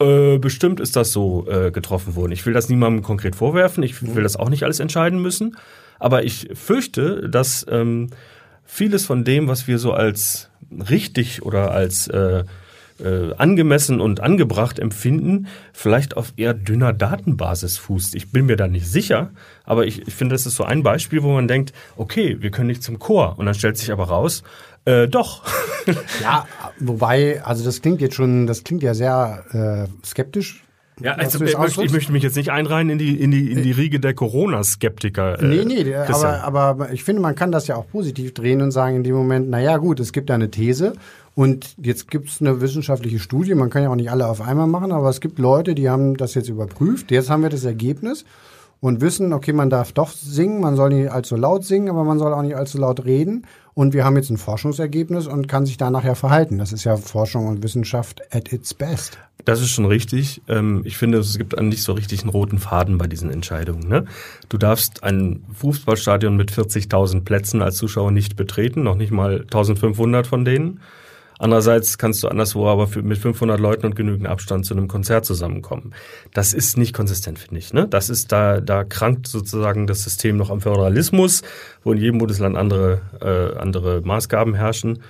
äh, 0.00 0.38
bestimmt 0.38 0.80
ist 0.80 0.96
das 0.96 1.12
so 1.12 1.46
äh, 1.48 1.70
getroffen 1.70 2.14
wurden. 2.14 2.32
Ich 2.32 2.46
will 2.46 2.52
das 2.52 2.68
niemandem 2.68 3.02
konkret 3.02 3.36
vorwerfen. 3.36 3.82
Ich 3.82 4.14
will 4.14 4.22
das 4.22 4.36
auch 4.36 4.48
nicht 4.48 4.62
alles 4.62 4.80
entscheiden 4.80 5.20
müssen. 5.20 5.56
Aber 5.98 6.24
ich 6.24 6.48
fürchte, 6.54 7.28
dass 7.28 7.66
ähm, 7.68 8.10
vieles 8.64 9.06
von 9.06 9.24
dem, 9.24 9.48
was 9.48 9.66
wir 9.66 9.78
so 9.78 9.92
als 9.92 10.50
richtig 10.70 11.42
oder 11.42 11.72
als 11.72 12.06
äh, 12.08 12.44
äh, 13.00 13.32
angemessen 13.36 14.00
und 14.00 14.20
angebracht 14.20 14.78
empfinden, 14.78 15.46
vielleicht 15.72 16.16
auf 16.16 16.32
eher 16.36 16.54
dünner 16.54 16.92
Datenbasis 16.92 17.78
fußt. 17.78 18.14
Ich 18.14 18.30
bin 18.32 18.46
mir 18.46 18.56
da 18.56 18.66
nicht 18.66 18.86
sicher, 18.86 19.30
aber 19.64 19.86
ich, 19.86 20.06
ich 20.06 20.14
finde, 20.14 20.34
das 20.34 20.46
ist 20.46 20.56
so 20.56 20.64
ein 20.64 20.82
Beispiel, 20.82 21.22
wo 21.22 21.32
man 21.32 21.48
denkt, 21.48 21.72
okay, 21.96 22.36
wir 22.40 22.50
können 22.50 22.68
nicht 22.68 22.82
zum 22.82 22.98
Chor. 22.98 23.38
Und 23.38 23.46
dann 23.46 23.54
stellt 23.54 23.78
sich 23.78 23.92
aber 23.92 24.08
raus, 24.08 24.42
äh, 24.88 25.08
doch. 25.08 25.42
Ja, 26.20 26.46
wobei, 26.80 27.42
also 27.42 27.64
das 27.64 27.80
klingt 27.80 28.02
jetzt 28.02 28.14
schon, 28.14 28.46
das 28.46 28.62
klingt 28.62 28.82
ja 28.82 28.92
sehr 28.92 29.88
äh, 29.94 30.06
skeptisch, 30.06 30.62
Ja, 31.00 31.14
also, 31.14 31.42
ich, 31.42 31.56
möchte, 31.56 31.82
ich 31.82 31.92
möchte 31.92 32.12
mich 32.12 32.22
jetzt 32.22 32.36
nicht 32.36 32.50
einreihen 32.50 32.90
in 32.90 32.98
die, 32.98 33.18
in 33.18 33.30
die, 33.30 33.50
in 33.52 33.62
die 33.62 33.72
Riege 33.72 34.00
der 34.00 34.12
Corona-Skeptiker. 34.12 35.40
Äh, 35.40 35.46
nee, 35.46 35.64
nee, 35.64 35.94
aber, 35.94 36.42
aber 36.42 36.92
ich 36.92 37.04
finde, 37.04 37.22
man 37.22 37.34
kann 37.34 37.52
das 37.52 37.68
ja 37.68 37.76
auch 37.76 37.88
positiv 37.88 38.34
drehen 38.34 38.60
und 38.60 38.70
sagen 38.70 38.96
in 38.96 39.02
dem 39.02 39.14
Moment, 39.14 39.48
naja 39.48 39.78
gut, 39.78 39.98
es 39.98 40.12
gibt 40.12 40.28
da 40.28 40.34
eine 40.34 40.50
These 40.50 40.92
und 41.34 41.74
jetzt 41.78 42.10
gibt 42.10 42.28
es 42.28 42.42
eine 42.42 42.60
wissenschaftliche 42.60 43.18
Studie, 43.18 43.54
man 43.54 43.70
kann 43.70 43.84
ja 43.84 43.88
auch 43.88 43.96
nicht 43.96 44.10
alle 44.10 44.26
auf 44.26 44.42
einmal 44.42 44.66
machen, 44.66 44.92
aber 44.92 45.08
es 45.08 45.20
gibt 45.20 45.38
Leute, 45.38 45.74
die 45.74 45.88
haben 45.88 46.18
das 46.18 46.34
jetzt 46.34 46.50
überprüft, 46.50 47.10
jetzt 47.10 47.30
haben 47.30 47.42
wir 47.42 47.50
das 47.50 47.64
Ergebnis 47.64 48.26
und 48.80 49.00
wissen, 49.00 49.32
okay, 49.32 49.52
man 49.52 49.70
darf 49.70 49.92
doch 49.92 50.10
singen, 50.10 50.60
man 50.60 50.76
soll 50.76 50.90
nicht 50.90 51.10
allzu 51.10 51.36
laut 51.36 51.64
singen, 51.64 51.88
aber 51.88 52.04
man 52.04 52.18
soll 52.18 52.32
auch 52.32 52.42
nicht 52.42 52.56
allzu 52.56 52.78
laut 52.78 53.04
reden. 53.04 53.46
Und 53.74 53.94
wir 53.94 54.04
haben 54.04 54.16
jetzt 54.16 54.30
ein 54.30 54.38
Forschungsergebnis 54.38 55.26
und 55.26 55.46
kann 55.46 55.64
sich 55.64 55.76
da 55.76 55.90
nachher 55.90 56.16
verhalten. 56.16 56.58
Das 56.58 56.72
ist 56.72 56.84
ja 56.84 56.96
Forschung 56.96 57.46
und 57.46 57.62
Wissenschaft 57.62 58.22
at 58.34 58.52
its 58.52 58.74
best. 58.74 59.18
Das 59.44 59.60
ist 59.60 59.70
schon 59.70 59.86
richtig. 59.86 60.42
Ähm, 60.48 60.82
ich 60.84 60.96
finde, 60.96 61.18
es 61.18 61.38
gibt 61.38 61.60
nicht 61.60 61.82
so 61.82 61.92
richtig 61.92 62.22
einen 62.22 62.30
roten 62.30 62.58
Faden 62.58 62.98
bei 62.98 63.06
diesen 63.06 63.30
Entscheidungen. 63.30 63.88
Ne? 63.88 64.04
Du 64.48 64.58
darfst 64.58 65.04
ein 65.04 65.44
Fußballstadion 65.54 66.36
mit 66.36 66.50
40.000 66.50 67.22
Plätzen 67.22 67.62
als 67.62 67.76
Zuschauer 67.76 68.10
nicht 68.10 68.36
betreten, 68.36 68.82
noch 68.82 68.96
nicht 68.96 69.12
mal 69.12 69.42
1500 69.42 70.26
von 70.26 70.44
denen. 70.44 70.80
Andererseits 71.38 71.98
kannst 71.98 72.22
du 72.22 72.28
anderswo 72.28 72.66
aber 72.66 72.88
für, 72.88 73.02
mit 73.02 73.18
500 73.18 73.58
Leuten 73.60 73.86
und 73.86 73.94
genügend 73.94 74.26
Abstand 74.26 74.66
zu 74.66 74.74
einem 74.74 74.88
Konzert 74.88 75.24
zusammenkommen. 75.24 75.94
Das 76.34 76.52
ist 76.52 76.76
nicht 76.76 76.92
konsistent, 76.92 77.38
finde 77.38 77.58
ich. 77.58 77.72
Ne? 77.72 77.86
Das 77.88 78.10
ist 78.10 78.32
da, 78.32 78.60
da 78.60 78.84
krankt 78.84 79.28
sozusagen 79.28 79.86
das 79.86 80.02
System 80.02 80.36
noch 80.36 80.50
am 80.50 80.60
Föderalismus, 80.60 81.42
wo 81.84 81.92
in 81.92 81.98
jedem 81.98 82.18
Bundesland 82.18 82.56
andere, 82.56 83.00
äh, 83.20 83.58
andere 83.58 84.00
Maßgaben 84.02 84.54
herrschen. 84.54 85.00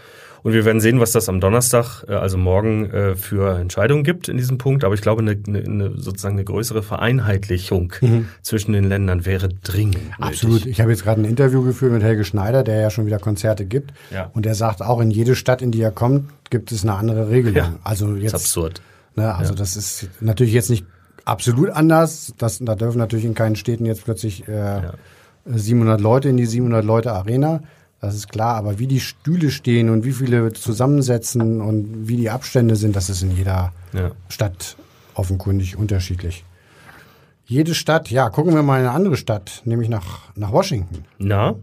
Und 0.43 0.53
wir 0.53 0.65
werden 0.65 0.81
sehen, 0.81 1.01
was 1.01 1.13
das 1.13 1.29
am 1.29 1.41
Donnerstag, 1.41 2.05
äh, 2.09 2.13
also 2.13 2.39
morgen, 2.39 2.91
äh, 2.91 3.15
für 3.17 3.59
Entscheidungen 3.59 4.05
gibt 4.05 4.29
in 4.29 4.37
diesem 4.37 4.59
Punkt. 4.59 4.85
Aber 4.85 4.95
ich 4.95 5.03
glaube, 5.03 5.23
eine, 5.23 5.37
eine, 5.47 5.99
sozusagen 5.99 6.37
eine 6.37 6.45
größere 6.45 6.83
Vereinheitlichung 6.83 7.93
mhm. 8.01 8.29
zwischen 8.43 8.73
den 8.73 8.85
Ländern 8.85 9.27
wäre 9.27 9.49
dringend. 9.49 9.99
Absolut. 10.19 10.61
Nötig. 10.61 10.73
Ich 10.73 10.81
habe 10.81 10.91
jetzt 10.91 11.05
gerade 11.05 11.21
ein 11.21 11.25
Interview 11.25 11.63
geführt 11.63 11.93
mit 11.93 12.03
Helge 12.03 12.25
Schneider, 12.25 12.63
der 12.63 12.81
ja 12.81 12.91
schon 12.91 13.07
wieder 13.07 13.19
Konzerte 13.19 13.67
gibt. 13.67 13.93
Ja. 14.11 14.31
Und 14.35 14.45
der 14.45 14.55
sagt, 14.55 14.83
auch 14.83 15.01
in 15.01 15.11
jede 15.11 15.35
Stadt, 15.35 15.63
in 15.63 15.71
die 15.71 15.81
er 15.81 15.93
kommt, 15.93 16.31
gibt 16.51 16.73
es 16.73 16.83
eine 16.83 16.95
andere 16.95 17.31
Regelung. 17.31 17.57
Ja. 17.57 17.75
Also 17.85 18.15
jetzt, 18.15 18.35
das 18.35 18.43
ist 18.43 18.49
absurd. 18.49 18.83
Ne, 19.17 19.35
also 19.35 19.53
ja. 19.53 19.59
das 19.59 19.77
ist 19.77 20.09
natürlich 20.21 20.55
jetzt 20.55 20.71
nicht 20.71 20.87
absolut 21.25 21.71
anders. 21.71 22.35
Das, 22.39 22.59
da 22.61 22.75
dürfen 22.75 22.99
natürlich 22.99 23.25
in 23.25 23.35
keinen 23.35 23.57
Städten 23.57 23.85
jetzt 23.85 24.05
plötzlich 24.05 24.47
äh, 24.49 24.53
ja. 24.53 24.93
700 25.45 26.01
Leute 26.01 26.29
in 26.29 26.37
die 26.37 26.47
700 26.47 26.85
Leute 26.85 27.13
Arena. 27.13 27.61
Das 28.01 28.15
ist 28.15 28.29
klar, 28.29 28.55
aber 28.55 28.79
wie 28.79 28.87
die 28.87 29.01
Stühle 29.01 29.51
stehen 29.51 29.91
und 29.91 30.05
wie 30.05 30.13
viele 30.13 30.53
zusammensetzen 30.53 31.61
und 31.61 32.09
wie 32.09 32.17
die 32.17 32.31
Abstände 32.31 32.77
sind, 32.77 32.95
das 32.95 33.11
ist 33.11 33.23
in 33.23 33.37
jeder 33.37 33.73
ja. 33.93 34.13
Stadt 34.29 34.77
offenkundig 35.15 35.77
unterschiedlich. 35.77 36.45
Jede 37.45 37.75
Stadt, 37.75 38.11
ja, 38.11 38.29
gucken 38.31 38.55
wir 38.55 38.63
mal 38.63 38.81
in 38.81 38.87
eine 38.87 38.95
andere 38.95 39.17
Stadt, 39.17 39.63
nämlich 39.65 39.89
nach, 39.89 40.35
nach 40.37 40.53
Washington. 40.53 41.05
Na? 41.19 41.57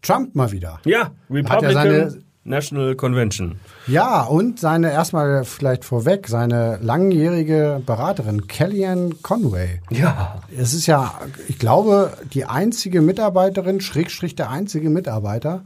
Trump 0.00 0.34
mal 0.34 0.52
wieder. 0.52 0.80
Ja, 0.84 1.10
Republican 1.28 1.72
seine, 1.72 2.22
National 2.44 2.94
Convention. 2.94 3.58
Ja, 3.86 4.22
und 4.22 4.60
seine, 4.60 4.92
erstmal 4.92 5.44
vielleicht 5.44 5.84
vorweg, 5.84 6.28
seine 6.28 6.78
langjährige 6.82 7.82
Beraterin 7.84 8.46
Kellyanne 8.46 9.10
Conway. 9.22 9.80
Ja. 9.90 10.42
Es 10.56 10.74
ist 10.74 10.86
ja, 10.86 11.20
ich 11.48 11.58
glaube, 11.58 12.12
die 12.34 12.44
einzige 12.44 13.00
Mitarbeiterin, 13.00 13.80
Schrägstrich 13.80 14.36
der 14.36 14.50
einzige 14.50 14.90
Mitarbeiter, 14.90 15.62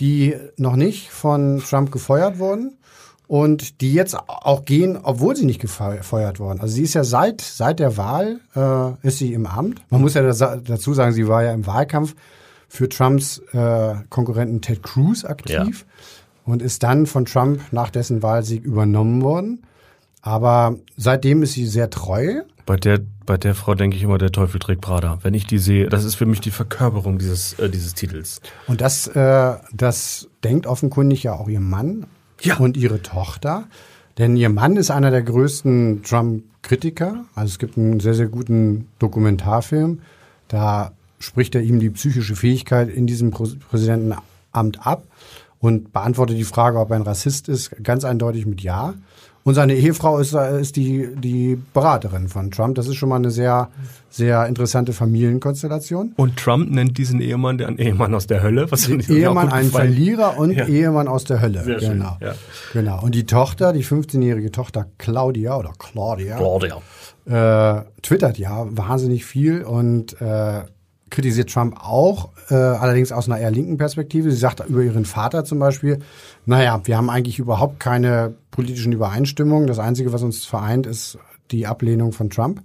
die 0.00 0.36
noch 0.56 0.76
nicht 0.76 1.10
von 1.10 1.62
Trump 1.68 1.90
gefeuert 1.90 2.38
wurden 2.38 2.76
und 3.28 3.80
die 3.80 3.92
jetzt 3.92 4.16
auch 4.16 4.64
gehen, 4.64 4.98
obwohl 5.02 5.34
sie 5.34 5.46
nicht 5.46 5.60
gefeuert 5.60 6.38
wurden. 6.38 6.60
Also 6.60 6.74
sie 6.74 6.82
ist 6.82 6.94
ja 6.94 7.02
seit, 7.02 7.40
seit 7.40 7.80
der 7.80 7.96
Wahl, 7.96 8.40
äh, 8.54 9.06
ist 9.06 9.18
sie 9.18 9.32
im 9.32 9.46
Amt. 9.46 9.82
Man 9.90 10.00
muss 10.00 10.14
ja 10.14 10.22
dazu 10.22 10.94
sagen, 10.94 11.12
sie 11.12 11.26
war 11.26 11.42
ja 11.42 11.52
im 11.52 11.66
Wahlkampf 11.66 12.14
für 12.68 12.88
Trumps 12.88 13.38
äh, 13.52 13.94
Konkurrenten 14.10 14.60
Ted 14.60 14.82
Cruz 14.82 15.24
aktiv 15.24 15.86
ja. 15.86 16.52
und 16.52 16.62
ist 16.62 16.82
dann 16.82 17.06
von 17.06 17.24
Trump 17.24 17.60
nach 17.72 17.90
dessen 17.90 18.22
Wahlsieg 18.22 18.64
übernommen 18.64 19.22
worden. 19.22 19.62
Aber 20.22 20.76
seitdem 20.96 21.42
ist 21.42 21.52
sie 21.52 21.66
sehr 21.66 21.88
treu. 21.88 22.42
Bei 22.66 22.76
der, 22.76 23.00
bei 23.24 23.36
der 23.36 23.54
Frau 23.54 23.76
denke 23.76 23.96
ich 23.96 24.02
immer, 24.02 24.18
der 24.18 24.32
Teufel 24.32 24.58
trägt 24.58 24.80
Prada. 24.80 25.20
Wenn 25.22 25.34
ich 25.34 25.46
die 25.46 25.58
sehe, 25.58 25.88
das 25.88 26.04
ist 26.04 26.16
für 26.16 26.26
mich 26.26 26.40
die 26.40 26.50
Verkörperung 26.50 27.18
dieses, 27.18 27.52
äh, 27.60 27.70
dieses 27.70 27.94
Titels. 27.94 28.40
Und 28.66 28.80
das, 28.80 29.06
äh, 29.06 29.54
das 29.72 30.28
denkt 30.42 30.66
offenkundig 30.66 31.22
ja 31.22 31.34
auch 31.34 31.48
ihr 31.48 31.60
Mann 31.60 32.06
ja. 32.42 32.56
und 32.56 32.76
ihre 32.76 33.02
Tochter. 33.02 33.68
Denn 34.18 34.36
ihr 34.36 34.48
Mann 34.48 34.76
ist 34.76 34.90
einer 34.90 35.12
der 35.12 35.22
größten 35.22 36.02
Trump-Kritiker. 36.02 37.26
Also 37.36 37.52
es 37.52 37.58
gibt 37.60 37.78
einen 37.78 38.00
sehr, 38.00 38.14
sehr 38.14 38.26
guten 38.26 38.88
Dokumentarfilm. 38.98 40.00
Da 40.48 40.92
spricht 41.18 41.54
er 41.54 41.62
ihm 41.62 41.80
die 41.80 41.90
psychische 41.90 42.36
Fähigkeit 42.36 42.88
in 42.88 43.06
diesem 43.06 43.30
Präsidentenamt 43.30 44.86
ab 44.86 45.04
und 45.60 45.92
beantwortet 45.92 46.36
die 46.36 46.44
Frage, 46.44 46.78
ob 46.78 46.90
er 46.90 46.96
ein 46.96 47.02
Rassist 47.02 47.48
ist, 47.48 47.82
ganz 47.82 48.04
eindeutig 48.04 48.46
mit 48.46 48.62
Ja. 48.62 48.94
Und 49.46 49.54
seine 49.54 49.74
Ehefrau 49.74 50.18
ist, 50.18 50.34
ist 50.34 50.74
die, 50.74 51.08
die 51.14 51.56
Beraterin 51.72 52.26
von 52.26 52.50
Trump. 52.50 52.74
Das 52.74 52.88
ist 52.88 52.96
schon 52.96 53.08
mal 53.08 53.14
eine 53.14 53.30
sehr, 53.30 53.68
sehr 54.10 54.44
interessante 54.46 54.92
Familienkonstellation. 54.92 56.14
Und 56.16 56.36
Trump 56.36 56.68
nennt 56.68 56.98
diesen 56.98 57.20
Ehemann 57.20 57.56
den 57.56 57.78
Ehemann 57.78 58.12
aus 58.12 58.26
der 58.26 58.42
Hölle. 58.42 58.68
Was 58.72 58.88
Ehemann, 58.88 59.52
ein 59.52 59.70
Verlierer 59.70 60.36
und 60.36 60.50
ja. 60.50 60.66
Ehemann 60.66 61.06
aus 61.06 61.26
der 61.26 61.40
Hölle. 61.40 61.62
Sehr 61.62 61.78
genau. 61.78 62.16
Schön, 62.18 62.26
ja. 62.26 62.34
genau. 62.72 63.02
Und 63.04 63.14
die 63.14 63.24
Tochter, 63.24 63.72
die 63.72 63.84
15-jährige 63.84 64.50
Tochter 64.50 64.86
Claudia 64.98 65.56
oder 65.56 65.74
Claudia, 65.78 66.38
Claudia. 66.38 66.82
Äh, 67.26 67.84
twittert 68.02 68.38
ja 68.38 68.66
wahnsinnig 68.68 69.24
viel 69.24 69.62
und 69.62 70.20
äh, 70.20 70.62
kritisiert 71.10 71.50
Trump 71.50 71.76
auch, 71.80 72.30
äh, 72.50 72.54
allerdings 72.54 73.12
aus 73.12 73.28
einer 73.28 73.38
eher 73.38 73.50
linken 73.50 73.76
Perspektive. 73.76 74.30
Sie 74.30 74.36
sagt 74.36 74.62
über 74.68 74.82
ihren 74.82 75.04
Vater 75.04 75.44
zum 75.44 75.58
Beispiel, 75.58 76.00
naja, 76.46 76.80
wir 76.84 76.96
haben 76.96 77.10
eigentlich 77.10 77.38
überhaupt 77.38 77.80
keine 77.80 78.34
politischen 78.50 78.92
Übereinstimmungen. 78.92 79.66
Das 79.66 79.78
Einzige, 79.78 80.12
was 80.12 80.22
uns 80.22 80.44
vereint, 80.44 80.86
ist 80.86 81.18
die 81.50 81.66
Ablehnung 81.66 82.12
von 82.12 82.30
Trump. 82.30 82.62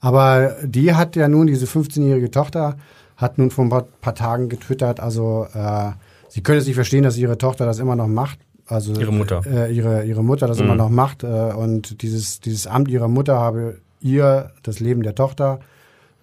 Aber 0.00 0.56
die 0.62 0.94
hat 0.94 1.16
ja 1.16 1.28
nun, 1.28 1.46
diese 1.46 1.66
15-jährige 1.66 2.30
Tochter, 2.30 2.76
hat 3.16 3.38
nun 3.38 3.50
vor 3.50 3.64
ein 3.64 3.70
paar, 3.70 3.82
paar 4.00 4.14
Tagen 4.14 4.48
getwittert, 4.48 4.98
also 5.00 5.46
äh, 5.52 5.90
sie 6.28 6.42
könnte 6.42 6.60
es 6.60 6.66
nicht 6.66 6.76
verstehen, 6.76 7.02
dass 7.02 7.18
ihre 7.18 7.36
Tochter 7.36 7.66
das 7.66 7.78
immer 7.78 7.96
noch 7.96 8.08
macht. 8.08 8.38
Also 8.66 8.94
ihre 8.94 9.12
Mutter. 9.12 9.42
Äh, 9.46 9.74
ihre, 9.74 10.04
ihre 10.04 10.22
Mutter 10.22 10.46
das 10.46 10.58
mhm. 10.58 10.66
immer 10.66 10.76
noch 10.76 10.90
macht. 10.90 11.24
Äh, 11.24 11.26
und 11.26 12.02
dieses, 12.02 12.40
dieses 12.40 12.66
Amt 12.66 12.88
ihrer 12.88 13.08
Mutter 13.08 13.38
habe 13.38 13.78
ihr 14.00 14.52
das 14.62 14.80
Leben 14.80 15.02
der 15.02 15.14
Tochter 15.14 15.60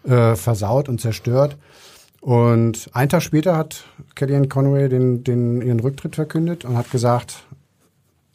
äh, 0.04 0.36
versaut 0.36 0.90
und 0.90 1.02
zerstört. 1.02 1.58
Und 2.22 2.90
einen 2.94 3.10
Tag 3.10 3.24
später 3.24 3.56
hat 3.56 3.86
Kellyanne 4.16 4.48
Conway 4.48 4.90
den, 4.90 5.24
den, 5.24 5.62
ihren 5.62 5.80
Rücktritt 5.80 6.16
verkündet 6.16 6.66
und 6.66 6.76
hat 6.76 6.92
gesagt, 6.92 7.46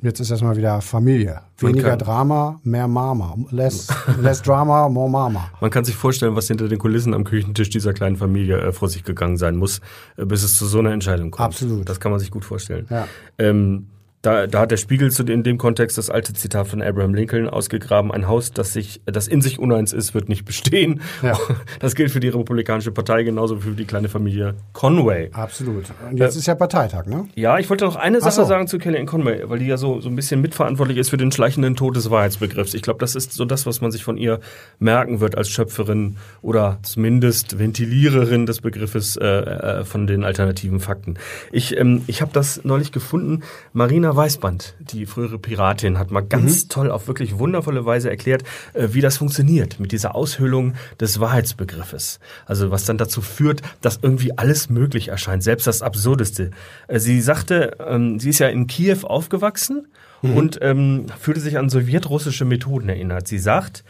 jetzt 0.01 0.21
ist 0.21 0.31
erstmal 0.31 0.57
wieder 0.57 0.81
Familie. 0.81 1.43
Weniger 1.59 1.97
Drama, 1.97 2.61
mehr 2.65 2.89
Mama. 2.89 3.37
Less, 3.51 3.89
less 4.21 4.43
Drama, 4.43 4.89
more 4.89 5.11
Mama. 5.11 5.51
Man 5.61 5.71
kann 5.71 5.85
sich 5.85 5.95
vorstellen, 5.95 6.35
was 6.37 6.49
hinter 6.49 6.69
den 6.69 6.79
Kulissen 6.79 7.15
am 7.15 7.25
Küchentisch 7.25 7.71
dieser 7.71 7.93
kleinen 7.93 8.17
Familie 8.17 8.59
äh, 8.59 8.73
vor 8.73 8.89
sich 8.89 9.05
gegangen 9.05 9.37
sein 9.37 9.57
muss, 9.57 9.81
äh, 10.17 10.25
bis 10.25 10.43
es 10.43 10.57
zu 10.57 10.67
so 10.67 10.79
einer 10.79 10.93
Entscheidung 10.93 11.31
kommt. 11.31 11.47
Absolut. 11.47 11.89
Das 11.89 12.01
kann 12.01 12.11
man 12.11 12.21
sich 12.21 12.31
gut 12.31 12.45
vorstellen. 12.45 12.87
Ja. 12.89 13.07
Ähm, 13.39 13.89
da, 14.23 14.47
da 14.47 14.61
hat 14.61 14.71
der 14.71 14.77
Spiegel 14.77 15.11
zu, 15.11 15.25
in 15.25 15.43
dem 15.43 15.59
Kontext 15.59 15.99
das 15.99 16.09
alte 16.09 16.33
Zitat 16.33 16.69
von 16.69 16.81
Abraham 16.81 17.13
Lincoln 17.13 17.49
ausgegraben. 17.49 18.13
Ein 18.13 18.29
Haus, 18.29 18.53
das 18.53 18.73
sich, 18.73 19.01
das 19.05 19.27
in 19.27 19.43
sich 19.43 19.59
uneins 19.59 19.93
ist, 19.93 20.15
wird 20.15 20.29
nicht 20.29 20.45
bestehen. 20.45 21.01
Ja. 21.23 21.37
Das 21.81 21.95
gilt 21.95 22.11
für 22.11 22.21
die 22.21 22.29
Republikanische 22.29 22.93
Partei 22.93 23.25
genauso 23.25 23.59
wie 23.59 23.71
für 23.71 23.75
die 23.75 23.85
kleine 23.85 24.09
Familie 24.09 24.55
Conway. 24.73 25.31
Absolut. 25.33 25.87
Und 26.09 26.19
jetzt 26.19 26.37
äh, 26.37 26.39
ist 26.39 26.47
ja 26.47 26.55
Parteitag, 26.55 27.07
ne? 27.07 27.29
Ja, 27.35 27.59
ich 27.59 27.69
wollte 27.71 27.85
noch 27.85 27.97
eine 27.97 28.21
Sache 28.21 28.35
so. 28.35 28.45
sagen 28.45 28.69
zu 28.69 28.79
Kellyanne 28.79 29.07
Conway, 29.07 29.43
weil 29.49 29.59
die 29.59 29.67
ja 29.67 29.77
so, 29.77 30.01
so 30.01 30.09
ein 30.09 30.15
bisschen 30.15 30.41
mitverantwortlich 30.41 30.99
ist 30.99 31.11
für 31.11 31.17
den 31.17 31.33
schleichenden 31.33 31.75
Tod 31.75 31.97
des 31.97 32.11
Wahrheitsbegriffs. 32.11 32.75
Ich 32.75 32.83
glaube, 32.83 33.01
das 33.01 33.17
ist 33.17 33.33
so 33.33 33.45
das, 33.45 33.67
was 33.67 33.81
man 33.81 33.91
sich 33.91 34.05
von 34.05 34.17
ihr 34.17 34.41
merken 34.79 35.21
wird 35.21 35.37
als 35.37 35.49
Schöpferin 35.49 36.19
oder 36.41 36.79
zumindest 36.83 37.59
Ventiliererin 37.59 38.47
des 38.47 38.61
Begriffes 38.61 39.17
äh, 39.17 39.27
äh, 39.27 39.85
von 39.85 40.07
den 40.07 40.25
alternativen 40.25 40.79
Fakten. 40.79 41.15
Ich, 41.51 41.77
ähm, 41.77 42.03
ich 42.07 42.23
habe 42.23 42.33
das 42.33 42.65
neulich 42.65 42.93
gefunden. 42.93 43.43
Marina 43.73 44.12
Weißband, 44.15 44.75
die 44.79 45.07
frühere 45.07 45.39
Piratin, 45.39 45.99
hat 45.99 46.11
mal 46.11 46.21
ganz 46.21 46.65
mhm. 46.65 46.69
toll 46.69 46.91
auf 46.91 47.09
wirklich 47.09 47.39
wundervolle 47.39 47.85
Weise 47.85 48.11
erklärt, 48.11 48.43
äh, 48.75 48.89
wie 48.93 49.01
das 49.01 49.17
funktioniert 49.17 49.81
mit 49.81 49.93
dieser 49.93 50.15
Aushöhlung 50.15 50.75
des 51.01 51.21
Wahrheitsbegriffes. 51.21 52.21
Also 52.47 52.71
was 52.71 52.85
dann 52.85 52.99
dazu 52.99 53.21
führt, 53.21 53.63
dass 53.81 53.99
irgendwie 54.03 54.37
alles 54.39 54.71
möglich 54.71 55.09
erscheint, 55.09 55.43
selbst 55.43 55.67
das 55.67 55.83
Absurdeste. 55.83 56.51
Äh, 56.89 56.99
sie 56.99 57.21
sagte, 57.21 57.77
ähm, 57.87 58.19
sie 58.19 58.31
ist 58.31 58.39
ja 58.39 58.49
in 58.49 58.67
Kiew 58.67 59.05
aufgewachsen 59.05 59.89
mhm. 60.23 60.37
und 60.37 60.59
ähm, 60.63 61.07
fühlte 61.21 61.41
sich 61.41 61.59
an 61.59 61.69
sowjetrussische 61.69 62.45
Methoden 62.45 62.89
erinnert. 62.89 63.29
Sie 63.29 63.39
sagt, 63.39 63.85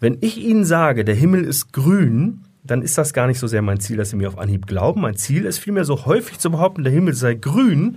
wenn 0.00 0.18
ich 0.20 0.38
Ihnen 0.38 0.64
sage, 0.64 1.04
der 1.04 1.16
Himmel 1.16 1.44
ist 1.44 1.72
grün, 1.72 2.44
dann 2.62 2.82
ist 2.82 2.98
das 2.98 3.12
gar 3.12 3.26
nicht 3.26 3.38
so 3.38 3.46
sehr 3.46 3.62
mein 3.62 3.80
Ziel, 3.80 3.96
dass 3.96 4.10
Sie 4.10 4.16
mir 4.16 4.28
auf 4.28 4.38
Anhieb 4.38 4.66
glauben. 4.66 5.00
Mein 5.00 5.16
Ziel 5.16 5.44
ist 5.44 5.58
vielmehr 5.58 5.84
so 5.84 6.06
häufig 6.06 6.38
zu 6.38 6.50
behaupten, 6.50 6.84
der 6.84 6.92
Himmel 6.92 7.14
sei 7.14 7.34
grün, 7.34 7.96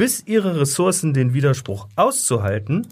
bis 0.00 0.22
ihre 0.24 0.58
Ressourcen 0.58 1.12
den 1.12 1.34
Widerspruch 1.34 1.86
auszuhalten 1.94 2.86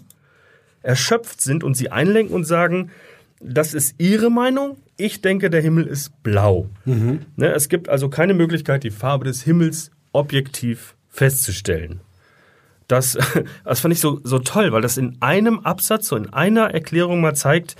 erschöpft 0.83 1.41
sind 1.41 1.63
und 1.63 1.73
sie 1.73 1.89
einlenken 1.89 2.35
und 2.35 2.43
sagen, 2.43 2.91
das 3.39 3.73
ist 3.73 3.95
Ihre 3.97 4.29
Meinung. 4.29 4.77
Ich 4.95 5.19
denke, 5.19 5.49
der 5.49 5.59
Himmel 5.59 5.87
ist 5.87 6.21
blau. 6.21 6.69
Ne, 7.35 7.51
es 7.51 7.67
gibt 7.67 7.89
also 7.89 8.09
keine 8.09 8.35
Möglichkeit, 8.35 8.83
die 8.83 8.91
Farbe 8.91 9.25
des 9.25 9.41
Himmels 9.41 9.89
objektiv 10.11 10.93
festzustellen. 11.09 12.01
Das, 12.87 13.17
das 13.63 13.79
fand 13.79 13.91
ich 13.95 14.01
so, 14.01 14.21
so 14.23 14.37
toll, 14.37 14.71
weil 14.71 14.83
das 14.83 14.97
in 14.97 15.17
einem 15.19 15.61
Absatz, 15.61 16.09
so 16.09 16.15
in 16.15 16.31
einer 16.31 16.75
Erklärung 16.75 17.21
mal 17.21 17.35
zeigt, 17.35 17.75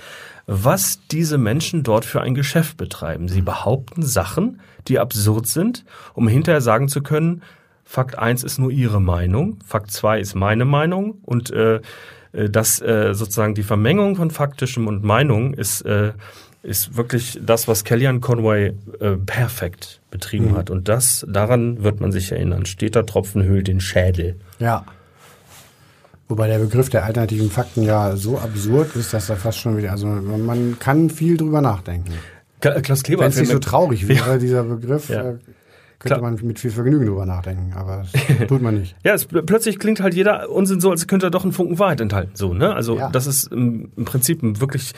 was 0.46 1.02
diese 1.08 1.38
Menschen 1.38 1.84
dort 1.84 2.04
für 2.04 2.20
ein 2.20 2.34
Geschäft 2.34 2.76
betreiben. 2.76 3.28
Sie 3.28 3.42
behaupten 3.42 4.02
Sachen, 4.02 4.60
die 4.88 4.98
absurd 4.98 5.46
sind, 5.46 5.84
um 6.14 6.26
hinterher 6.26 6.60
sagen 6.60 6.88
zu 6.88 7.00
können, 7.00 7.42
Fakt 7.90 8.16
1 8.16 8.44
ist 8.44 8.60
nur 8.60 8.70
ihre 8.70 9.00
Meinung, 9.00 9.58
Fakt 9.66 9.90
2 9.90 10.20
ist 10.20 10.36
meine 10.36 10.64
Meinung 10.64 11.18
und 11.24 11.50
äh, 11.50 11.80
äh, 12.32 12.48
dass 12.48 12.80
äh, 12.80 13.14
sozusagen 13.14 13.56
die 13.56 13.64
Vermengung 13.64 14.14
von 14.14 14.30
faktischem 14.30 14.86
und 14.86 15.02
Meinung 15.02 15.54
ist, 15.54 15.80
äh, 15.82 16.12
ist 16.62 16.96
wirklich 16.96 17.40
das, 17.44 17.66
was 17.66 17.82
Kellyanne 17.82 18.20
Conway 18.20 18.74
äh, 19.00 19.16
perfekt 19.26 20.00
betrieben 20.12 20.56
hat. 20.56 20.70
Und 20.70 20.86
das, 20.88 21.26
daran 21.28 21.82
wird 21.82 22.00
man 22.00 22.12
sich 22.12 22.30
erinnern. 22.30 22.64
Steter 22.64 23.06
Tropfen 23.06 23.42
höhlt 23.42 23.66
den 23.66 23.80
Schädel. 23.80 24.36
Ja. 24.60 24.84
Wobei 26.28 26.46
der 26.46 26.60
Begriff 26.60 26.90
der 26.90 27.04
alternativen 27.04 27.50
Fakten 27.50 27.82
ja 27.82 28.14
so 28.14 28.38
absurd 28.38 28.94
ist, 28.94 29.12
dass 29.12 29.28
er 29.30 29.36
fast 29.36 29.58
schon 29.58 29.76
wieder, 29.76 29.90
also 29.90 30.06
man 30.06 30.78
kann 30.78 31.10
viel 31.10 31.36
drüber 31.36 31.60
nachdenken. 31.60 32.12
Kla- 32.62 32.80
Klaus 32.82 33.02
Kleber 33.02 33.22
Wenn 33.22 33.30
es 33.30 33.40
nicht 33.40 33.50
so 33.50 33.58
traurig 33.58 34.06
wäre, 34.06 34.38
dieser 34.38 34.62
Begriff, 34.62 35.08
Ja. 35.08 35.34
Könnte 36.00 36.18
Klar. 36.18 36.30
man 36.32 36.40
mit 36.46 36.58
viel 36.58 36.70
Vergnügen 36.70 37.06
drüber 37.06 37.26
nachdenken, 37.26 37.74
aber 37.76 37.98
das 38.38 38.48
tut 38.48 38.62
man 38.62 38.74
nicht. 38.80 38.96
Ja, 39.04 39.12
es, 39.14 39.28
pl- 39.28 39.42
plötzlich 39.42 39.78
klingt 39.78 40.00
halt 40.00 40.14
jeder 40.14 40.50
Unsinn 40.50 40.80
so, 40.80 40.90
als 40.90 41.06
könnte 41.06 41.26
er 41.26 41.30
doch 41.30 41.44
einen 41.44 41.52
Funken 41.52 41.78
Wahrheit 41.78 42.00
enthalten. 42.00 42.32
So, 42.34 42.54
ne? 42.54 42.74
Also 42.74 42.96
Ja. 42.96 43.10
das 43.10 43.26
ist 43.26 43.52
im, 43.52 43.92
im 43.96 44.04
Prinzip 44.06 44.42
ein 44.42 44.60
wirklich 44.60 44.94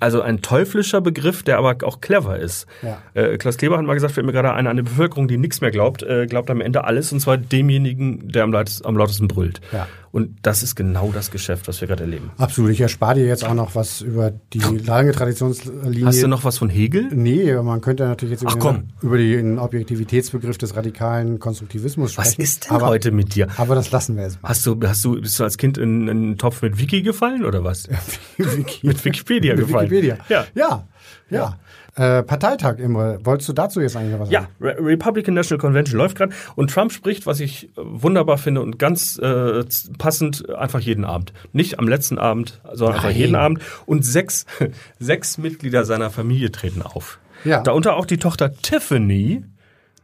also 0.00 0.22
ein 0.22 0.42
teuflischer 0.42 1.00
Begriff, 1.00 1.42
der 1.42 1.58
aber 1.58 1.76
auch 1.86 2.00
clever 2.00 2.38
ist. 2.38 2.66
Ja. 2.82 2.98
Äh, 3.14 3.38
Klaus 3.38 3.56
Kleber 3.56 3.78
hat 3.78 3.84
mal 3.84 3.94
gesagt, 3.94 4.14
fällt 4.14 4.26
mir 4.26 4.32
gerade 4.32 4.52
eine, 4.52 4.70
eine 4.70 4.82
Bevölkerung, 4.82 5.28
die 5.28 5.36
nichts 5.36 5.60
mehr 5.60 5.70
glaubt, 5.70 6.02
äh, 6.02 6.26
glaubt 6.26 6.50
am 6.50 6.60
Ende 6.60 6.84
alles 6.84 7.12
und 7.12 7.20
zwar 7.20 7.36
demjenigen, 7.36 8.28
der 8.30 8.44
am, 8.44 8.52
laut, 8.52 8.80
am 8.84 8.96
lautesten 8.96 9.28
brüllt. 9.28 9.60
Ja. 9.72 9.86
Und 10.10 10.38
das 10.42 10.62
ist 10.62 10.74
genau 10.74 11.10
das 11.12 11.30
Geschäft, 11.30 11.68
was 11.68 11.80
wir 11.80 11.88
gerade 11.88 12.04
erleben. 12.04 12.30
Absolut. 12.38 12.70
Ich 12.70 12.80
erspare 12.80 13.16
dir 13.16 13.26
jetzt 13.26 13.44
auch 13.44 13.54
noch 13.54 13.74
was 13.74 14.00
über 14.00 14.32
die 14.52 14.60
lange 14.60 15.12
Traditionslinie. 15.12 16.06
Hast 16.06 16.22
du 16.22 16.28
noch 16.28 16.44
was 16.44 16.58
von 16.58 16.70
Hegel? 16.70 17.08
Nee, 17.12 17.54
man 17.62 17.80
könnte 17.80 18.04
natürlich 18.04 18.32
jetzt 18.32 18.42
über, 18.42 18.50
Ach, 18.50 18.54
den, 18.54 18.60
komm. 18.60 18.82
über 19.02 19.18
den 19.18 19.58
Objektivitätsbegriff 19.58 20.56
des 20.56 20.76
radikalen 20.76 21.38
Konstruktivismus 21.38 22.12
sprechen. 22.12 22.28
Was 22.28 22.38
ist 22.38 22.64
denn 22.64 22.76
aber, 22.76 22.86
heute 22.86 23.10
mit 23.10 23.34
dir? 23.34 23.48
Aber 23.58 23.74
das 23.74 23.90
lassen 23.90 24.16
wir 24.16 24.24
jetzt 24.24 24.42
mal. 24.42 24.48
Hast 24.48 24.64
du, 24.66 24.78
hast 24.82 25.04
du, 25.04 25.20
bist 25.20 25.38
du 25.38 25.44
als 25.44 25.58
Kind 25.58 25.76
in, 25.76 26.02
in 26.02 26.10
einen 26.10 26.38
Topf 26.38 26.62
mit 26.62 26.78
Wiki 26.78 27.02
gefallen 27.02 27.44
oder 27.44 27.64
was? 27.64 27.88
Mit 28.82 29.04
Wikipedia 29.04 29.47
Mit 29.54 29.66
gefallen. 29.66 29.90
Wikipedia. 29.90 30.18
Ja. 30.28 30.44
Ja. 30.54 30.84
Ja. 31.30 31.58
Äh, 31.94 32.22
Parteitag, 32.22 32.78
Imre. 32.78 33.18
Wolltest 33.24 33.48
du 33.48 33.52
dazu 33.52 33.80
jetzt 33.80 33.96
eigentlich 33.96 34.20
was 34.20 34.30
Ja, 34.30 34.42
sagen? 34.42 34.52
Re 34.60 34.76
Republican 34.78 35.34
National 35.34 35.60
Convention 35.60 35.98
läuft 35.98 36.16
gerade 36.16 36.32
und 36.54 36.70
Trump 36.70 36.92
spricht, 36.92 37.26
was 37.26 37.40
ich 37.40 37.64
äh, 37.64 37.68
wunderbar 37.76 38.38
finde 38.38 38.60
und 38.62 38.78
ganz 38.78 39.18
äh, 39.18 39.64
passend, 39.98 40.48
einfach 40.50 40.78
jeden 40.80 41.04
Abend. 41.04 41.32
Nicht 41.52 41.78
am 41.80 41.88
letzten 41.88 42.18
Abend, 42.18 42.60
sondern 42.72 42.96
einfach 42.96 43.08
Nein. 43.08 43.18
jeden 43.18 43.34
Abend. 43.34 43.60
Und 43.84 44.04
sechs, 44.04 44.46
sechs 45.00 45.38
Mitglieder 45.38 45.84
seiner 45.84 46.10
Familie 46.10 46.52
treten 46.52 46.82
auf. 46.82 47.18
Ja. 47.44 47.62
Darunter 47.62 47.96
auch 47.96 48.06
die 48.06 48.18
Tochter 48.18 48.52
Tiffany, 48.52 49.44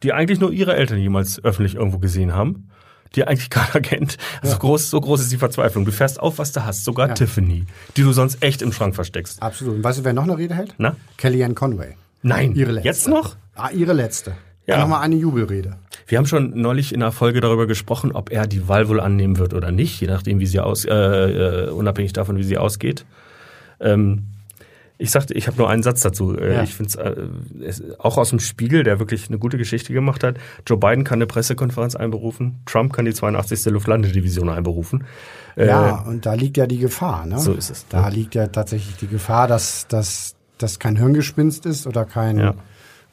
die 0.02 0.12
eigentlich 0.12 0.40
nur 0.40 0.52
ihre 0.52 0.74
Eltern 0.74 0.98
jemals 0.98 1.42
öffentlich 1.44 1.76
irgendwo 1.76 1.98
gesehen 1.98 2.34
haben. 2.34 2.68
Die 3.14 3.24
eigentlich 3.26 3.50
keiner 3.50 3.80
kennt. 3.80 4.16
So, 4.42 4.56
groß, 4.58 4.90
so 4.90 5.00
groß 5.00 5.20
ist 5.20 5.32
die 5.32 5.36
Verzweiflung. 5.38 5.84
Du 5.84 5.92
fährst 5.92 6.20
auf, 6.20 6.38
was 6.38 6.52
du 6.52 6.64
hast. 6.64 6.84
Sogar 6.84 7.08
Ja. 7.08 7.14
Tiffany, 7.14 7.64
die 7.96 8.02
du 8.02 8.12
sonst 8.12 8.42
echt 8.42 8.62
im 8.62 8.72
Schrank 8.72 8.94
versteckst. 8.94 9.42
Absolut. 9.42 9.76
Und 9.76 9.84
weißt 9.84 10.00
du, 10.00 10.04
wer 10.04 10.12
noch 10.12 10.24
eine 10.24 10.36
Rede 10.36 10.54
hält? 10.54 10.74
Na? 10.78 10.96
Kellyanne 11.16 11.54
Conway. 11.54 11.94
Nein. 12.22 12.54
Ihre 12.54 12.72
letzte. 12.72 12.88
Jetzt 12.88 13.08
noch? 13.08 13.36
Ah, 13.54 13.70
ihre 13.70 13.92
letzte. 13.92 14.32
Ja. 14.66 14.76
Ja. 14.76 14.80
Nochmal 14.80 15.02
eine 15.02 15.14
Jubelrede. 15.16 15.76
Wir 16.06 16.18
haben 16.18 16.26
schon 16.26 16.58
neulich 16.60 16.92
in 16.94 17.02
einer 17.02 17.12
Folge 17.12 17.40
darüber 17.40 17.66
gesprochen, 17.66 18.12
ob 18.12 18.30
er 18.32 18.46
die 18.46 18.66
Wahl 18.66 18.88
wohl 18.88 18.98
annehmen 19.00 19.38
wird 19.38 19.52
oder 19.54 19.70
nicht, 19.70 20.00
je 20.00 20.06
nachdem, 20.06 20.40
wie 20.40 20.46
sie 20.46 20.58
aus, 20.60 20.84
äh, 20.86 20.90
äh, 20.94 21.68
unabhängig 21.70 22.12
davon, 22.14 22.36
wie 22.38 22.44
sie 22.44 22.56
ausgeht. 22.58 23.04
Ähm, 23.80 24.24
ich 25.04 25.10
sagte, 25.10 25.34
ich 25.34 25.46
habe 25.46 25.56
nur 25.58 25.68
einen 25.70 25.82
Satz 25.82 26.00
dazu. 26.00 26.36
Äh, 26.36 26.54
Ja. 26.54 26.62
Ich 26.62 26.74
finde 26.74 27.30
äh, 27.60 27.64
es 27.64 27.82
auch 28.00 28.16
aus 28.18 28.30
dem 28.30 28.40
Spiegel, 28.40 28.82
der 28.82 28.98
wirklich 28.98 29.28
eine 29.28 29.38
gute 29.38 29.58
Geschichte 29.58 29.92
gemacht 29.92 30.24
hat. 30.24 30.36
Joe 30.66 30.78
Biden 30.78 31.04
kann 31.04 31.18
eine 31.18 31.26
Pressekonferenz 31.26 31.94
einberufen, 31.94 32.60
Trump 32.66 32.92
kann 32.92 33.04
die 33.04 33.14
82. 33.14 33.66
Luftlandedivision 33.66 34.48
einberufen. 34.48 35.04
Äh, 35.56 35.66
Ja, 35.68 36.00
und 36.00 36.26
da 36.26 36.34
liegt 36.34 36.56
ja 36.56 36.66
die 36.66 36.78
Gefahr. 36.78 37.26
Ne? 37.26 37.38
So 37.38 37.52
ist 37.52 37.70
es. 37.70 37.86
Da 37.88 38.08
liegt 38.08 38.34
ja 38.34 38.46
tatsächlich 38.48 38.96
die 38.96 39.06
Gefahr, 39.08 39.46
dass 39.46 39.86
dass 39.88 40.34
das 40.58 40.78
kein 40.78 40.96
Hirngespinst 40.96 41.66
ist 41.66 41.86
oder 41.86 42.04
kein, 42.04 42.38
Ja. 42.38 42.54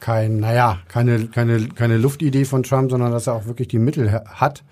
kein 0.00 0.38
naja, 0.38 0.78
keine, 0.88 1.26
keine, 1.28 1.68
keine 1.68 1.96
Luftidee 1.98 2.44
von 2.44 2.62
Trump, 2.62 2.90
sondern 2.90 3.12
dass 3.12 3.26
er 3.26 3.34
auch 3.34 3.46
wirklich 3.46 3.68
die 3.68 3.78
Mittel 3.78 4.10
ha- 4.12 4.24
hat, 4.26 4.62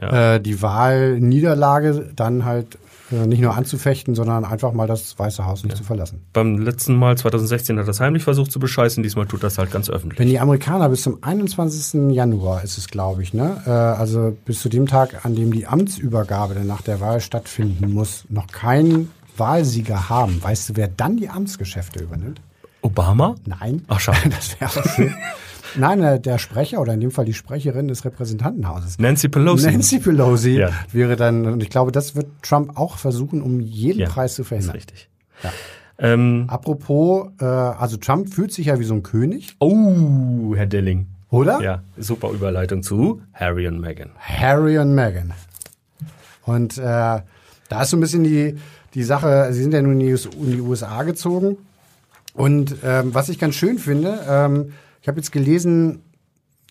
Ja. 0.00 0.34
äh, 0.36 0.40
die 0.40 0.60
Wahlniederlage 0.62 2.10
dann 2.14 2.44
halt 2.44 2.78
nicht 3.10 3.40
nur 3.40 3.56
anzufechten, 3.56 4.14
sondern 4.14 4.44
einfach 4.44 4.72
mal 4.72 4.86
das 4.86 5.18
Weiße 5.18 5.44
Haus 5.44 5.64
nicht 5.64 5.76
zu 5.76 5.84
verlassen. 5.84 6.22
Beim 6.32 6.58
letzten 6.58 6.94
Mal, 6.94 7.16
2016, 7.16 7.76
hat 7.76 7.84
er 7.84 7.86
das 7.86 8.00
heimlich 8.00 8.24
versucht 8.24 8.52
zu 8.52 8.58
bescheißen, 8.58 9.02
diesmal 9.02 9.26
tut 9.26 9.42
das 9.42 9.58
halt 9.58 9.70
ganz 9.70 9.88
öffentlich. 9.88 10.18
Wenn 10.18 10.28
die 10.28 10.38
Amerikaner 10.38 10.88
bis 10.88 11.02
zum 11.02 11.22
21. 11.22 12.12
Januar 12.12 12.62
ist 12.62 12.78
es, 12.78 12.88
glaube 12.88 13.22
ich, 13.22 13.34
ne? 13.34 13.62
Äh, 13.66 13.70
also 13.70 14.36
bis 14.44 14.60
zu 14.60 14.68
dem 14.68 14.86
Tag, 14.86 15.24
an 15.24 15.34
dem 15.34 15.52
die 15.52 15.66
Amtsübergabe 15.66 16.54
dann 16.54 16.66
nach 16.66 16.82
der 16.82 17.00
Wahl 17.00 17.20
stattfinden 17.20 17.92
muss, 17.92 18.24
noch 18.28 18.46
keinen 18.48 19.10
Wahlsieger 19.36 20.08
haben, 20.08 20.42
weißt 20.42 20.70
du, 20.70 20.76
wer 20.76 20.88
dann 20.88 21.16
die 21.16 21.28
Amtsgeschäfte 21.28 22.02
übernimmt? 22.02 22.40
Obama? 22.82 23.34
Nein. 23.44 23.84
Ach, 23.88 24.00
schade. 24.00 24.18
Das 24.30 24.60
wäre. 24.60 25.14
Nein, 25.76 26.02
äh, 26.02 26.20
der 26.20 26.38
Sprecher 26.38 26.80
oder 26.80 26.94
in 26.94 27.00
dem 27.00 27.10
Fall 27.10 27.24
die 27.24 27.34
Sprecherin 27.34 27.88
des 27.88 28.04
Repräsentantenhauses. 28.04 28.98
Nancy 28.98 29.28
Pelosi. 29.28 29.70
Nancy 29.70 29.98
Pelosi 29.98 30.58
Ja. 30.58 30.70
wäre 30.92 31.16
dann, 31.16 31.46
und 31.46 31.62
ich 31.62 31.70
glaube, 31.70 31.92
das 31.92 32.14
wird 32.16 32.26
Trump 32.42 32.76
auch 32.78 32.98
versuchen, 32.98 33.42
um 33.42 33.60
jeden 33.60 34.00
Ja, 34.00 34.08
Preis 34.08 34.34
zu 34.34 34.42
Das 34.42 34.46
ist 34.46 34.48
verhindern. 34.48 34.76
richtig. 34.76 35.08
Ähm, 36.00 36.44
Apropos, 36.48 37.28
äh, 37.40 37.44
also 37.44 37.96
Trump 37.96 38.32
fühlt 38.32 38.52
sich 38.52 38.66
ja 38.66 38.78
wie 38.78 38.84
so 38.84 38.94
ein 38.94 39.02
König, 39.02 39.56
oh, 39.58 40.54
Herr 40.54 40.66
Delling. 40.66 41.06
oder? 41.30 41.60
Ja, 41.60 41.82
super 41.96 42.30
Überleitung 42.30 42.82
zu 42.82 43.20
Harry 43.34 43.66
und 43.66 43.80
Meghan. 43.80 44.10
Harry 44.18 44.78
und 44.78 44.94
Meghan. 44.94 45.32
Und 46.44 46.78
äh, 46.78 46.82
da 46.82 47.82
ist 47.82 47.90
so 47.90 47.96
ein 47.96 48.00
bisschen 48.00 48.24
die, 48.24 48.56
die 48.94 49.02
Sache, 49.02 49.48
sie 49.52 49.62
sind 49.62 49.74
ja 49.74 49.82
nun 49.82 49.94
in 49.94 49.98
die, 50.00 50.12
US 50.12 50.26
in 50.26 50.52
die 50.52 50.60
USA 50.60 51.02
gezogen. 51.02 51.56
Und 52.32 52.76
ähm, 52.84 53.12
was 53.14 53.28
ich 53.28 53.38
ganz 53.38 53.56
schön 53.56 53.78
finde, 53.78 54.20
ähm, 54.28 54.72
ich 55.08 55.10
habe 55.10 55.20
jetzt 55.20 55.32
gelesen, 55.32 56.02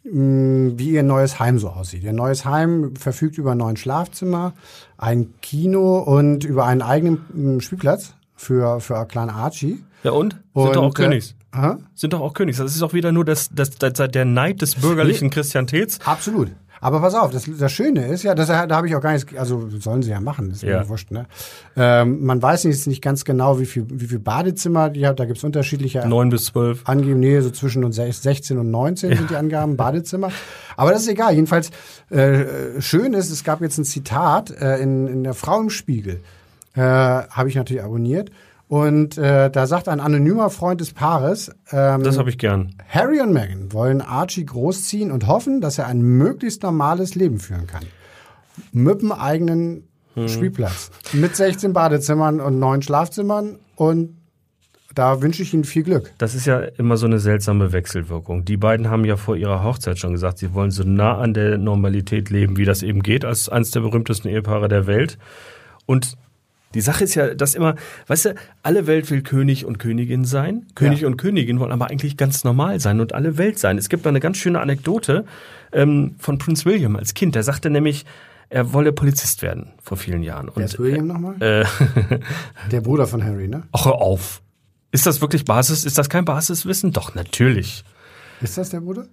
mh, 0.04 0.74
wie 0.78 0.92
ihr 0.92 1.02
neues 1.02 1.40
Heim 1.40 1.58
so 1.58 1.70
aussieht. 1.70 2.04
Ihr 2.04 2.14
neues 2.14 2.46
Heim 2.46 2.96
verfügt 2.96 3.40
über 3.40 3.56
neun 3.56 3.78
Schlafzimmer, 3.78 4.54
ein 4.96 5.34
Kino 5.42 5.98
und 5.98 6.44
über 6.44 6.68
einen 6.68 6.84
eigenen 6.84 7.26
mh, 7.34 7.62
Spielplatz 7.62 8.14
für, 8.36 8.80
für 8.80 9.04
kleinen 9.08 9.32
Archie. 9.32 9.84
Ja 10.04 10.12
und? 10.12 10.34
Sind 10.34 10.44
Und, 10.54 10.76
doch 10.76 10.84
auch 10.84 10.92
äh, 10.92 11.02
Königs. 11.02 11.34
Hä? 11.52 11.78
Sind 11.96 12.14
doch 12.14 12.22
auch 12.22 12.36
Königs. 12.36 12.60
Das 12.60 12.76
ist 12.76 12.84
auch 12.84 12.94
wieder 12.94 13.12
nur 13.12 13.26
das, 13.26 13.50
das, 13.52 13.72
das, 13.72 13.94
der 13.94 14.26
Neid 14.26 14.62
des 14.62 14.76
bürgerlichen 14.76 15.32
Christianitäts. 15.32 15.98
Absolut. 16.06 16.52
Aber 16.82 17.00
pass 17.00 17.14
auf, 17.16 17.32
das, 17.32 17.46
das 17.58 17.72
Schöne 17.72 18.08
ist 18.08 18.24
ja, 18.24 18.36
das, 18.36 18.48
da 18.48 18.68
habe 18.70 18.88
ich 18.88 18.96
auch 18.96 19.02
gar 19.02 19.14
nichts, 19.14 19.36
also 19.36 19.68
sollen 19.80 20.02
sie 20.04 20.12
ja 20.12 20.20
machen, 20.20 20.52
ist 20.52 20.64
Ja. 20.64 20.80
mir 20.82 20.90
wurscht. 20.90 21.12
Ne? 21.12 21.26
Ähm, 21.76 22.26
man 22.26 22.42
weiß 22.42 22.66
nicht, 22.66 22.86
nicht 22.88 23.02
ganz 23.02 23.26
genau, 23.26 23.60
wie 23.60 23.66
viel, 23.66 23.86
wie 23.90 24.06
viel 24.08 24.20
Badezimmer 24.20 24.90
die 24.90 25.06
hat, 25.08 25.20
da 25.20 25.26
gibt's 25.26 25.44
unterschiedliche 25.44 26.08
Neun 26.08 26.30
bis 26.30 26.46
zwölf. 26.46 26.82
Angeben, 26.88 27.20
nee, 27.20 27.40
so 27.42 27.50
zwischen 27.50 27.84
und 27.84 27.94
sech- 27.96 28.14
16 28.22 28.58
und 28.58 28.70
19 28.72 29.16
sind 29.18 29.30
die 29.30 29.36
Angaben, 29.36 29.76
Badezimmer. 29.78 30.32
Aber 30.76 30.92
das 30.92 31.02
ist 31.02 31.08
egal. 31.10 31.34
Jedenfalls, 31.34 31.72
äh, 32.10 32.80
schön 32.80 33.14
ist, 33.14 33.32
es 33.32 33.44
gab 33.44 33.62
jetzt 33.62 33.78
ein 33.78 33.86
Zitat 33.86 34.52
äh, 34.52 34.78
in, 34.78 35.08
in 35.08 35.24
der 35.24 35.34
Frau 35.34 35.60
im 35.60 35.70
Spiegel. 35.70 36.22
Äh, 36.76 36.82
Habe 36.82 37.50
ich 37.50 37.56
natürlich 37.56 37.84
abonniert. 37.84 38.30
Und 38.68 39.18
äh, 39.18 39.50
da 39.50 39.66
sagt 39.66 39.88
ein 39.88 40.02
anonymer 40.02 40.50
Freund 40.50 40.82
des 40.82 40.92
Paares, 40.92 41.50
ähm, 41.72 42.04
Das 42.04 42.18
habe 42.18 42.30
ich 42.30 42.38
gern. 42.38 42.76
Harry 42.90 43.22
und 43.22 43.32
Meghan 43.32 43.72
wollen 43.72 44.02
Archie 44.02 44.46
großziehen 44.46 45.12
und 45.12 45.28
hoffen, 45.28 45.62
dass 45.62 45.78
er 45.78 45.88
ein 45.88 46.02
möglichst 46.02 46.64
normales 46.64 47.16
Leben 47.16 47.40
führen 47.40 47.68
kann. 47.68 47.84
Mit 48.74 49.00
einem 49.00 49.14
eigenen 49.14 49.88
Spielplatz. 50.26 50.92
Mit 51.14 51.36
16 51.36 51.74
Badezimmern 51.74 52.42
und 52.42 52.60
neun 52.60 52.82
Schlafzimmern. 52.82 53.60
Und 53.76 54.18
da 54.96 55.22
wünsche 55.22 55.44
ich 55.44 55.54
Ihnen 55.54 55.64
viel 55.64 55.84
Glück. 55.84 56.12
Das 56.18 56.34
ist 56.34 56.48
ja 56.48 56.60
immer 56.60 56.98
so 56.98 57.06
eine 57.06 57.20
seltsame 57.20 57.72
Wechselwirkung. 57.72 58.46
Die 58.46 58.58
beiden 58.58 58.90
haben 58.90 59.06
ja 59.06 59.16
vor 59.16 59.36
ihrer 59.36 59.64
Hochzeit 59.64 60.00
schon 60.00 60.14
gesagt, 60.14 60.40
sie 60.40 60.56
wollen 60.56 60.72
so 60.72 60.84
nah 60.84 61.20
an 61.20 61.36
der 61.36 61.60
Normalität 61.60 62.32
leben, 62.32 62.58
wie 62.58 62.66
das 62.66 62.82
eben 62.82 63.04
geht, 63.04 63.24
als 63.24 63.48
eines 63.48 63.70
der 63.72 63.82
berühmtesten 63.82 64.28
Ehepaare 64.28 64.68
der 64.68 64.88
Welt. 64.88 65.20
Und 65.86 66.18
die 66.74 66.82
Sache 66.82 67.04
ist 67.06 67.16
ja, 67.16 67.34
dass 67.34 67.56
immer, 67.56 67.76
weißt 68.08 68.26
du, 68.26 68.36
alle 68.64 68.88
Welt 68.88 69.10
will 69.10 69.22
König 69.22 69.66
und 69.66 69.80
Königin 69.80 70.26
sein. 70.26 70.66
König 70.76 71.02
Ja. 71.02 71.08
und 71.08 71.18
Königin 71.18 71.60
wollen 71.60 71.72
aber 71.72 71.90
eigentlich 71.90 72.18
ganz 72.18 72.44
normal 72.44 72.80
sein 72.80 73.00
und 73.00 73.14
alle 73.14 73.38
Welt 73.38 73.58
sein. 73.58 73.78
Es 73.78 73.90
gibt 73.90 74.06
da 74.06 74.10
eine 74.10 74.20
ganz 74.20 74.38
schöne 74.38 74.60
Anekdote 74.60 75.26
ähm, 75.72 76.16
von 76.20 76.38
Prince 76.38 76.66
William 76.66 76.96
als 76.96 77.14
Kind. 77.14 77.36
Der 77.36 77.44
sagte 77.44 77.70
nämlich, 77.70 78.06
er 78.50 78.74
wolle 78.74 78.92
Polizist 78.94 79.42
werden 79.42 79.74
vor 79.82 79.98
vielen 79.98 80.24
Jahren. 80.24 80.52
Wer 80.56 80.66
ist 80.66 80.78
Und 80.80 80.86
William 80.86 81.08
nochmal? 81.08 81.36
äh, 81.42 81.66
Der 82.72 82.82
Bruder 82.82 83.08
von 83.08 83.24
Harry, 83.24 83.48
ne? 83.48 83.64
ach, 83.72 83.86
hör 83.86 83.96
auf. 83.96 84.42
Ist 84.92 85.06
das 85.06 85.20
wirklich 85.22 85.46
Basis? 85.46 85.84
Ist 85.86 85.98
das 85.98 86.10
kein 86.10 86.26
Basiswissen? 86.26 86.92
Doch, 86.92 87.14
natürlich. 87.16 87.84
Ist 88.42 88.58
das 88.58 88.70
der 88.70 88.80
Bruder? 88.82 89.06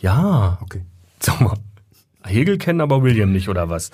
Ja. 0.00 0.58
Okay. 0.62 0.82
Sag 1.20 1.40
mal, 1.40 1.54
Hegel 2.24 2.58
kennen 2.58 2.80
aber 2.80 3.02
William 3.02 3.32
nicht, 3.32 3.48
oder 3.48 3.68
was? 3.68 3.90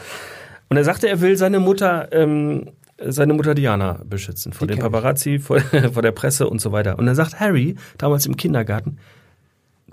Und 0.69 0.77
er 0.77 0.85
sagte, 0.85 1.09
er 1.09 1.21
will 1.21 1.37
seine 1.37 1.61
Mutter, 1.61 2.13
ähm, 2.13 2.71
seine 3.05 3.35
Mutter 3.35 3.55
Diana 3.55 4.01
beschützen 4.05 4.53
vor 4.53 4.67
den. 4.67 4.79
Paparazzi, 4.79 5.39
vor, 5.41 5.61
vor 5.61 6.03
der 6.03 6.13
Presse 6.13 6.49
und 6.49 6.61
so 6.61 6.73
weiter. 6.73 6.99
Und 6.99 7.07
dann 7.07 7.15
sagt 7.15 7.41
Harry, 7.41 7.77
damals 7.97 8.27
im 8.27 8.37
Kindergarten, 8.37 8.99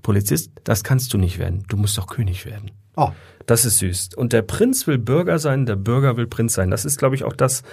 Polizist, 0.01 0.51
das 0.63 0.83
kannst 0.83 1.13
du 1.13 1.17
nicht 1.17 1.39
werden. 1.39 1.63
Du 1.67 1.77
musst 1.77 1.97
doch 1.97 2.07
König 2.07 2.45
werden. 2.45 2.71
Oh, 2.95 3.09
Das 3.45 3.65
ist 3.65 3.79
süß. 3.79 4.09
Und 4.15 4.33
der 4.33 4.41
Prinz 4.41 4.87
will 4.87 4.97
Bürger 4.97 5.39
sein, 5.39 5.65
der 5.65 5.75
Bürger 5.75 6.15
will 6.17 6.27
Prinz 6.27 6.53
sein. 6.53 6.71
Das 6.71 6.85
ist, 6.85 6.97
glaube 6.97 7.15
ich, 7.15 7.23
auch 7.23 7.33
das, 7.33 7.63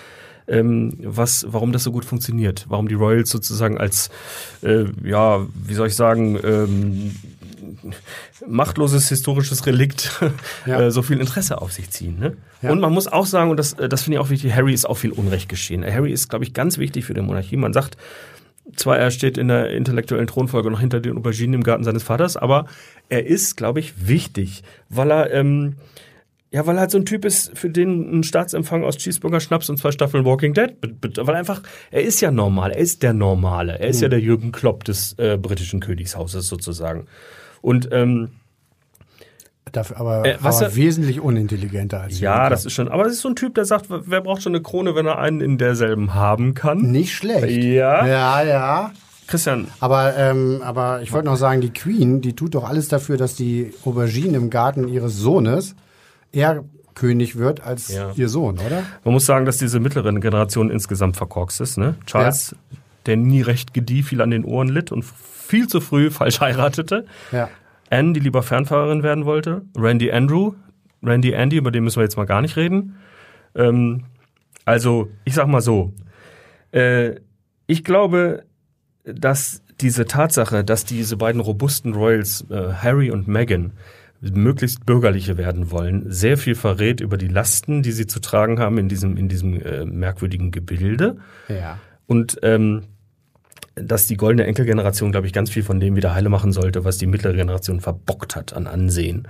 ähm, 0.49 0.95
was, 1.03 1.47
warum 1.49 1.73
das 1.73 1.85
so 1.85 1.93
gut 1.93 2.05
funktioniert. 2.05 2.67
Warum 2.69 2.89
die 2.89 2.95
Royals 2.95 3.31
sozusagen 3.31 3.79
als, 3.79 4.11
äh, 4.63 4.85
ja, 5.05 5.47
wie 5.55 5.75
soll 5.75 5.89
ich 5.89 5.97
sagen, 5.97 6.39
ähm, 6.43 7.15
machtloses 8.47 9.09
historisches 9.09 9.67
Relikt 9.67 10.11
Ja. 10.67 10.81
äh, 10.81 10.91
so 10.91 11.03
viel 11.03 11.21
Interesse 11.21 11.61
auf 11.61 11.73
sich 11.73 11.91
ziehen. 11.91 12.19
Ne? 12.19 12.37
Ja. 12.63 12.71
Und 12.71 12.81
man 12.81 12.93
muss 12.93 13.09
auch 13.09 13.27
sagen, 13.27 13.51
und 13.51 13.57
das, 13.57 13.75
äh, 13.75 13.89
das 13.89 14.03
finde 14.03 14.17
ich 14.17 14.21
auch 14.21 14.31
wichtig, 14.31 14.55
Harry 14.55 14.73
ist 14.73 14.85
auch 14.85 14.97
viel 14.97 15.13
Unrecht 15.13 15.49
geschehen. 15.49 15.85
Harry 15.85 16.13
ist, 16.13 16.29
glaube 16.29 16.45
ich, 16.45 16.55
ganz 16.55 16.79
wichtig 16.79 17.05
für 17.05 17.15
die 17.15 17.21
Monarchie. 17.21 17.57
Man 17.57 17.73
sagt, 17.73 17.97
zwar 18.77 18.99
er 18.99 19.11
steht 19.11 19.39
in 19.39 19.49
der 19.49 19.71
intellektuellen 19.71 20.27
Thronfolge 20.27 20.71
noch 20.71 20.81
hinter 20.81 21.01
den 21.01 21.17
Auberginen 21.17 21.55
im 21.55 21.63
Garten 21.63 21.85
seines 21.85 22.03
Vaters, 22.03 22.37
aber 22.37 22.67
er 23.09 23.27
ist, 23.27 23.57
glaube 23.57 23.81
ich, 23.81 24.07
wichtig, 24.07 24.63
weil 24.89 25.11
er 25.11 25.33
ähm, 25.33 25.77
ja, 26.53 26.67
weil 26.67 26.77
er 26.77 26.81
halt 26.81 26.91
so 26.91 26.99
ein 26.99 27.07
Typ 27.07 27.25
ist, 27.25 27.57
für 27.57 27.71
den 27.71 28.19
ein 28.19 28.23
Staatsempfang 28.25 28.85
aus 28.85 28.99
Cheeseburger 28.99 29.41
Schnaps 29.41 29.71
und 29.71 29.79
zwei 29.79 29.91
Staffeln 29.91 30.27
Walking 30.27 30.53
Dead, 30.53 30.75
weil 31.17 31.35
einfach, 31.35 31.63
er 31.91 32.03
ist 32.03 32.21
ja 32.21 32.31
normal, 32.31 32.73
er 32.73 32.79
ist 32.79 33.03
der 33.03 33.15
Normale, 33.15 33.79
er 33.79 33.89
ist 33.89 34.03
ja 34.03 34.09
der 34.09 34.21
Jürgen 34.21 34.53
Klopp 34.53 34.85
des 34.85 35.15
äh, 35.19 35.39
britischen 35.39 35.81
Königshauses 35.81 36.47
sozusagen. 36.49 37.07
Und 37.63 37.89
ähm, 37.93 38.29
dafür 39.73 39.99
aber, 40.01 40.27
Äh, 40.27 40.37
was 40.41 40.59
aber 40.59 40.67
er- 40.67 40.77
wesentlich 40.77 41.21
unintelligenter 41.21 42.03
als 42.03 42.21
ja, 42.21 42.51
das 42.51 42.67
ist 42.67 42.73
schon, 42.75 42.89
aber 42.89 43.05
das 43.05 43.15
ist 43.15 43.21
so 43.23 43.29
ein 43.29 43.37
Typ, 43.37 43.55
der 43.55 43.65
sagt, 43.65 43.87
wer 43.89 44.21
braucht 44.21 44.43
schon 44.43 44.55
eine 44.55 44.63
Krone, 44.63 44.95
wenn 44.95 45.07
er 45.07 45.19
einen 45.19 45.41
in 45.41 45.57
derselben 45.57 46.13
haben 46.15 46.53
kann? 46.55 46.79
nicht 46.91 47.15
schlecht. 47.15 47.49
Ja. 47.65 48.07
Ja, 48.07 48.43
ja. 48.43 48.91
Christian, 49.29 49.69
Aber, 49.81 50.15
ähm, 50.19 50.61
aber 50.63 51.01
ich 51.01 51.13
wollte 51.13 51.27
noch 51.27 51.37
sagen, 51.37 51.63
die 51.63 51.73
Queen, 51.73 52.21
die 52.21 52.35
tut 52.35 52.55
doch 52.55 52.69
alles 52.69 52.89
dafür, 52.89 53.17
dass 53.17 53.35
die 53.35 53.73
Aubergine 53.85 54.37
im 54.37 54.51
Garten 54.51 54.89
ihres 54.89 55.17
Sohnes 55.17 55.75
eher 56.33 56.65
König 56.95 57.37
wird 57.39 57.63
als 57.65 57.89
Ja. 57.89 58.11
ihr 58.15 58.29
Sohn, 58.29 58.59
oder? 58.59 58.83
Man 59.05 59.15
muss 59.15 59.25
sagen, 59.25 59.47
dass 59.47 59.57
diese 59.57 59.81
mittlere 59.81 60.13
Generation 60.21 60.69
insgesamt 60.71 61.17
verkorkst 61.17 61.63
ist. 61.63 61.79
Ne? 61.79 61.95
Charles, 62.05 62.55
der 63.07 63.17
nie 63.17 63.43
recht 63.43 63.75
gedieh, 63.75 64.03
viel 64.03 64.21
an 64.21 64.31
den 64.31 64.45
Ohren 64.45 64.69
litt 64.69 64.93
und 64.93 65.05
viel 65.05 65.69
zu 65.69 65.81
früh 65.81 66.11
falsch 66.13 66.41
heiratete. 66.41 67.07
Ja. 67.31 67.49
Anne, 67.91 68.15
die 68.15 68.21
lieber 68.21 68.43
Fernfahrerin 68.43 69.03
werden 69.03 69.27
wollte. 69.27 69.63
Randy 69.77 70.11
Andrew, 70.11 70.55
Randy 71.03 71.33
Andy, 71.33 71.57
über 71.57 71.71
den 71.71 71.85
müssen 71.85 71.97
wir 71.97 72.05
jetzt 72.05 72.17
mal 72.17 72.25
gar 72.25 72.41
nicht 72.41 72.57
reden. 72.57 72.97
Ähm, 73.55 74.05
also, 74.65 75.11
ich 75.25 75.35
sag 75.35 75.47
mal 75.47 75.61
so, 75.61 75.93
äh, 76.71 77.17
ich 77.67 77.85
glaube, 77.85 78.45
dass 79.05 79.63
diese 79.81 80.07
Tatsache, 80.07 80.65
dass 80.65 80.85
diese 80.85 81.17
beiden 81.17 81.41
robusten 81.41 81.93
Royals, 81.93 82.47
äh, 82.51 82.73
Harry 82.73 83.11
und 83.11 83.29
Meghan, 83.29 83.73
möglichst 84.21 84.87
bürgerliche 84.87 85.37
werden 85.37 85.73
wollen, 85.73 86.05
sehr 86.11 86.39
viel 86.39 86.55
verrät 86.55 87.01
über 87.01 87.19
die 87.19 87.29
Lasten, 87.29 87.83
die 87.83 87.91
sie 87.91 88.07
zu 88.07 88.21
tragen 88.21 88.61
haben 88.61 88.79
in 88.79 88.89
diesem, 88.89 89.17
in 89.17 89.29
diesem 89.29 89.61
äh, 89.61 89.85
merkwürdigen 89.85 90.53
Gebilde. 90.53 91.17
Ja. 91.49 91.79
Und 92.07 92.39
ähm, 92.43 92.83
dass 93.75 94.07
die 94.07 94.17
goldene 94.17 94.47
Enkelgeneration, 94.47 95.13
glaube 95.13 95.27
ich, 95.27 95.33
ganz 95.33 95.51
viel 95.51 95.63
von 95.63 95.81
dem 95.81 95.97
wieder 95.97 96.15
heile 96.15 96.29
machen 96.29 96.53
sollte, 96.53 96.85
was 96.85 96.99
die 96.99 97.07
mittlere 97.07 97.35
Generation 97.35 97.81
verbockt 97.81 98.37
hat 98.37 98.53
an 98.53 98.67
Ansehen. 98.67 99.27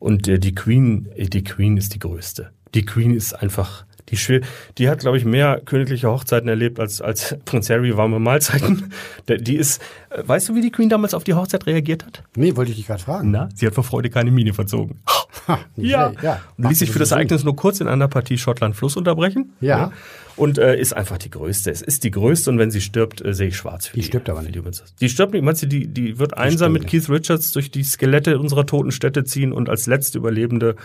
Und 0.00 0.26
äh, 0.26 0.38
die 0.38 0.54
Queen, 0.54 1.08
äh, 1.14 1.26
die 1.26 1.44
Queen 1.44 1.76
ist 1.76 1.94
die 1.94 2.00
größte. 2.00 2.50
Die 2.74 2.84
Queen 2.84 3.14
ist 3.14 3.34
einfach 3.34 3.84
die 4.08 4.16
schwer, 4.16 4.40
die 4.78 4.88
hat, 4.88 5.00
glaube 5.00 5.18
ich, 5.18 5.24
mehr 5.24 5.60
königliche 5.64 6.08
Hochzeiten 6.08 6.48
erlebt 6.48 6.80
als, 6.80 7.00
als 7.00 7.36
Prinz 7.44 7.70
Harry 7.70 7.96
warme 7.96 8.18
Mahlzeiten. 8.18 8.92
Die 9.28 9.56
ist, 9.56 9.80
äh, 10.10 10.22
weißt 10.26 10.48
du, 10.48 10.54
wie 10.56 10.60
die 10.60 10.72
Queen 10.72 10.88
damals 10.88 11.14
auf 11.14 11.22
die 11.22 11.34
Hochzeit 11.34 11.66
reagiert 11.66 12.04
hat? 12.04 12.24
Nee, 12.34 12.56
wollte 12.56 12.72
ich 12.72 12.78
dich 12.78 12.86
gerade 12.88 13.02
fragen. 13.02 13.30
Na, 13.30 13.48
sie 13.54 13.66
hat 13.66 13.74
vor 13.74 13.84
Freude 13.84 14.10
keine 14.10 14.32
Miene 14.32 14.52
verzogen. 14.52 15.00
Ha, 15.48 15.58
Ja. 15.76 16.12
ja. 16.22 16.40
Und 16.56 16.68
ließ 16.68 16.78
sich 16.78 16.90
für 16.90 16.98
das 16.98 17.12
Ereignis 17.12 17.44
nur 17.44 17.56
kurz 17.56 17.80
in 17.80 17.88
einer 17.88 18.08
Partie 18.08 18.38
Schottland-Fluss 18.38 18.96
unterbrechen. 18.96 19.52
Ja. 19.60 19.92
Und 20.36 20.58
äh, 20.58 20.78
ist 20.78 20.92
einfach 20.96 21.18
die 21.18 21.30
größte. 21.30 21.70
Es 21.70 21.82
ist 21.82 22.02
die 22.04 22.10
größte 22.10 22.50
und 22.50 22.58
wenn 22.58 22.70
sie 22.70 22.80
stirbt, 22.80 23.24
äh, 23.24 23.34
sehe 23.34 23.48
ich 23.48 23.56
schwarz 23.56 23.88
für 23.88 23.96
Die 23.96 24.02
stirbt 24.02 24.28
aber 24.30 24.42
nicht. 24.42 24.54
Die, 24.54 24.62
die 25.00 25.08
stirbt 25.08 25.32
nicht. 25.34 25.42
Meinst 25.42 25.62
du, 25.62 25.66
die, 25.66 25.86
die 25.86 26.18
wird 26.18 26.36
einsam 26.38 26.72
mit 26.72 26.86
Keith 26.86 27.08
Richards 27.10 27.52
durch 27.52 27.70
die 27.70 27.84
Skelette 27.84 28.38
unserer 28.38 28.64
toten 28.66 28.90
Städte 28.90 29.24
ziehen 29.24 29.52
und 29.52 29.68
als 29.68 29.86
letzte 29.86 30.18
Überlebende 30.18 30.76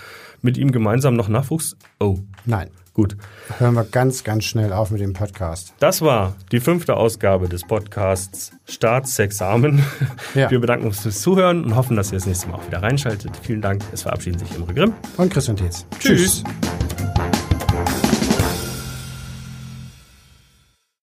mit 0.42 0.58
ihm 0.58 0.72
gemeinsam 0.72 1.16
noch 1.16 1.30
Nachwuchs? 1.30 1.78
Oh, 2.00 2.20
Nein. 2.46 2.70
Gut. 2.96 3.16
Hören 3.60 3.76
wir 3.76 3.84
ganz, 3.84 4.24
ganz 4.24 4.46
schnell 4.46 4.74
auf 4.74 4.90
mit 4.90 5.02
dem 5.02 5.14
Podcast. 5.14 5.76
Das 5.80 6.02
war 6.02 6.36
die 6.52 6.60
fünfte 6.60 6.96
Ausgabe 6.96 7.48
des 7.48 7.64
Podcasts 7.64 8.52
Staatsexamen. 8.68 9.84
Ja. 10.34 10.50
Wir 10.50 10.60
bedanken 10.60 10.88
uns 10.88 11.00
fürs 11.00 11.22
Zuhören 11.22 11.64
und 11.64 11.76
hoffen, 11.76 11.96
dass 11.96 12.12
ihr 12.12 12.18
das 12.18 12.26
nächste 12.26 12.48
Mal 12.48 12.56
auch 12.56 12.68
wieder 12.68 12.82
reinschaltet. 12.82 13.32
Vielen 13.42 13.62
Dank. 13.62 13.84
Es 13.94 14.02
verabschieden 14.02 14.40
sich 14.40 14.54
Imre 14.56 14.74
Grimm. 14.74 14.94
Und 15.18 15.32
Christian 15.32 15.56
Tietz. 15.56 15.86
Tschüss. 16.00 16.44